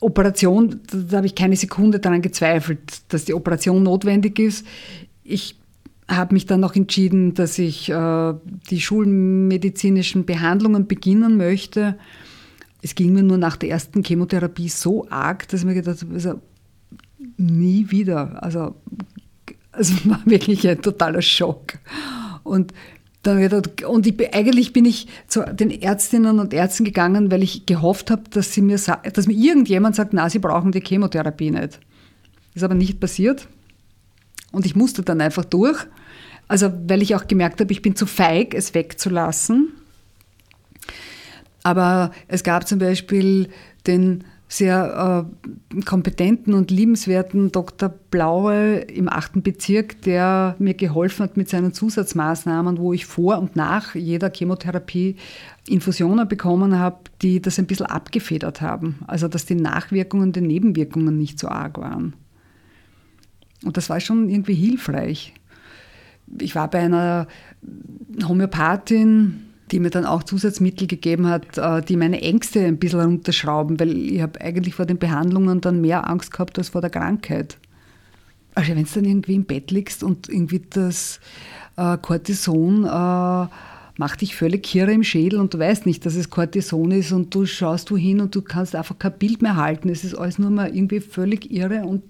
Operation, 0.00 0.80
da 0.90 1.16
habe 1.18 1.26
ich 1.26 1.34
keine 1.34 1.56
Sekunde 1.56 1.98
daran 1.98 2.22
gezweifelt, 2.22 2.80
dass 3.08 3.24
die 3.24 3.34
Operation 3.34 3.82
notwendig 3.82 4.38
ist. 4.38 4.66
Ich 5.24 5.56
habe 6.08 6.34
mich 6.34 6.46
dann 6.46 6.60
noch 6.60 6.74
entschieden, 6.74 7.34
dass 7.34 7.58
ich 7.58 7.90
äh, 7.90 8.34
die 8.70 8.80
schulmedizinischen 8.80 10.24
Behandlungen 10.24 10.86
beginnen 10.86 11.36
möchte. 11.36 11.98
Es 12.80 12.94
ging 12.94 13.12
mir 13.12 13.22
nur 13.22 13.38
nach 13.38 13.56
der 13.56 13.70
ersten 13.70 14.04
Chemotherapie 14.04 14.68
so 14.68 15.06
arg, 15.10 15.48
dass 15.48 15.60
ich 15.60 15.66
mir 15.66 15.74
gedacht 15.74 16.00
habe, 16.02 16.14
also 16.14 16.40
nie 17.36 17.90
wieder. 17.90 18.42
Also 18.42 18.74
es 19.72 20.08
war 20.08 20.20
wirklich 20.24 20.66
ein 20.68 20.80
totaler 20.82 21.22
Schock. 21.22 21.74
Und 22.42 22.72
dann 23.22 23.62
und 23.86 24.06
ich, 24.06 24.34
eigentlich 24.34 24.72
bin 24.72 24.84
ich 24.84 25.08
zu 25.26 25.42
den 25.52 25.70
Ärztinnen 25.70 26.38
und 26.38 26.54
Ärzten 26.54 26.84
gegangen, 26.84 27.30
weil 27.30 27.42
ich 27.42 27.66
gehofft 27.66 28.10
habe, 28.10 28.22
dass, 28.30 28.52
sie 28.52 28.62
mir, 28.62 28.78
dass 28.78 29.26
mir 29.26 29.34
irgendjemand 29.34 29.96
sagt, 29.96 30.12
na, 30.12 30.30
sie 30.30 30.38
brauchen 30.38 30.72
die 30.72 30.80
Chemotherapie 30.80 31.50
nicht. 31.50 31.80
Ist 32.54 32.62
aber 32.62 32.74
nicht 32.74 33.00
passiert. 33.00 33.48
Und 34.52 34.66
ich 34.66 34.76
musste 34.76 35.02
dann 35.02 35.20
einfach 35.20 35.44
durch. 35.44 35.78
Also, 36.46 36.72
weil 36.86 37.02
ich 37.02 37.14
auch 37.14 37.26
gemerkt 37.26 37.60
habe, 37.60 37.72
ich 37.72 37.82
bin 37.82 37.96
zu 37.96 38.06
feig, 38.06 38.54
es 38.54 38.72
wegzulassen. 38.72 39.72
Aber 41.62 42.12
es 42.28 42.44
gab 42.44 42.66
zum 42.66 42.78
Beispiel 42.78 43.50
den 43.86 44.24
sehr 44.48 45.28
äh, 45.74 45.80
kompetenten 45.82 46.54
und 46.54 46.70
liebenswerten 46.70 47.52
Dr. 47.52 47.90
Blaue 47.90 48.78
im 48.78 49.08
achten 49.08 49.42
Bezirk, 49.42 50.00
der 50.02 50.56
mir 50.58 50.72
geholfen 50.72 51.24
hat 51.24 51.36
mit 51.36 51.50
seinen 51.50 51.74
Zusatzmaßnahmen, 51.74 52.78
wo 52.78 52.94
ich 52.94 53.04
vor 53.04 53.38
und 53.38 53.56
nach 53.56 53.94
jeder 53.94 54.30
Chemotherapie 54.34 55.16
Infusionen 55.68 56.26
bekommen 56.26 56.78
habe, 56.78 56.96
die 57.20 57.42
das 57.42 57.58
ein 57.58 57.66
bisschen 57.66 57.86
abgefedert 57.86 58.62
haben. 58.62 59.00
Also 59.06 59.28
dass 59.28 59.44
die 59.44 59.54
Nachwirkungen, 59.54 60.32
die 60.32 60.40
Nebenwirkungen 60.40 61.18
nicht 61.18 61.38
so 61.38 61.48
arg 61.48 61.76
waren. 61.76 62.14
Und 63.64 63.76
das 63.76 63.90
war 63.90 64.00
schon 64.00 64.30
irgendwie 64.30 64.54
hilfreich. 64.54 65.34
Ich 66.40 66.54
war 66.54 66.70
bei 66.70 66.80
einer 66.80 67.26
Homöopathin, 68.26 69.47
die 69.68 69.80
mir 69.80 69.90
dann 69.90 70.04
auch 70.04 70.22
Zusatzmittel 70.22 70.86
gegeben 70.86 71.26
hat, 71.26 71.58
äh, 71.58 71.82
die 71.82 71.96
meine 71.96 72.20
Ängste 72.20 72.64
ein 72.64 72.78
bisschen 72.78 73.00
runterschrauben, 73.00 73.78
weil 73.80 73.96
ich 73.96 74.20
habe 74.20 74.40
eigentlich 74.40 74.74
vor 74.74 74.86
den 74.86 74.98
Behandlungen 74.98 75.60
dann 75.60 75.80
mehr 75.80 76.08
Angst 76.08 76.32
gehabt 76.32 76.58
als 76.58 76.70
vor 76.70 76.80
der 76.80 76.90
Krankheit. 76.90 77.56
Also 78.54 78.74
wenn 78.74 78.84
du 78.84 78.90
dann 78.92 79.04
irgendwie 79.04 79.34
im 79.34 79.44
Bett 79.44 79.70
liegst 79.70 80.02
und 80.02 80.28
irgendwie 80.28 80.62
das 80.70 81.20
äh, 81.76 81.96
Cortison 81.98 82.84
äh, 82.84 83.46
macht 83.98 84.20
dich 84.20 84.36
völlig 84.36 84.62
kirre 84.62 84.92
im 84.92 85.04
Schädel 85.04 85.40
und 85.40 85.54
du 85.54 85.58
weißt 85.58 85.84
nicht, 85.84 86.06
dass 86.06 86.14
es 86.14 86.30
Cortison 86.30 86.90
ist 86.92 87.12
und 87.12 87.34
du 87.34 87.46
schaust 87.46 87.90
wohin 87.90 88.20
und 88.20 88.34
du 88.34 88.42
kannst 88.42 88.74
einfach 88.74 88.98
kein 88.98 89.18
Bild 89.18 89.42
mehr 89.42 89.56
halten. 89.56 89.88
Es 89.88 90.04
ist 90.04 90.14
alles 90.14 90.38
nur 90.38 90.50
mal 90.50 90.74
irgendwie 90.74 91.00
völlig 91.00 91.50
irre 91.50 91.84
und, 91.84 92.02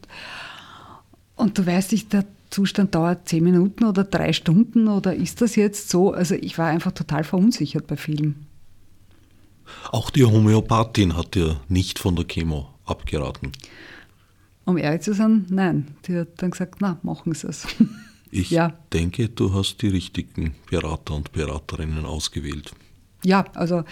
und 1.36 1.59
du 1.59 1.66
weißt 1.66 1.92
nicht, 1.92 2.12
der 2.12 2.24
Zustand 2.51 2.94
dauert 2.94 3.28
zehn 3.28 3.44
Minuten 3.44 3.84
oder 3.84 4.05
drei 4.05 4.32
Stunden 4.32 4.88
oder 4.88 5.14
ist 5.14 5.40
das 5.40 5.57
jetzt 5.57 5.90
so? 5.90 6.12
Also 6.12 6.34
ich 6.34 6.57
war 6.59 6.68
einfach 6.68 6.92
total 6.92 7.24
verunsichert 7.24 7.86
bei 7.86 7.96
vielen. 7.96 8.46
Auch 9.90 10.11
die 10.11 10.24
Homöopathin 10.24 11.16
hat 11.16 11.34
dir 11.34 11.61
nicht 11.68 11.99
von 11.99 12.16
der 12.16 12.24
Chemo 12.24 12.68
abgeraten. 12.86 13.53
Um 14.64 14.78
ehrlich 14.78 15.03
zu 15.03 15.14
sein, 15.14 15.46
nein. 15.51 15.88
Die 16.07 16.16
hat 16.16 16.42
dann 16.42 16.51
gesagt, 16.51 16.76
na, 16.80 16.99
machen 17.03 17.34
Sie 17.34 17.46
es. 17.46 17.66
Ich 18.30 18.51
ja. 18.51 18.74
denke, 18.92 19.30
du 19.30 19.55
hast 19.55 19.80
die 19.80 19.88
richtigen 19.88 20.55
Berater 20.70 21.14
und 21.14 21.32
Beraterinnen 21.32 22.05
ausgewählt 22.05 22.74
ja, 23.24 23.44
also 23.55 23.84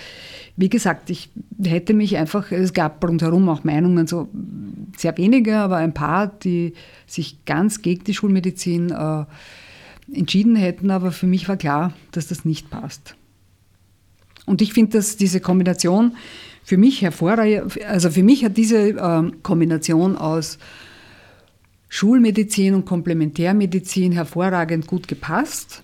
wie 0.56 0.68
gesagt, 0.68 1.10
ich 1.10 1.30
hätte 1.62 1.94
mich 1.94 2.16
einfach, 2.16 2.52
es 2.52 2.72
gab 2.72 3.02
rundherum 3.02 3.48
auch 3.48 3.64
Meinungen, 3.64 4.06
so 4.06 4.28
sehr 4.96 5.16
wenige, 5.18 5.58
aber 5.58 5.76
ein 5.76 5.94
paar, 5.94 6.26
die 6.26 6.74
sich 7.06 7.44
ganz 7.44 7.82
gegen 7.82 8.04
die 8.04 8.14
Schulmedizin 8.14 8.90
äh, 8.90 9.24
entschieden 10.12 10.56
hätten, 10.56 10.90
aber 10.90 11.12
für 11.12 11.26
mich 11.26 11.48
war 11.48 11.56
klar, 11.56 11.92
dass 12.12 12.28
das 12.28 12.44
nicht 12.44 12.70
passt. 12.70 13.16
Und 14.46 14.62
ich 14.62 14.72
finde, 14.72 14.98
dass 14.98 15.16
diese 15.16 15.40
Kombination 15.40 16.16
für 16.62 16.76
mich 16.76 17.02
hervorragend, 17.02 17.82
also 17.84 18.10
für 18.10 18.22
mich 18.22 18.44
hat 18.44 18.56
diese 18.56 18.90
äh, 18.90 19.30
Kombination 19.42 20.16
aus 20.16 20.58
Schulmedizin 21.88 22.74
und 22.74 22.84
Komplementärmedizin 22.84 24.12
hervorragend 24.12 24.86
gut 24.86 25.08
gepasst. 25.08 25.82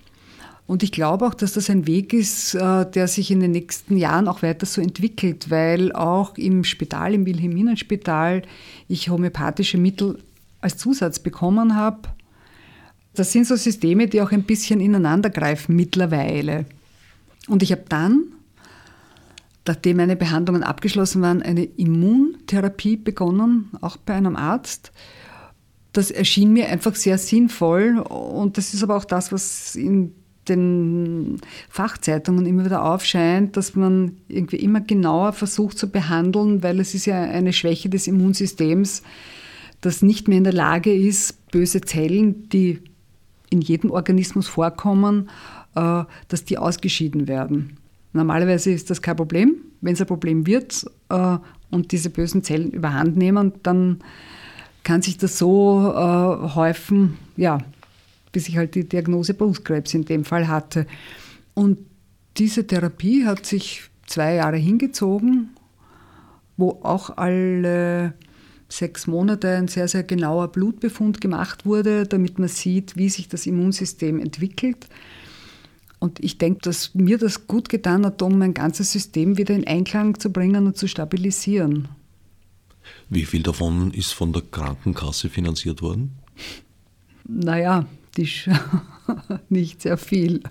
Und 0.65 0.81
ich 0.81 0.91
glaube 0.91 1.27
auch, 1.27 1.33
dass 1.33 1.53
das 1.53 1.69
ein 1.69 1.87
Weg 1.87 2.13
ist, 2.13 2.55
äh, 2.55 2.89
der 2.89 3.07
sich 3.07 3.31
in 3.31 3.41
den 3.41 3.51
nächsten 3.51 3.97
Jahren 3.97 4.27
auch 4.27 4.43
weiter 4.43 4.65
so 4.65 4.81
entwickelt, 4.81 5.49
weil 5.49 5.91
auch 5.91 6.37
im 6.37 6.63
Spital, 6.63 7.13
im 7.13 7.25
Wilhelminenspital, 7.25 8.43
ich 8.87 9.09
homöopathische 9.09 9.77
Mittel 9.77 10.19
als 10.61 10.77
Zusatz 10.77 11.19
bekommen 11.19 11.75
habe. 11.75 12.09
Das 13.13 13.31
sind 13.31 13.45
so 13.45 13.55
Systeme, 13.55 14.07
die 14.07 14.21
auch 14.21 14.31
ein 14.31 14.43
bisschen 14.43 14.79
ineinandergreifen 14.79 15.75
mittlerweile. 15.75 16.65
Und 17.47 17.61
ich 17.61 17.71
habe 17.73 17.83
dann, 17.89 18.23
nachdem 19.67 19.97
meine 19.97 20.15
Behandlungen 20.15 20.63
abgeschlossen 20.63 21.21
waren, 21.21 21.41
eine 21.41 21.65
Immuntherapie 21.65 22.95
begonnen, 22.95 23.69
auch 23.81 23.97
bei 23.97 24.13
einem 24.13 24.37
Arzt, 24.37 24.93
das 25.91 26.09
erschien 26.09 26.53
mir 26.53 26.69
einfach 26.69 26.95
sehr 26.95 27.17
sinnvoll 27.19 27.99
und 27.99 28.57
das 28.57 28.73
ist 28.73 28.81
aber 28.81 28.95
auch 28.95 29.05
das, 29.05 29.31
was 29.31 29.75
in 29.75 30.15
den 30.47 31.39
Fachzeitungen 31.69 32.45
immer 32.45 32.65
wieder 32.65 32.83
aufscheint, 32.83 33.55
dass 33.57 33.75
man 33.75 34.17
irgendwie 34.27 34.57
immer 34.57 34.81
genauer 34.81 35.33
versucht 35.33 35.77
zu 35.77 35.89
behandeln, 35.89 36.63
weil 36.63 36.79
es 36.79 36.93
ist 36.93 37.05
ja 37.05 37.21
eine 37.21 37.53
Schwäche 37.53 37.89
des 37.89 38.07
Immunsystems, 38.07 39.03
das 39.81 40.01
nicht 40.01 40.27
mehr 40.27 40.37
in 40.37 40.43
der 40.43 40.53
Lage 40.53 40.93
ist, 40.93 41.49
böse 41.51 41.81
Zellen, 41.81 42.49
die 42.49 42.79
in 43.49 43.61
jedem 43.61 43.91
Organismus 43.91 44.47
vorkommen, 44.47 45.29
äh, 45.75 46.03
dass 46.27 46.45
die 46.45 46.57
ausgeschieden 46.57 47.27
werden. 47.27 47.77
Normalerweise 48.13 48.71
ist 48.71 48.89
das 48.89 49.01
kein 49.01 49.15
Problem. 49.15 49.55
Wenn 49.81 49.93
es 49.93 50.01
ein 50.01 50.07
Problem 50.07 50.45
wird 50.47 50.85
äh, 51.09 51.37
und 51.71 51.91
diese 51.91 52.09
bösen 52.09 52.43
Zellen 52.43 52.71
überhand 52.71 53.17
nehmen, 53.17 53.53
dann 53.63 53.99
kann 54.83 55.01
sich 55.01 55.17
das 55.17 55.37
so 55.37 55.93
äh, 55.95 56.55
häufen, 56.55 57.17
ja, 57.37 57.59
bis 58.33 58.49
ich 58.49 58.57
halt 58.57 58.75
die 58.75 58.89
Diagnose 58.89 59.33
Brustkrebs 59.33 59.93
in 59.93 60.03
dem 60.03 60.25
Fall 60.25 60.49
hatte. 60.49 60.85
Und 61.53 61.77
diese 62.35 62.67
Therapie 62.67 63.25
hat 63.25 63.45
sich 63.45 63.83
zwei 64.05 64.35
Jahre 64.35 64.57
hingezogen, 64.57 65.51
wo 66.57 66.79
auch 66.83 67.15
alle 67.15 68.13
sechs 68.67 69.07
Monate 69.07 69.55
ein 69.55 69.67
sehr, 69.67 69.87
sehr 69.87 70.03
genauer 70.03 70.49
Blutbefund 70.49 71.21
gemacht 71.21 71.65
wurde, 71.65 72.05
damit 72.05 72.39
man 72.39 72.49
sieht, 72.49 72.97
wie 72.97 73.09
sich 73.09 73.29
das 73.29 73.45
Immunsystem 73.45 74.19
entwickelt. 74.19 74.87
Und 75.99 76.21
ich 76.21 76.37
denke, 76.37 76.61
dass 76.63 76.93
mir 76.95 77.17
das 77.17 77.47
gut 77.47 77.69
getan 77.69 78.05
hat, 78.05 78.21
um 78.21 78.37
mein 78.37 78.53
ganzes 78.53 78.91
System 78.91 79.37
wieder 79.37 79.55
in 79.55 79.65
Einklang 79.65 80.19
zu 80.19 80.31
bringen 80.31 80.65
und 80.65 80.75
zu 80.75 80.87
stabilisieren. 80.87 81.87
Wie 83.09 83.25
viel 83.25 83.43
davon 83.43 83.91
ist 83.91 84.11
von 84.11 84.33
der 84.33 84.41
Krankenkasse 84.41 85.29
finanziert 85.29 85.81
worden? 85.81 86.17
Naja, 87.25 87.85
nicht 89.49 89.81
sehr 89.81 89.97
viel. 89.97 90.41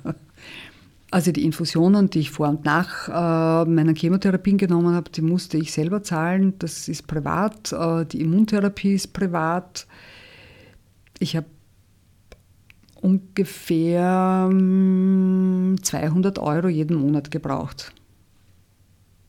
Also 1.11 1.31
die 1.31 1.45
Infusionen, 1.45 2.09
die 2.09 2.21
ich 2.21 2.31
vor 2.31 2.49
und 2.49 2.65
nach 2.65 3.09
äh, 3.09 3.69
meiner 3.69 3.95
Chemotherapien 3.95 4.57
genommen 4.57 4.95
habe, 4.95 5.11
die 5.11 5.21
musste 5.21 5.59
ich 5.59 5.73
selber 5.73 6.03
zahlen. 6.03 6.55
Das 6.59 6.89
ist 6.89 7.07
privat. 7.07 7.73
Äh, 7.73 8.07
die 8.07 8.23
Immuntherapie 8.23 8.95
ist 8.95 9.13
privat. 9.13 9.87
Ich 11.19 11.37
habe 11.37 11.47
ungefähr 13.03 14.49
200 14.51 16.39
ähm, 16.39 16.45
Euro 16.45 16.69
jeden 16.69 16.97
Monat 16.97 17.31
gebraucht. 17.31 17.93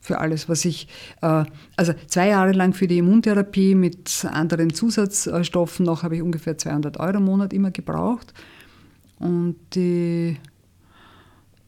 Für 0.04 0.18
alles, 0.18 0.50
was 0.50 0.66
ich, 0.66 0.86
äh, 1.22 1.44
also 1.76 1.94
zwei 2.08 2.28
Jahre 2.28 2.52
lang 2.52 2.74
für 2.74 2.86
die 2.86 2.98
Immuntherapie 2.98 3.74
mit 3.74 4.26
anderen 4.30 4.74
Zusatzstoffen 4.74 5.86
noch 5.86 6.02
habe 6.02 6.16
ich 6.16 6.22
ungefähr 6.22 6.58
200 6.58 7.00
Euro 7.00 7.16
im 7.16 7.24
Monat 7.24 7.54
immer 7.54 7.70
gebraucht. 7.70 8.34
Und 9.18 9.56
die 9.74 10.36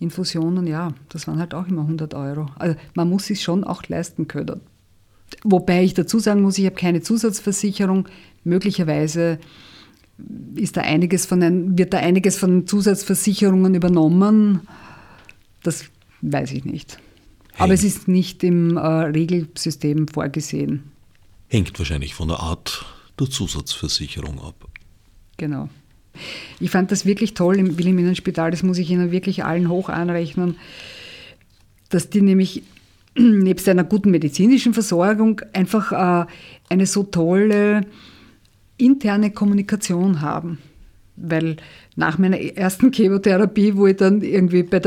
Infusionen, 0.00 0.66
ja, 0.66 0.92
das 1.08 1.26
waren 1.26 1.38
halt 1.38 1.54
auch 1.54 1.66
immer 1.66 1.80
100 1.80 2.12
Euro. 2.12 2.50
Also 2.58 2.76
man 2.94 3.08
muss 3.08 3.24
sich 3.24 3.42
schon 3.42 3.64
auch 3.64 3.82
leisten 3.88 4.28
können. 4.28 4.60
Wobei 5.42 5.82
ich 5.82 5.94
dazu 5.94 6.18
sagen 6.18 6.42
muss, 6.42 6.58
ich 6.58 6.66
habe 6.66 6.76
keine 6.76 7.00
Zusatzversicherung. 7.00 8.06
Möglicherweise 8.44 9.38
ist 10.56 10.76
da 10.76 10.82
einiges 10.82 11.24
von 11.24 11.42
ein, 11.42 11.78
wird 11.78 11.94
da 11.94 12.00
einiges 12.00 12.36
von 12.36 12.66
Zusatzversicherungen 12.66 13.74
übernommen. 13.74 14.60
Das 15.62 15.86
weiß 16.20 16.52
ich 16.52 16.66
nicht. 16.66 16.98
Aber 17.58 17.72
es 17.72 17.84
ist 17.84 18.08
nicht 18.08 18.44
im 18.44 18.76
äh, 18.76 18.80
Regelsystem 18.80 20.08
vorgesehen. 20.08 20.90
Hängt 21.48 21.78
wahrscheinlich 21.78 22.14
von 22.14 22.28
der 22.28 22.40
Art 22.40 22.84
der 23.18 23.30
Zusatzversicherung 23.30 24.40
ab. 24.40 24.68
Genau. 25.36 25.68
Ich 26.60 26.70
fand 26.70 26.90
das 26.90 27.06
wirklich 27.06 27.34
toll 27.34 27.56
im 27.58 27.78
Wilhelminenspital, 27.78 28.50
das 28.50 28.62
muss 28.62 28.78
ich 28.78 28.90
Ihnen 28.90 29.10
wirklich 29.10 29.44
allen 29.44 29.68
hoch 29.68 29.88
anrechnen, 29.88 30.56
dass 31.90 32.10
die 32.10 32.22
nämlich 32.22 32.62
nebst 33.18 33.68
einer 33.68 33.84
guten 33.84 34.10
medizinischen 34.10 34.74
Versorgung 34.74 35.40
einfach 35.52 35.92
äh, 35.92 36.26
eine 36.68 36.86
so 36.86 37.02
tolle 37.04 37.82
interne 38.78 39.30
Kommunikation 39.30 40.20
haben. 40.20 40.58
Weil 41.16 41.56
nach 41.94 42.18
meiner 42.18 42.38
ersten 42.38 42.92
Chemotherapie, 42.92 43.76
wo 43.76 43.86
ich 43.86 43.96
dann 43.96 44.20
irgendwie 44.20 44.62
bei 44.62 44.80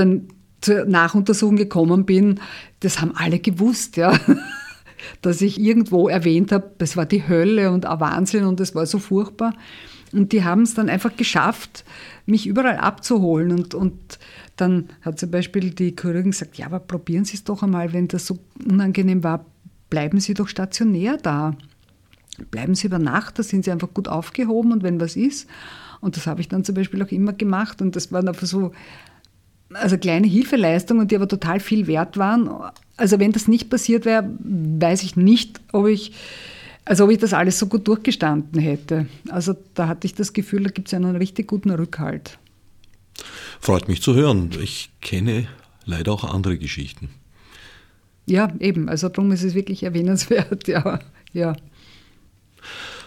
der 0.67 0.85
Nachuntersuchung 0.85 1.55
gekommen 1.55 2.05
bin, 2.05 2.39
das 2.81 3.01
haben 3.01 3.15
alle 3.15 3.39
gewusst, 3.39 3.97
ja. 3.97 4.13
Dass 5.21 5.41
ich 5.41 5.59
irgendwo 5.59 6.09
erwähnt 6.09 6.51
habe, 6.51 6.71
das 6.77 6.97
war 6.97 7.05
die 7.05 7.25
Hölle 7.25 7.71
und 7.71 7.85
ein 7.85 7.99
Wahnsinn 8.01 8.43
und 8.43 8.59
das 8.59 8.75
war 8.75 8.85
so 8.85 8.99
furchtbar. 8.99 9.53
Und 10.11 10.33
die 10.33 10.43
haben 10.43 10.63
es 10.63 10.73
dann 10.73 10.89
einfach 10.89 11.15
geschafft, 11.15 11.85
mich 12.25 12.47
überall 12.47 12.77
abzuholen. 12.77 13.51
Und, 13.51 13.73
und 13.73 14.19
dann 14.55 14.89
hat 15.01 15.19
zum 15.19 15.31
Beispiel 15.31 15.71
die 15.71 15.95
Chirurgin 15.99 16.31
gesagt, 16.31 16.57
ja, 16.57 16.65
aber 16.65 16.79
probieren 16.79 17.25
Sie 17.25 17.35
es 17.35 17.43
doch 17.43 17.63
einmal, 17.63 17.93
wenn 17.93 18.07
das 18.07 18.25
so 18.25 18.39
unangenehm 18.67 19.23
war, 19.23 19.45
bleiben 19.89 20.19
Sie 20.19 20.33
doch 20.33 20.47
stationär 20.47 21.17
da. 21.17 21.55
Bleiben 22.51 22.75
Sie 22.75 22.87
über 22.87 22.99
Nacht, 22.99 23.37
da 23.37 23.43
sind 23.43 23.65
Sie 23.65 23.71
einfach 23.71 23.93
gut 23.93 24.07
aufgehoben 24.07 24.71
und 24.71 24.83
wenn 24.83 24.99
was 24.99 25.15
ist. 25.15 25.47
Und 26.01 26.15
das 26.15 26.27
habe 26.27 26.41
ich 26.41 26.47
dann 26.47 26.63
zum 26.63 26.75
Beispiel 26.75 27.03
auch 27.03 27.11
immer 27.11 27.33
gemacht. 27.33 27.81
Und 27.81 27.95
das 27.95 28.11
waren 28.11 28.27
einfach 28.27 28.47
so 28.47 28.71
also 29.73 29.97
kleine 29.97 30.27
Hilfeleistungen, 30.27 31.07
die 31.07 31.15
aber 31.15 31.27
total 31.27 31.59
viel 31.59 31.87
wert 31.87 32.17
waren. 32.17 32.49
Also 32.97 33.19
wenn 33.19 33.31
das 33.31 33.47
nicht 33.47 33.69
passiert 33.69 34.05
wäre, 34.05 34.29
weiß 34.39 35.03
ich 35.03 35.15
nicht, 35.15 35.61
ob 35.71 35.87
ich 35.87 36.13
als 36.89 37.01
ob 37.01 37.11
ich 37.11 37.19
das 37.19 37.33
alles 37.33 37.59
so 37.59 37.67
gut 37.67 37.87
durchgestanden 37.87 38.59
hätte. 38.59 39.05
Also 39.29 39.55
da 39.75 39.87
hatte 39.87 40.07
ich 40.07 40.15
das 40.15 40.33
Gefühl, 40.33 40.63
da 40.63 40.71
gibt 40.71 40.87
es 40.87 40.93
einen 40.95 41.15
richtig 41.15 41.47
guten 41.47 41.69
Rückhalt. 41.69 42.39
Freut 43.59 43.87
mich 43.87 44.01
zu 44.01 44.15
hören. 44.15 44.49
Ich 44.59 44.89
kenne 44.99 45.47
leider 45.85 46.11
auch 46.11 46.23
andere 46.23 46.57
Geschichten. 46.57 47.09
Ja, 48.25 48.51
eben. 48.59 48.89
Also 48.89 49.07
darum 49.07 49.31
ist 49.31 49.43
es 49.43 49.53
wirklich 49.53 49.83
erwähnenswert, 49.83 50.67
ja. 50.67 50.99
ja. 51.31 51.55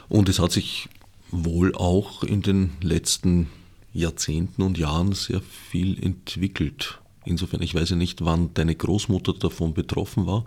Und 0.08 0.28
es 0.28 0.38
hat 0.38 0.52
sich 0.52 0.88
wohl 1.32 1.74
auch 1.74 2.22
in 2.22 2.42
den 2.42 2.70
letzten 2.82 3.48
Jahrzehnten 3.92 4.62
und 4.62 4.78
Jahren 4.78 5.12
sehr 5.12 5.40
viel 5.40 6.02
entwickelt. 6.02 7.00
Insofern, 7.24 7.62
ich 7.62 7.74
weiß 7.74 7.90
ja 7.90 7.96
nicht, 7.96 8.24
wann 8.24 8.52
deine 8.54 8.74
Großmutter 8.74 9.34
davon 9.34 9.74
betroffen 9.74 10.26
war. 10.26 10.44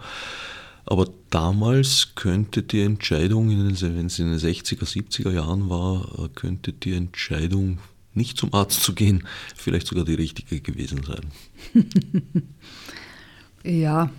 Aber 0.85 1.07
damals 1.29 2.13
könnte 2.15 2.61
die 2.61 2.81
Entscheidung, 2.81 3.49
wenn 3.49 4.05
es 4.05 4.19
in 4.19 4.29
den 4.29 4.39
60er, 4.39 4.85
70er 4.85 5.31
Jahren 5.31 5.69
war, 5.69 6.29
könnte 6.35 6.73
die 6.73 6.93
Entscheidung, 6.93 7.79
nicht 8.13 8.37
zum 8.37 8.53
Arzt 8.53 8.81
zu 8.81 8.93
gehen, 8.93 9.27
vielleicht 9.55 9.87
sogar 9.87 10.05
die 10.05 10.13
richtige 10.13 10.61
gewesen 10.61 11.01
sein. 11.03 11.25
ja, 13.63 14.09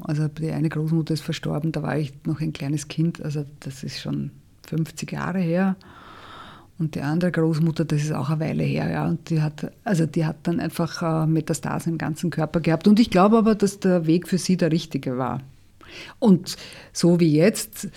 also 0.00 0.28
die 0.28 0.50
eine 0.50 0.68
Großmutter 0.68 1.14
ist 1.14 1.22
verstorben, 1.22 1.72
da 1.72 1.82
war 1.82 1.98
ich 1.98 2.12
noch 2.24 2.40
ein 2.40 2.52
kleines 2.52 2.88
Kind, 2.88 3.22
also 3.22 3.44
das 3.60 3.84
ist 3.84 4.00
schon 4.00 4.30
50 4.66 5.12
Jahre 5.12 5.40
her. 5.40 5.76
Und 6.78 6.96
die 6.96 7.02
andere 7.02 7.30
Großmutter, 7.30 7.84
das 7.84 8.02
ist 8.02 8.12
auch 8.12 8.30
eine 8.30 8.40
Weile 8.40 8.64
her, 8.64 8.90
ja. 8.90 9.06
Und 9.06 9.30
die 9.30 9.40
hat, 9.40 9.70
also 9.84 10.06
die 10.06 10.26
hat 10.26 10.36
dann 10.42 10.58
einfach 10.58 11.02
äh, 11.02 11.26
Metastasen 11.26 11.92
im 11.92 11.98
ganzen 11.98 12.30
Körper 12.30 12.60
gehabt. 12.60 12.88
Und 12.88 12.98
ich 12.98 13.10
glaube 13.10 13.38
aber, 13.38 13.54
dass 13.54 13.78
der 13.78 14.06
Weg 14.06 14.28
für 14.28 14.38
sie 14.38 14.56
der 14.56 14.72
richtige 14.72 15.16
war. 15.16 15.40
Und 16.18 16.56
so 16.92 17.20
wie 17.20 17.32
jetzt 17.32 17.88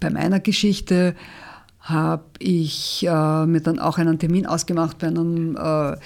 bei 0.00 0.10
meiner 0.10 0.40
Geschichte 0.40 1.14
habe 1.80 2.24
ich 2.38 3.06
äh, 3.08 3.46
mir 3.46 3.60
dann 3.60 3.78
auch 3.78 3.96
einen 3.96 4.18
Termin 4.18 4.44
ausgemacht 4.44 4.98
bei 4.98 5.06
einem 5.06 5.56
äh, 5.56 5.96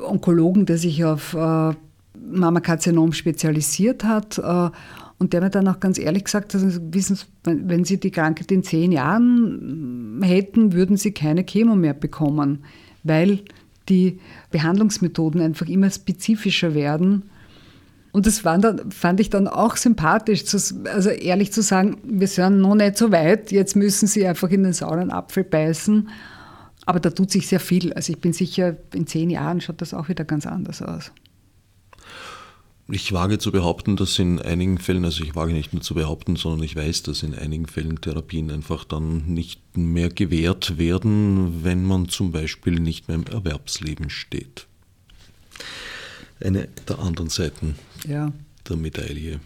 Onkologen, 0.00 0.64
der 0.64 0.78
sich 0.78 1.04
auf 1.04 1.34
äh, 1.34 1.72
Mammakarzinom 2.30 3.12
spezialisiert 3.12 4.04
hat. 4.04 4.38
Äh, 4.38 4.70
und 5.18 5.32
der 5.32 5.40
mir 5.40 5.50
dann 5.50 5.66
auch 5.66 5.80
ganz 5.80 5.98
ehrlich 5.98 6.24
gesagt 6.24 6.54
hat, 6.54 6.62
also 6.62 6.80
wissen 6.92 7.16
Sie, 7.16 7.24
wenn 7.44 7.84
Sie 7.84 7.98
die 7.98 8.12
Krankheit 8.12 8.52
in 8.52 8.62
zehn 8.62 8.92
Jahren 8.92 9.87
hätten, 10.22 10.72
würden 10.72 10.96
Sie 10.96 11.12
keine 11.12 11.44
Chemo 11.44 11.74
mehr 11.74 11.94
bekommen, 11.94 12.64
weil 13.02 13.40
die 13.88 14.18
Behandlungsmethoden 14.50 15.40
einfach 15.40 15.66
immer 15.66 15.90
spezifischer 15.90 16.74
werden 16.74 17.24
und 18.12 18.26
das 18.26 18.42
dann, 18.42 18.90
fand 18.90 19.20
ich 19.20 19.30
dann 19.30 19.46
auch 19.46 19.76
sympathisch, 19.76 20.42
also 20.86 21.10
ehrlich 21.10 21.52
zu 21.52 21.62
sagen, 21.62 21.98
wir 22.02 22.26
sind 22.26 22.60
noch 22.60 22.74
nicht 22.74 22.96
so 22.96 23.12
weit, 23.12 23.52
jetzt 23.52 23.76
müssen 23.76 24.06
Sie 24.06 24.26
einfach 24.26 24.50
in 24.50 24.62
den 24.62 24.72
sauren 24.72 25.10
Apfel 25.10 25.44
beißen. 25.44 26.08
Aber 26.86 27.00
da 27.00 27.10
tut 27.10 27.30
sich 27.30 27.46
sehr 27.46 27.60
viel. 27.60 27.92
Also 27.92 28.12
ich 28.12 28.20
bin 28.20 28.32
sicher, 28.32 28.76
in 28.94 29.06
zehn 29.06 29.28
Jahren 29.28 29.60
schaut 29.60 29.82
das 29.82 29.92
auch 29.92 30.08
wieder 30.08 30.24
ganz 30.24 30.46
anders 30.46 30.80
aus. 30.80 31.12
Ich 32.90 33.12
wage 33.12 33.38
zu 33.38 33.52
behaupten, 33.52 33.96
dass 33.96 34.18
in 34.18 34.40
einigen 34.40 34.78
Fällen, 34.78 35.04
also 35.04 35.22
ich 35.22 35.34
wage 35.34 35.52
nicht 35.52 35.74
nur 35.74 35.82
zu 35.82 35.94
behaupten, 35.94 36.36
sondern 36.36 36.62
ich 36.62 36.74
weiß, 36.74 37.02
dass 37.02 37.22
in 37.22 37.34
einigen 37.34 37.66
Fällen 37.66 38.00
Therapien 38.00 38.50
einfach 38.50 38.84
dann 38.84 39.26
nicht 39.26 39.76
mehr 39.76 40.08
gewährt 40.08 40.78
werden, 40.78 41.64
wenn 41.64 41.84
man 41.84 42.08
zum 42.08 42.32
Beispiel 42.32 42.80
nicht 42.80 43.08
mehr 43.08 43.16
im 43.16 43.26
Erwerbsleben 43.26 44.08
steht 44.08 44.68
eine 46.40 46.68
der 46.88 46.98
anderen 46.98 47.28
Seiten 47.28 47.76
ja. 48.06 48.32
der 48.68 48.76
Medaille. 48.76 49.40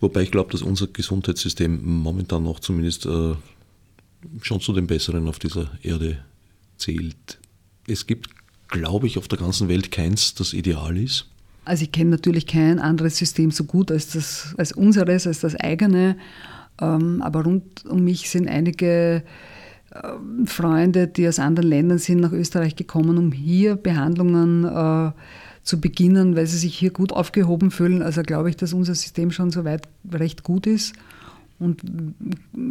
Wobei 0.00 0.22
ich 0.22 0.30
glaube, 0.30 0.52
dass 0.52 0.62
unser 0.62 0.86
Gesundheitssystem 0.86 1.84
momentan 1.84 2.44
noch 2.44 2.60
zumindest 2.60 3.06
äh, 3.06 3.34
schon 4.40 4.60
zu 4.60 4.72
den 4.72 4.86
Besseren 4.86 5.28
auf 5.28 5.38
dieser 5.38 5.70
Erde 5.82 6.24
zählt. 6.76 7.38
Es 7.86 8.06
gibt, 8.06 8.30
glaube 8.68 9.06
ich, 9.06 9.18
auf 9.18 9.28
der 9.28 9.38
ganzen 9.38 9.68
Welt 9.68 9.90
keins, 9.90 10.34
das 10.34 10.52
ideal 10.52 10.96
ist. 10.96 11.28
Also 11.64 11.84
ich 11.84 11.92
kenne 11.92 12.10
natürlich 12.10 12.46
kein 12.46 12.78
anderes 12.78 13.16
System 13.16 13.50
so 13.50 13.64
gut 13.64 13.90
als, 13.90 14.08
das, 14.08 14.54
als 14.58 14.72
unseres, 14.72 15.26
als 15.26 15.40
das 15.40 15.56
eigene. 15.56 16.16
Ähm, 16.80 17.22
aber 17.22 17.44
rund 17.44 17.86
um 17.86 18.04
mich 18.04 18.28
sind 18.28 18.48
einige 18.48 19.22
ähm, 19.94 20.46
Freunde, 20.46 21.06
die 21.06 21.26
aus 21.28 21.38
anderen 21.38 21.68
Ländern 21.68 21.98
sind, 21.98 22.20
nach 22.20 22.32
Österreich 22.32 22.76
gekommen, 22.76 23.16
um 23.16 23.32
hier 23.32 23.76
Behandlungen 23.76 24.64
äh, 24.64 25.12
zu 25.62 25.80
beginnen, 25.80 26.36
weil 26.36 26.46
sie 26.46 26.58
sich 26.58 26.76
hier 26.76 26.90
gut 26.90 27.12
aufgehoben 27.12 27.70
fühlen. 27.70 28.02
Also 28.02 28.22
glaube 28.22 28.50
ich, 28.50 28.56
dass 28.56 28.72
unser 28.72 28.94
System 28.94 29.30
schon 29.30 29.50
soweit 29.50 29.88
recht 30.12 30.42
gut 30.42 30.66
ist. 30.66 30.94
Und 31.58 31.80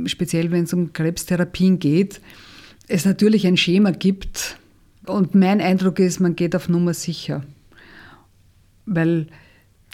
speziell, 0.06 0.52
wenn 0.52 0.66
es 0.66 0.74
um 0.74 0.94
Krebstherapien 0.94 1.80
geht, 1.80 2.22
es 2.88 3.06
natürlich 3.06 3.48
ein 3.48 3.58
Schema 3.58 3.92
gibt. 3.92 4.58
Und 5.06 5.34
mein 5.34 5.62
Eindruck 5.62 6.00
ist, 6.00 6.20
man 6.20 6.36
geht 6.36 6.56
auf 6.56 6.70
Nummer 6.70 6.94
sicher. 6.94 7.44
Weil 8.86 9.28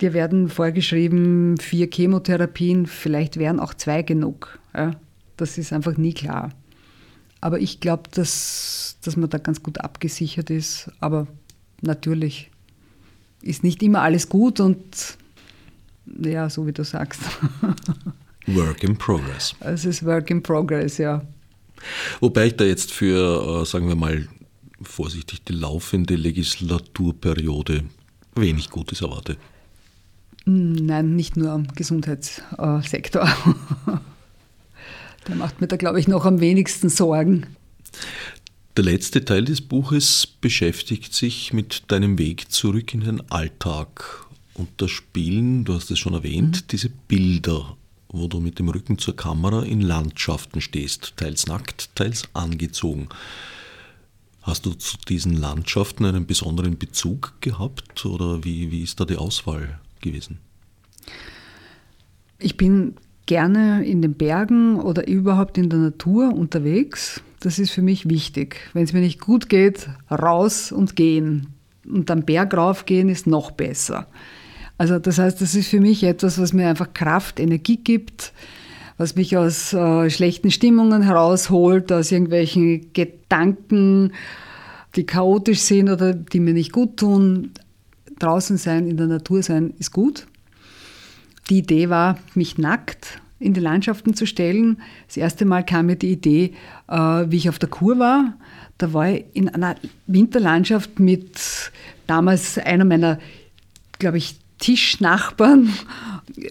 dir 0.02 0.14
werden 0.14 0.50
vorgeschrieben, 0.50 1.58
vier 1.58 1.90
Chemotherapien, 1.92 2.86
vielleicht 2.86 3.38
wären 3.38 3.60
auch 3.60 3.74
zwei 3.74 4.02
genug. 4.02 4.60
Ja, 4.74 4.92
das 5.38 5.58
ist 5.58 5.74
einfach 5.74 5.98
nie 5.98 6.14
klar. 6.14 6.52
Aber 7.42 7.60
ich 7.60 7.80
glaube, 7.80 8.04
dass, 8.12 8.98
dass 9.02 9.16
man 9.16 9.30
da 9.30 9.38
ganz 9.38 9.64
gut 9.64 9.80
abgesichert 9.82 10.50
ist. 10.50 10.92
Aber 11.00 11.28
natürlich 11.82 12.50
ist 13.42 13.64
nicht 13.64 13.82
immer 13.82 14.02
alles 14.02 14.30
gut 14.30 14.60
und 14.60 15.18
ja, 16.24 16.50
so 16.50 16.66
wie 16.68 16.74
du 16.74 16.84
sagst. 16.84 17.22
Work 18.48 18.84
in 18.84 18.98
Progress. 18.98 19.56
Es 19.60 19.86
ist 19.86 20.06
Work 20.06 20.32
in 20.32 20.42
Progress, 20.42 20.98
ja. 20.98 21.22
Wobei 22.20 22.48
ich 22.48 22.58
da 22.58 22.66
jetzt 22.66 22.92
für, 22.92 23.62
äh, 23.62 23.66
sagen 23.66 23.88
wir 23.88 23.96
mal, 23.96 24.28
vorsichtig 24.82 25.44
die 25.44 25.54
laufende 25.54 26.16
Legislaturperiode 26.16 27.84
wenig 28.36 28.70
Gutes 28.70 29.02
erwarte. 29.02 29.38
Nein, 30.46 31.16
nicht 31.16 31.38
nur 31.38 31.52
am 31.52 31.68
Gesundheitssektor. 31.68 33.30
Der 35.28 35.36
macht 35.36 35.62
mir 35.62 35.68
da, 35.68 35.76
glaube 35.76 36.00
ich, 36.00 36.08
noch 36.08 36.26
am 36.26 36.40
wenigsten 36.40 36.90
Sorgen. 36.90 37.46
Der 38.78 38.84
letzte 38.84 39.26
Teil 39.26 39.46
des 39.46 39.62
Buches 39.62 40.26
beschäftigt 40.26 41.14
sich 41.14 41.54
mit 41.54 41.84
deinem 41.90 42.18
Weg 42.18 42.52
zurück 42.52 42.94
in 42.94 43.02
den 43.02 43.30
Alltag. 43.30 44.26
Und 44.54 44.70
das 44.78 44.92
Spielen, 44.92 45.66
du 45.66 45.74
hast 45.74 45.92
es 45.92 46.00
schon 46.00 46.14
erwähnt, 46.14 46.56
mhm. 46.56 46.68
diese 46.72 46.90
Bilder, 46.90 47.78
wo 48.08 48.28
du 48.28 48.40
mit 48.40 48.58
dem 48.58 48.70
Rücken 48.70 48.98
zur 48.98 49.16
Kamera 49.16 49.64
in 49.64 49.82
Landschaften 49.82 50.62
stehst, 50.62 51.14
teils 51.18 51.46
nackt, 51.48 51.96
teils 51.96 52.24
angezogen. 52.34 53.10
Hast 54.50 54.66
du 54.66 54.72
zu 54.72 54.98
diesen 55.08 55.38
Landschaften 55.38 56.06
einen 56.06 56.26
besonderen 56.26 56.80
Bezug 56.80 57.34
gehabt 57.40 58.04
oder 58.08 58.44
wie, 58.44 58.72
wie 58.72 58.82
ist 58.82 59.00
da 59.00 59.06
die 59.06 59.16
Auswahl 59.16 59.80
gewesen? 60.02 60.40
Ich 62.40 62.58
bin 62.58 62.96
gerne 63.28 63.86
in 63.86 64.02
den 64.02 64.16
Bergen 64.16 64.80
oder 64.80 65.08
überhaupt 65.08 65.60
in 65.60 65.70
der 65.70 65.78
Natur 65.78 66.34
unterwegs. 66.34 67.22
Das 67.42 67.60
ist 67.60 67.70
für 67.70 67.84
mich 67.84 68.10
wichtig. 68.10 68.72
Wenn 68.74 68.86
es 68.86 68.92
mir 68.92 69.02
nicht 69.02 69.20
gut 69.20 69.50
geht, 69.50 69.88
raus 70.10 70.72
und 70.72 70.96
gehen. 70.96 71.54
Und 71.88 72.10
dann 72.10 72.26
Berg 72.26 72.58
raufgehen 72.58 73.08
ist 73.08 73.28
noch 73.28 73.52
besser. 73.52 74.08
Also 74.80 74.98
das 74.98 75.20
heißt, 75.20 75.40
das 75.42 75.54
ist 75.54 75.68
für 75.68 75.80
mich 75.80 76.04
etwas, 76.04 76.40
was 76.40 76.54
mir 76.54 76.68
einfach 76.70 76.92
Kraft, 76.96 77.40
Energie 77.40 77.78
gibt, 77.78 78.34
was 79.00 79.16
mich 79.16 79.38
aus 79.38 79.72
äh, 79.72 80.10
schlechten 80.10 80.52
Stimmungen 80.52 81.02
herausholt, 81.02 81.90
aus 81.92 82.12
irgendwelchen 82.12 82.92
Gedanken, 82.92 84.12
die 84.98 85.06
chaotisch 85.06 85.62
sind 85.62 85.90
oder 85.90 86.14
die 86.14 86.42
mir 86.42 86.54
nicht 86.54 86.74
gut 86.74 86.98
tun. 86.98 87.52
Draußen 88.20 88.58
sein, 88.58 88.90
in 88.90 88.98
der 88.98 89.08
Natur 89.08 89.42
sein, 89.42 89.74
ist 89.80 89.94
gut. 89.94 90.28
Die 91.50 91.60
Idee 91.60 91.90
war, 91.90 92.20
mich 92.36 92.58
nackt 92.58 93.22
in 93.40 93.54
die 93.54 93.62
Landschaften 93.62 94.16
zu 94.16 94.28
stellen. 94.28 94.82
Das 95.08 95.16
erste 95.16 95.46
Mal 95.46 95.64
kam 95.64 95.86
mir 95.86 95.96
die 95.96 96.12
Idee, 96.12 96.54
äh, 96.90 96.98
wie 97.30 97.38
ich 97.38 97.48
auf 97.48 97.58
der 97.58 97.70
Kur 97.70 98.00
war. 98.00 98.34
Da 98.78 98.92
war 98.92 99.12
ich 99.12 99.24
in 99.32 99.48
einer 99.48 99.76
Winterlandschaft 100.08 101.00
mit 101.00 101.72
damals 102.06 102.58
einer 102.58 102.84
meiner, 102.84 103.18
glaube 103.98 104.18
ich, 104.18 104.36
Tischnachbarn 104.60 105.74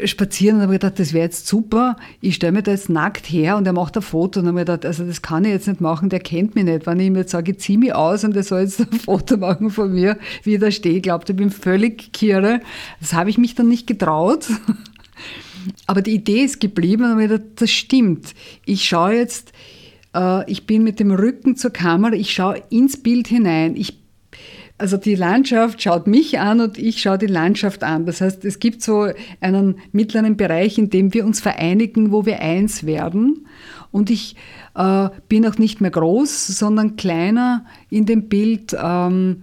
spazieren 0.05 0.57
und 0.57 0.63
habe 0.63 0.73
gedacht, 0.75 0.99
das 0.99 1.13
wäre 1.13 1.25
jetzt 1.25 1.47
super. 1.47 1.97
Ich 2.21 2.35
stelle 2.35 2.53
mir 2.53 2.63
da 2.63 2.73
jetzt 2.73 2.89
nackt 2.89 3.27
her 3.27 3.57
und 3.57 3.67
er 3.67 3.73
macht 3.73 3.97
ein 3.97 4.03
Foto 4.03 4.41
und 4.41 4.47
habe 4.47 4.55
mir 4.55 4.65
gedacht, 4.65 4.85
also 4.85 5.05
das 5.05 5.23
kann 5.23 5.45
ich 5.45 5.53
jetzt 5.53 5.69
nicht 5.69 5.81
machen, 5.81 6.09
der 6.09 6.21
kennt 6.21 6.55
mich 6.55 6.65
nicht. 6.65 6.87
Wenn 6.87 6.99
ich 7.01 7.07
ihm 7.07 7.17
jetzt 7.17 7.31
sage, 7.31 7.53
ich 7.53 7.59
ziehe 7.59 7.79
mich 7.79 7.95
aus 7.95 8.25
und 8.25 8.35
er 8.37 8.43
soll 8.43 8.61
jetzt 8.61 8.81
ein 8.81 8.93
Foto 9.05 9.37
machen 9.37 9.71
von 9.71 9.93
mir, 9.93 10.19
wie 10.43 10.55
ich 10.55 10.61
da 10.61 10.71
stehe, 10.71 10.97
ich 10.97 11.03
glaube, 11.03 11.25
ich 11.29 11.37
bin 11.37 11.51
völlig 11.51 12.13
kirre. 12.13 12.61
Das 13.01 13.13
habe 13.13 13.31
ich 13.31 13.39
mich 13.39 13.55
dann 13.55 13.69
nicht 13.69 13.87
getraut. 13.87 14.47
Aber 15.87 16.03
die 16.03 16.15
Idee 16.15 16.45
ist 16.45 16.61
geblieben 16.61 17.05
und 17.05 17.11
habe 17.11 17.21
mir 17.23 17.29
gedacht, 17.29 17.51
das 17.57 17.71
stimmt. 17.71 18.35
Ich 18.65 18.85
schaue 18.85 19.15
jetzt, 19.15 19.53
äh, 20.15 20.51
ich 20.51 20.67
bin 20.67 20.83
mit 20.83 20.99
dem 20.99 21.11
Rücken 21.11 21.57
zur 21.57 21.73
Kamera, 21.73 22.15
ich 22.15 22.33
schaue 22.33 22.63
ins 22.71 22.97
Bild 22.97 23.29
hinein. 23.29 23.77
Ich 23.77 23.99
also 24.79 24.97
die 24.97 25.17
Landschaft 25.17 25.83
schaut 25.83 26.07
mich 26.07 26.39
an 26.39 26.61
und 26.61 26.79
ich 26.79 27.03
schaue 27.03 27.19
die 27.19 27.27
Landschaft 27.27 27.83
an. 27.83 28.07
Das 28.07 28.21
heißt, 28.21 28.45
es 28.45 28.61
gibt 28.61 28.81
so 28.81 29.09
einen 29.41 29.81
mittleren 29.93 30.37
Bereich, 30.37 30.79
in 30.79 30.89
dem 30.89 31.13
wir 31.13 31.27
uns 31.27 31.41
vereinigen, 31.41 32.13
wo 32.13 32.25
wir 32.25 32.41
eins 32.41 32.87
werden. 32.87 33.47
Und 33.91 34.09
ich 34.09 34.37
äh, 34.77 35.09
bin 35.29 35.47
auch 35.47 35.59
nicht 35.59 35.81
mehr 35.81 35.91
groß, 35.91 36.47
sondern 36.47 36.97
kleiner 36.97 37.67
in 37.91 38.07
dem 38.07 38.29
Bild, 38.29 38.77
ähm, 38.81 39.43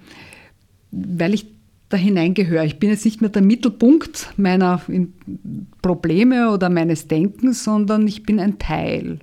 weil 0.92 1.34
ich 1.34 1.48
da 1.90 1.98
hineingehöre. 1.98 2.66
Ich 2.66 2.80
bin 2.80 2.90
jetzt 2.90 3.06
nicht 3.06 3.22
mehr 3.22 3.30
der 3.30 3.42
Mittelpunkt 3.42 4.30
meiner 4.38 4.82
Probleme 5.82 6.52
oder 6.52 6.70
meines 6.70 7.08
Denkens, 7.08 7.64
sondern 7.64 8.08
ich 8.08 8.24
bin 8.24 8.40
ein 8.40 8.58
Teil. 8.58 9.20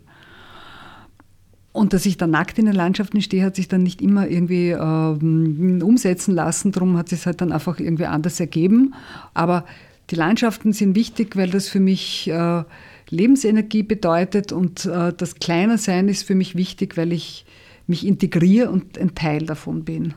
Und 1.73 1.95
dass 1.95 2.05
ich 2.05 2.19
da 2.19 2.27
nackt 2.27 2.59
in 2.59 2.67
den 2.67 2.75
Landschaften 2.75 3.23
stehe, 3.23 3.45
hat 3.45 3.57
sich 3.57 3.67
dann 3.67 3.83
nicht 3.83 4.03
immer 4.03 4.29
irgendwie 4.29 4.71
äh, 4.71 5.83
umsetzen 5.83 6.35
lassen. 6.35 6.71
Darum 6.71 6.99
hat 6.99 7.11
es 7.13 7.25
halt 7.25 7.41
dann 7.41 7.51
einfach 7.51 7.79
irgendwie 7.81 8.05
anders 8.05 8.39
ergeben. 8.41 8.95
Aber 9.33 9.65
die 10.11 10.17
Landschaften 10.17 10.75
sind 10.75 10.95
wichtig, 10.95 11.35
weil 11.35 11.49
das 11.49 11.69
für 11.69 11.81
mich 11.81 12.29
äh, 12.29 12.65
Lebensenergie 13.09 13.83
bedeutet 13.83 14.53
und 14.53 14.85
äh, 14.85 15.13
das 15.17 15.37
Kleiner 15.37 15.79
sein 15.79 16.09
ist 16.09 16.25
für 16.25 16.35
mich 16.35 16.55
wichtig, 16.55 16.97
weil 16.97 17.13
ich 17.13 17.47
mich 17.87 18.07
integriere 18.07 18.71
und 18.71 18.99
ein 18.99 19.15
Teil 19.15 19.47
davon 19.47 19.85
bin. 19.85 20.15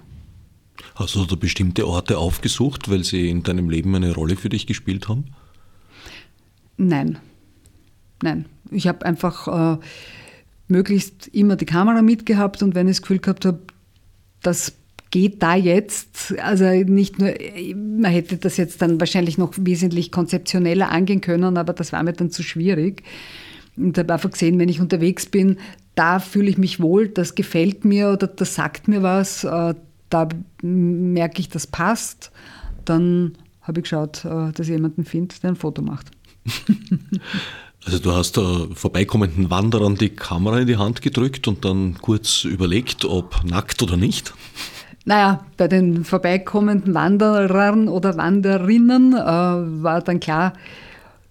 Hast 0.96 1.16
du 1.16 1.26
da 1.26 1.36
bestimmte 1.36 1.88
Orte 1.88 2.18
aufgesucht, 2.18 2.90
weil 2.90 3.04
sie 3.04 3.30
in 3.30 3.44
deinem 3.44 3.70
Leben 3.70 3.96
eine 3.96 4.14
Rolle 4.14 4.36
für 4.36 4.50
dich 4.50 4.68
gespielt 4.68 5.08
haben? 5.08 5.26
Nein. 6.78 7.18
Nein. 8.22 8.46
Ich 8.72 8.88
habe 8.88 9.06
einfach 9.06 9.78
äh, 9.78 9.78
möglichst 10.68 11.28
immer 11.28 11.56
die 11.56 11.66
Kamera 11.66 12.02
mitgehabt 12.02 12.64
und 12.64 12.76
wenn 12.76 12.88
ich 12.88 12.98
das 12.98 13.02
Gefühl 13.02 13.20
gehabt 13.20 13.46
habe, 13.46 13.60
das 14.42 14.74
geht 15.12 15.42
da 15.42 15.56
jetzt, 15.56 16.38
also 16.40 16.66
nicht 16.66 17.20
nur, 17.20 17.34
man 17.76 18.12
hätte 18.12 18.38
das 18.38 18.58
jetzt 18.58 18.82
dann 18.82 19.00
wahrscheinlich 19.00 19.38
noch 19.38 19.54
wesentlich 19.58 20.12
konzeptioneller 20.12 20.92
angehen 20.92 21.22
können, 21.22 21.58
aber 21.58 21.74
das 21.74 21.94
war 21.94 22.04
mir 22.04 22.14
dann 22.14 22.32
zu 22.32 22.44
schwierig. 22.44 23.04
Und 23.78 23.98
habe 23.98 24.14
einfach 24.14 24.32
gesehen, 24.32 24.60
wenn 24.60 24.70
ich 24.70 24.82
unterwegs 24.82 25.26
bin, 25.26 25.58
da 25.96 26.20
fühle 26.20 26.50
ich 26.50 26.58
mich 26.58 26.82
wohl, 26.82 27.08
das 27.08 27.36
gefällt 27.36 27.86
mir 27.86 28.10
oder 28.10 28.28
das 28.28 28.56
sagt 28.56 28.88
mir 28.88 29.04
was, 29.04 29.44
äh, 29.44 29.76
da 30.10 30.30
merke 30.62 31.40
ich, 31.40 31.50
das 31.50 31.68
passt, 31.68 32.32
dann 32.84 33.38
habe 33.62 33.80
ich 33.80 33.84
geschaut, 33.84 34.26
äh, 34.26 34.52
dass 34.52 34.68
ich 34.68 34.70
jemanden 34.70 35.06
finde, 35.06 35.36
der 35.42 35.52
ein 35.52 35.56
Foto 35.56 35.82
macht. 35.82 36.12
Also 37.86 38.00
du 38.00 38.12
hast 38.14 38.38
da 38.38 38.68
vorbeikommenden 38.74 39.52
Wanderern 39.52 39.96
die 39.96 40.10
Kamera 40.10 40.60
in 40.60 40.68
die 40.68 40.78
Hand 40.78 41.04
gedrückt 41.04 41.48
und 41.48 41.64
dann 41.66 41.98
kurz 42.02 42.44
überlegt, 42.44 43.06
ob 43.06 43.44
nackt 43.44 43.84
oder 43.84 43.96
nicht? 43.96 44.34
Naja, 45.06 45.46
bei 45.56 45.68
den 45.68 46.04
vorbeikommenden 46.04 46.96
Wanderern 46.96 47.88
oder 47.88 48.18
Wanderinnen 48.18 49.14
äh, 49.14 49.18
war 49.18 50.02
dann 50.02 50.20
klar, 50.20 50.54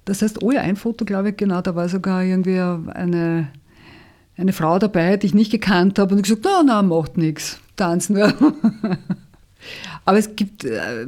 das 0.04 0.22
heißt, 0.22 0.42
oh 0.42 0.52
ja, 0.52 0.60
ein 0.60 0.76
Foto, 0.76 1.04
glaube 1.04 1.30
ich, 1.30 1.36
genau, 1.36 1.60
da 1.60 1.74
war 1.74 1.88
sogar 1.88 2.22
irgendwie 2.22 2.60
eine, 2.60 3.48
eine 4.36 4.52
Frau 4.52 4.78
dabei, 4.78 5.16
die 5.16 5.26
ich 5.26 5.34
nicht 5.34 5.50
gekannt 5.50 5.98
habe 5.98 6.14
und 6.14 6.22
gesagt, 6.22 6.42
na, 6.44 6.62
na, 6.64 6.82
macht 6.82 7.16
nichts, 7.16 7.58
tanzen 7.74 8.14
wir. 8.14 8.32
Aber 10.04 10.18
es 10.18 10.36
gibt, 10.36 10.64
äh, 10.64 11.06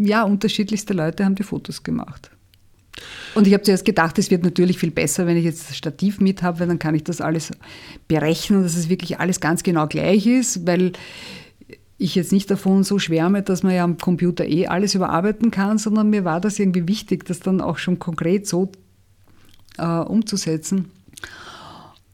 ja, 0.00 0.24
unterschiedlichste 0.24 0.92
Leute 0.92 1.24
haben 1.24 1.36
die 1.36 1.44
Fotos 1.44 1.84
gemacht. 1.84 2.30
Und 3.36 3.46
ich 3.46 3.52
habe 3.52 3.62
zuerst 3.62 3.84
gedacht, 3.84 4.18
es 4.18 4.30
wird 4.30 4.44
natürlich 4.44 4.78
viel 4.78 4.90
besser, 4.90 5.26
wenn 5.26 5.36
ich 5.36 5.44
jetzt 5.44 5.68
das 5.68 5.76
Stativ 5.76 6.20
mit 6.20 6.42
habe, 6.42 6.58
weil 6.60 6.68
dann 6.68 6.78
kann 6.78 6.94
ich 6.94 7.04
das 7.04 7.20
alles 7.20 7.50
berechnen, 8.08 8.62
dass 8.62 8.74
es 8.78 8.88
wirklich 8.88 9.20
alles 9.20 9.40
ganz 9.40 9.62
genau 9.62 9.86
gleich 9.86 10.26
ist, 10.26 10.66
weil 10.66 10.92
ich 11.98 12.14
jetzt 12.14 12.32
nicht 12.32 12.50
davon 12.50 12.82
so 12.82 12.98
schwärme, 12.98 13.42
dass 13.42 13.62
man 13.62 13.74
ja 13.74 13.84
am 13.84 13.98
Computer 13.98 14.46
eh 14.46 14.68
alles 14.68 14.94
überarbeiten 14.94 15.50
kann, 15.50 15.76
sondern 15.76 16.08
mir 16.08 16.24
war 16.24 16.40
das 16.40 16.58
irgendwie 16.58 16.88
wichtig, 16.88 17.26
das 17.26 17.40
dann 17.40 17.60
auch 17.60 17.76
schon 17.76 17.98
konkret 17.98 18.46
so 18.46 18.72
äh, 19.76 19.84
umzusetzen. 19.84 20.86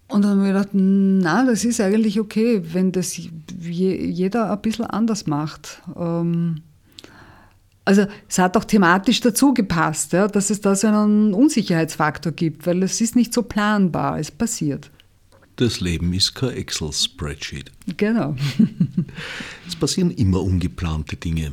Und 0.09 0.23
dann 0.23 0.33
haben 0.33 0.43
wir 0.43 0.53
gedacht, 0.53 0.71
na, 0.73 1.47
das 1.47 1.65
ist 1.65 1.81
eigentlich 1.81 2.19
okay, 2.19 2.63
wenn 2.73 2.91
das 2.91 3.17
jeder 3.61 4.51
ein 4.51 4.61
bisschen 4.61 4.87
anders 4.87 5.29
macht. 5.29 5.83
Ähm, 5.97 6.63
also 7.85 8.07
es 8.29 8.39
hat 8.39 8.57
auch 8.57 8.65
thematisch 8.65 9.21
dazu 9.21 9.55
gepasst, 9.55 10.13
ja, 10.13 10.29
dass 10.29 10.51
es 10.51 10.61
da 10.61 10.75
so 10.75 10.87
einen 10.87 11.35
Unsicherheitsfaktor 11.35 12.33
gibt, 12.33 12.67
weil 12.67 12.83
es 12.83 13.01
ist 13.01 13.17
nicht 13.17 13.35
so 13.35 13.43
planbar, 13.43 14.19
es 14.19 14.31
passiert. 14.31 14.91
Das 15.57 15.81
Leben 15.81 16.13
ist 16.15 16.35
kein 16.35 16.51
Excel-Spreadsheet. 16.51 17.71
Genau. 17.97 18.37
es 19.69 19.77
passieren 19.77 20.11
immer 20.11 20.43
ungeplante 20.43 21.17
Dinge. 21.17 21.53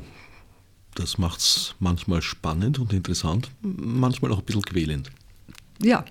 Das 0.96 1.18
macht 1.18 1.40
es 1.40 1.76
manchmal 1.80 2.22
spannend 2.22 2.80
und 2.80 2.94
interessant, 2.94 3.52
manchmal 3.62 4.32
auch 4.32 4.40
ein 4.40 4.46
bisschen 4.46 4.64
quälend. 4.64 5.12
Ja, 5.82 6.06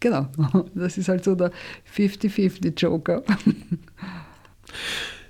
genau. 0.00 0.28
Das 0.74 0.98
ist 0.98 1.08
halt 1.08 1.24
so 1.24 1.34
der 1.34 1.52
50-50-Joker. 1.96 3.22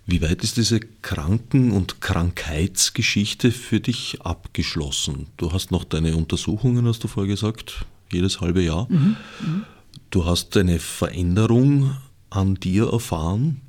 Wie 0.08 0.22
weit 0.22 0.44
ist 0.44 0.56
diese 0.56 0.78
Kranken- 0.78 1.72
und 1.72 2.00
Krankheitsgeschichte 2.00 3.50
für 3.50 3.80
dich 3.80 4.22
abgeschlossen? 4.22 5.26
Du 5.36 5.52
hast 5.52 5.72
noch 5.72 5.82
deine 5.82 6.16
Untersuchungen, 6.16 6.86
hast 6.86 7.02
du 7.02 7.08
vorher 7.08 7.32
gesagt, 7.32 7.84
jedes 8.12 8.40
halbe 8.40 8.62
Jahr. 8.62 8.86
Mhm, 8.88 9.16
mhm. 9.40 9.64
Du 10.10 10.24
hast 10.24 10.56
eine 10.56 10.78
Veränderung 10.78 11.96
an 12.30 12.54
dir 12.54 12.92
erfahren, 12.92 13.62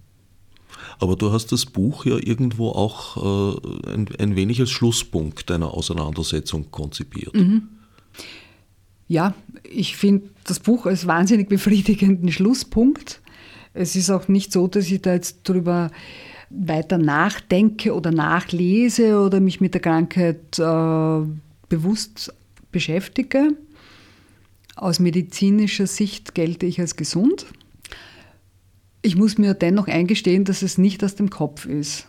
aber 0.99 1.15
du 1.15 1.31
hast 1.31 1.51
das 1.51 1.65
Buch 1.65 2.05
ja 2.05 2.17
irgendwo 2.17 2.69
auch 2.69 3.17
äh, 3.17 3.91
ein, 3.91 4.07
ein, 4.19 4.35
wenig 4.35 4.59
als 4.59 4.69
Schlusspunkt 4.69 5.49
deiner 5.49 5.73
Auseinandersetzung 5.73 6.69
konzipiert. 6.69 7.33
Mhm. 7.33 7.69
Ja, 9.07 9.33
ich 9.63 9.95
finde 9.95 10.29
das 10.43 10.59
Buch 10.59 10.85
als 10.85 11.07
wahnsinnig 11.07 11.49
befriedigenden 11.49 12.31
Schlusspunkt. 12.31 13.21
Es 13.77 13.95
ist 13.95 14.09
auch 14.09 14.27
nicht 14.27 14.51
so, 14.51 14.67
dass 14.67 14.89
ich 14.89 15.01
da 15.01 15.13
jetzt 15.13 15.43
drüber 15.43 15.91
weiter 16.49 16.97
nachdenke 16.97 17.93
oder 17.93 18.11
nachlese 18.11 19.19
oder 19.19 19.39
mich 19.39 19.61
mit 19.61 19.73
der 19.73 19.81
Krankheit 19.81 20.57
äh, 20.57 21.21
bewusst 21.69 22.33
beschäftige. 22.71 23.55
Aus 24.75 24.99
medizinischer 24.99 25.87
Sicht 25.87 26.33
gelte 26.33 26.65
ich 26.65 26.79
als 26.79 26.95
gesund. 26.95 27.45
Ich 29.01 29.15
muss 29.15 29.37
mir 29.37 29.53
dennoch 29.53 29.87
eingestehen, 29.87 30.43
dass 30.43 30.61
es 30.61 30.77
nicht 30.77 31.03
aus 31.03 31.15
dem 31.15 31.29
Kopf 31.29 31.65
ist. 31.65 32.07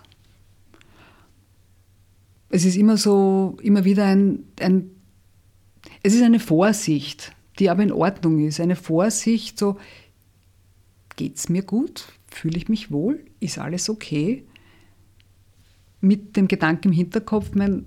Es 2.50 2.64
ist 2.64 2.76
immer 2.76 2.96
so, 2.96 3.56
immer 3.62 3.84
wieder 3.84 4.06
ein, 4.06 4.44
ein 4.60 4.90
es 6.02 6.14
ist 6.14 6.22
eine 6.22 6.40
Vorsicht, 6.40 7.32
die 7.58 7.68
aber 7.68 7.82
in 7.82 7.92
Ordnung 7.92 8.46
ist. 8.46 8.60
Eine 8.60 8.76
Vorsicht, 8.76 9.58
so, 9.58 9.76
geht 11.18 11.36
es 11.36 11.50
mir 11.50 11.62
gut? 11.62 12.06
Fühle 12.28 12.56
ich 12.56 12.68
mich 12.68 12.90
wohl? 12.90 13.20
Ist 13.40 13.58
alles 13.58 13.90
okay? 13.90 14.44
Mit 16.00 16.36
dem 16.36 16.48
Gedanken 16.48 16.88
im 16.88 16.94
Hinterkopf, 16.94 17.50
mein 17.54 17.86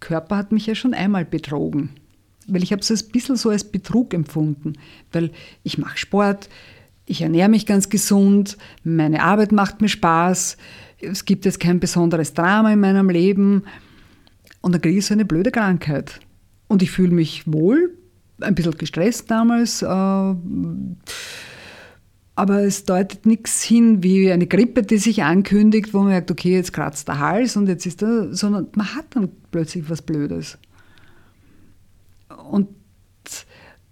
Körper 0.00 0.36
hat 0.36 0.52
mich 0.52 0.66
ja 0.66 0.74
schon 0.74 0.94
einmal 0.94 1.24
betrogen. 1.24 1.90
Weil 2.46 2.62
ich 2.62 2.72
habe 2.72 2.80
es 2.80 2.90
ein 2.90 3.10
bisschen 3.10 3.36
so 3.36 3.50
als 3.50 3.64
Betrug 3.64 4.14
empfunden. 4.14 4.74
Weil 5.12 5.32
ich 5.64 5.76
mache 5.76 5.98
Sport, 5.98 6.48
ich 7.04 7.20
ernähre 7.20 7.48
mich 7.48 7.66
ganz 7.66 7.88
gesund, 7.88 8.56
meine 8.84 9.22
Arbeit 9.22 9.50
macht 9.50 9.80
mir 9.80 9.88
Spaß, 9.88 10.56
es 11.00 11.24
gibt 11.24 11.44
jetzt 11.44 11.60
kein 11.60 11.80
besonderes 11.80 12.32
Drama 12.32 12.72
in 12.72 12.80
meinem 12.80 13.10
Leben. 13.10 13.64
Und 14.60 14.72
dann 14.72 14.80
kriege 14.80 14.98
ich 14.98 15.06
so 15.06 15.14
eine 15.14 15.24
blöde 15.24 15.50
Krankheit. 15.50 16.20
Und 16.68 16.82
ich 16.82 16.90
fühle 16.90 17.12
mich 17.12 17.42
wohl, 17.46 17.94
ein 18.40 18.54
bisschen 18.54 18.78
gestresst 18.78 19.30
damals. 19.30 19.82
Äh, 19.82 20.34
aber 22.38 22.62
es 22.62 22.84
deutet 22.84 23.26
nichts 23.26 23.64
hin 23.64 24.04
wie 24.04 24.30
eine 24.30 24.46
Grippe, 24.46 24.82
die 24.84 24.98
sich 24.98 25.24
ankündigt, 25.24 25.92
wo 25.92 25.98
man 25.98 26.10
merkt, 26.10 26.30
okay, 26.30 26.54
jetzt 26.54 26.72
kratzt 26.72 27.08
der 27.08 27.18
Hals 27.18 27.56
und 27.56 27.66
jetzt 27.66 27.84
ist 27.84 28.00
er, 28.00 28.32
sondern 28.32 28.68
man 28.76 28.94
hat 28.94 29.06
dann 29.10 29.28
plötzlich 29.50 29.90
was 29.90 30.02
Blödes. 30.02 30.56
Und 32.48 32.68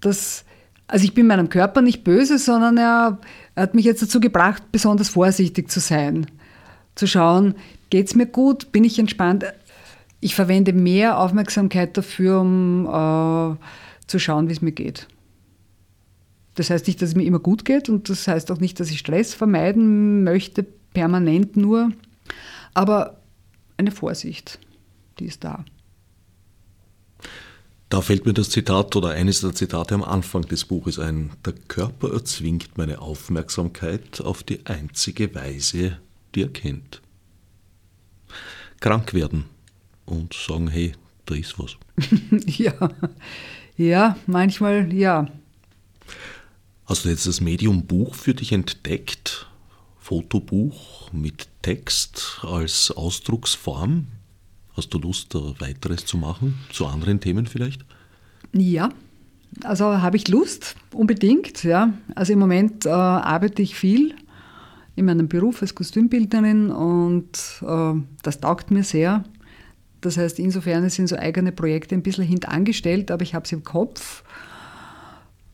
das, 0.00 0.44
also 0.86 1.04
ich 1.04 1.12
bin 1.12 1.26
meinem 1.26 1.48
Körper 1.48 1.82
nicht 1.82 2.04
böse, 2.04 2.38
sondern 2.38 2.78
er, 2.78 3.18
er 3.56 3.62
hat 3.64 3.74
mich 3.74 3.84
jetzt 3.84 4.02
dazu 4.02 4.20
gebracht, 4.20 4.62
besonders 4.70 5.08
vorsichtig 5.08 5.68
zu 5.68 5.80
sein. 5.80 6.28
Zu 6.94 7.08
schauen, 7.08 7.56
geht 7.90 8.06
es 8.06 8.14
mir 8.14 8.26
gut, 8.26 8.70
bin 8.70 8.84
ich 8.84 9.00
entspannt, 9.00 9.44
ich 10.20 10.36
verwende 10.36 10.72
mehr 10.72 11.18
Aufmerksamkeit 11.18 11.96
dafür, 11.96 12.42
um 12.42 12.86
äh, 12.86 13.56
zu 14.06 14.20
schauen, 14.20 14.46
wie 14.48 14.52
es 14.52 14.62
mir 14.62 14.70
geht. 14.70 15.08
Das 16.56 16.70
heißt 16.70 16.86
nicht, 16.86 17.00
dass 17.00 17.10
es 17.10 17.14
mir 17.14 17.24
immer 17.24 17.38
gut 17.38 17.64
geht 17.64 17.88
und 17.88 18.08
das 18.08 18.26
heißt 18.26 18.50
auch 18.50 18.58
nicht, 18.58 18.80
dass 18.80 18.90
ich 18.90 18.98
Stress 18.98 19.34
vermeiden 19.34 20.24
möchte, 20.24 20.64
permanent 20.92 21.56
nur, 21.56 21.92
aber 22.74 23.20
eine 23.76 23.90
Vorsicht, 23.90 24.58
die 25.18 25.26
ist 25.26 25.44
da. 25.44 25.64
Da 27.88 28.00
fällt 28.00 28.26
mir 28.26 28.32
das 28.32 28.50
Zitat 28.50 28.96
oder 28.96 29.10
eines 29.10 29.42
der 29.42 29.54
Zitate 29.54 29.94
am 29.94 30.02
Anfang 30.02 30.42
des 30.42 30.64
Buches 30.64 30.98
ein. 30.98 31.30
Der 31.44 31.52
Körper 31.68 32.12
erzwingt 32.12 32.76
meine 32.76 33.00
Aufmerksamkeit 33.00 34.20
auf 34.20 34.42
die 34.42 34.66
einzige 34.66 35.32
Weise, 35.34 35.98
die 36.34 36.42
er 36.42 36.48
kennt. 36.48 37.00
Krank 38.80 39.14
werden, 39.14 39.44
und 40.06 40.32
sagen, 40.34 40.68
hey, 40.68 40.92
da 41.26 41.34
ist 41.34 41.58
was. 41.58 41.76
ja. 42.46 42.72
ja, 43.76 44.16
manchmal 44.26 44.92
ja. 44.92 45.28
Hast 46.86 47.04
du 47.04 47.08
jetzt 47.08 47.26
das 47.26 47.40
Medium 47.40 47.84
Buch 47.84 48.14
für 48.14 48.32
dich 48.32 48.52
entdeckt? 48.52 49.48
Fotobuch 49.98 51.12
mit 51.12 51.48
Text 51.62 52.38
als 52.42 52.92
Ausdrucksform? 52.92 54.06
Hast 54.76 54.94
du 54.94 54.98
Lust, 54.98 55.34
weiteres 55.34 56.06
zu 56.06 56.16
machen? 56.16 56.54
Zu 56.70 56.86
anderen 56.86 57.18
Themen 57.18 57.48
vielleicht? 57.48 57.84
Ja, 58.52 58.90
also 59.64 60.00
habe 60.00 60.16
ich 60.16 60.28
Lust, 60.28 60.76
unbedingt. 60.92 61.64
Ja. 61.64 61.92
Also 62.14 62.34
im 62.34 62.38
Moment 62.38 62.86
äh, 62.86 62.90
arbeite 62.90 63.62
ich 63.62 63.74
viel 63.74 64.14
in 64.94 65.06
meinem 65.06 65.26
Beruf 65.26 65.62
als 65.62 65.74
Kostümbildnerin 65.74 66.70
und 66.70 67.36
äh, 67.66 67.94
das 68.22 68.38
taugt 68.38 68.70
mir 68.70 68.84
sehr. 68.84 69.24
Das 70.02 70.18
heißt, 70.18 70.38
insofern 70.38 70.88
sind 70.88 71.08
so 71.08 71.16
eigene 71.16 71.50
Projekte 71.50 71.96
ein 71.96 72.02
bisschen 72.02 72.24
hintangestellt, 72.24 73.10
aber 73.10 73.24
ich 73.24 73.34
habe 73.34 73.48
sie 73.48 73.56
im 73.56 73.64
Kopf. 73.64 74.22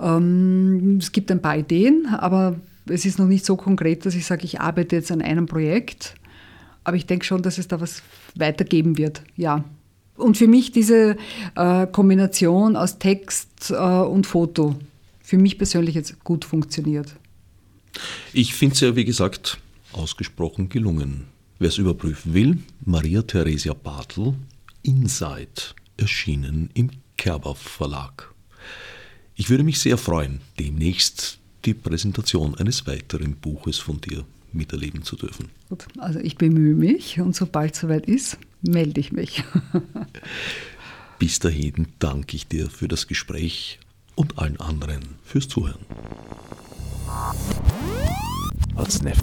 Ähm, 0.03 0.99
es 1.01 1.13
gibt 1.13 1.31
ein 1.31 1.41
paar 1.41 1.57
Ideen, 1.57 2.07
aber 2.07 2.57
es 2.87 3.05
ist 3.05 3.19
noch 3.19 3.27
nicht 3.27 3.45
so 3.45 3.57
konkret, 3.57 4.05
dass 4.05 4.15
ich 4.15 4.27
sage, 4.27 4.45
ich 4.45 4.61
arbeite 4.61 4.97
jetzt 4.97 5.13
an 5.13 5.23
einem 5.23 5.47
Projekt. 5.47 6.15
Aber 6.85 6.97
ich 6.97 7.07
denke 7.07 7.25
schon, 7.25 7.43
dass 7.43 7.59
es 7.59 7.69
da 7.69 7.81
was 7.81 8.03
weitergeben 8.35 8.99
wird, 8.99 9.23
ja. 9.37 9.65
Und 10.17 10.37
für 10.37 10.49
mich 10.49 10.73
diese 10.73 11.17
äh, 11.55 11.87
Kombination 11.87 12.77
aus 12.77 12.99
Text 12.99 13.71
äh, 13.71 13.75
und 13.75 14.27
Foto, 14.27 14.77
für 15.21 15.39
mich 15.39 15.57
persönlich 15.57 15.95
jetzt 15.95 16.23
gut 16.25 16.45
funktioniert. 16.45 17.15
Ich 18.33 18.55
finde 18.55 18.75
es 18.75 18.81
ja, 18.81 18.97
wie 18.97 19.05
gesagt, 19.05 19.59
ausgesprochen 19.93 20.69
gelungen. 20.69 21.27
Wer 21.59 21.69
es 21.69 21.79
überprüfen 21.79 22.35
will, 22.35 22.59
Maria 22.85 23.23
Theresia 23.23 23.75
Bartel, 23.75 24.35
Inside, 24.83 25.75
erschienen 25.97 26.71
im 26.75 26.91
Kerber 27.17 27.55
Verlag. 27.55 28.32
Ich 29.35 29.51
würde 29.51 29.65
mich 29.65 29.81
sehr 29.81 29.97
freuen, 29.97 30.41
demnächst 30.59 31.39
die 31.65 31.75
Präsentation 31.75 32.55
eines 32.55 32.87
weiteren 32.87 33.35
Buches 33.37 33.79
von 33.79 34.01
dir 34.01 34.25
miterleben 34.53 35.03
zu 35.03 35.17
dürfen. 35.17 35.49
Gut, 35.71 35.87
also 35.99 36.19
ich 36.19 36.37
bemühe 36.37 36.75
mich 36.75 37.21
und 37.21 37.35
sobald 37.35 37.75
es 37.75 37.81
soweit 37.81 38.07
ist, 38.07 38.37
melde 38.61 39.01
ich 39.01 39.13
mich. 39.13 39.43
Bis 41.19 41.39
dahin 41.39 41.87
danke 41.99 42.37
ich 42.37 42.47
dir 42.47 42.69
für 42.69 42.89
das 42.89 43.07
Gespräch 43.07 43.79
und 44.15 44.39
allen 44.39 44.61
anderen 44.61 45.03
fürs 45.25 45.49
Zuhören. 45.49 45.81
Als 48.75 49.03
Nef 49.03 49.23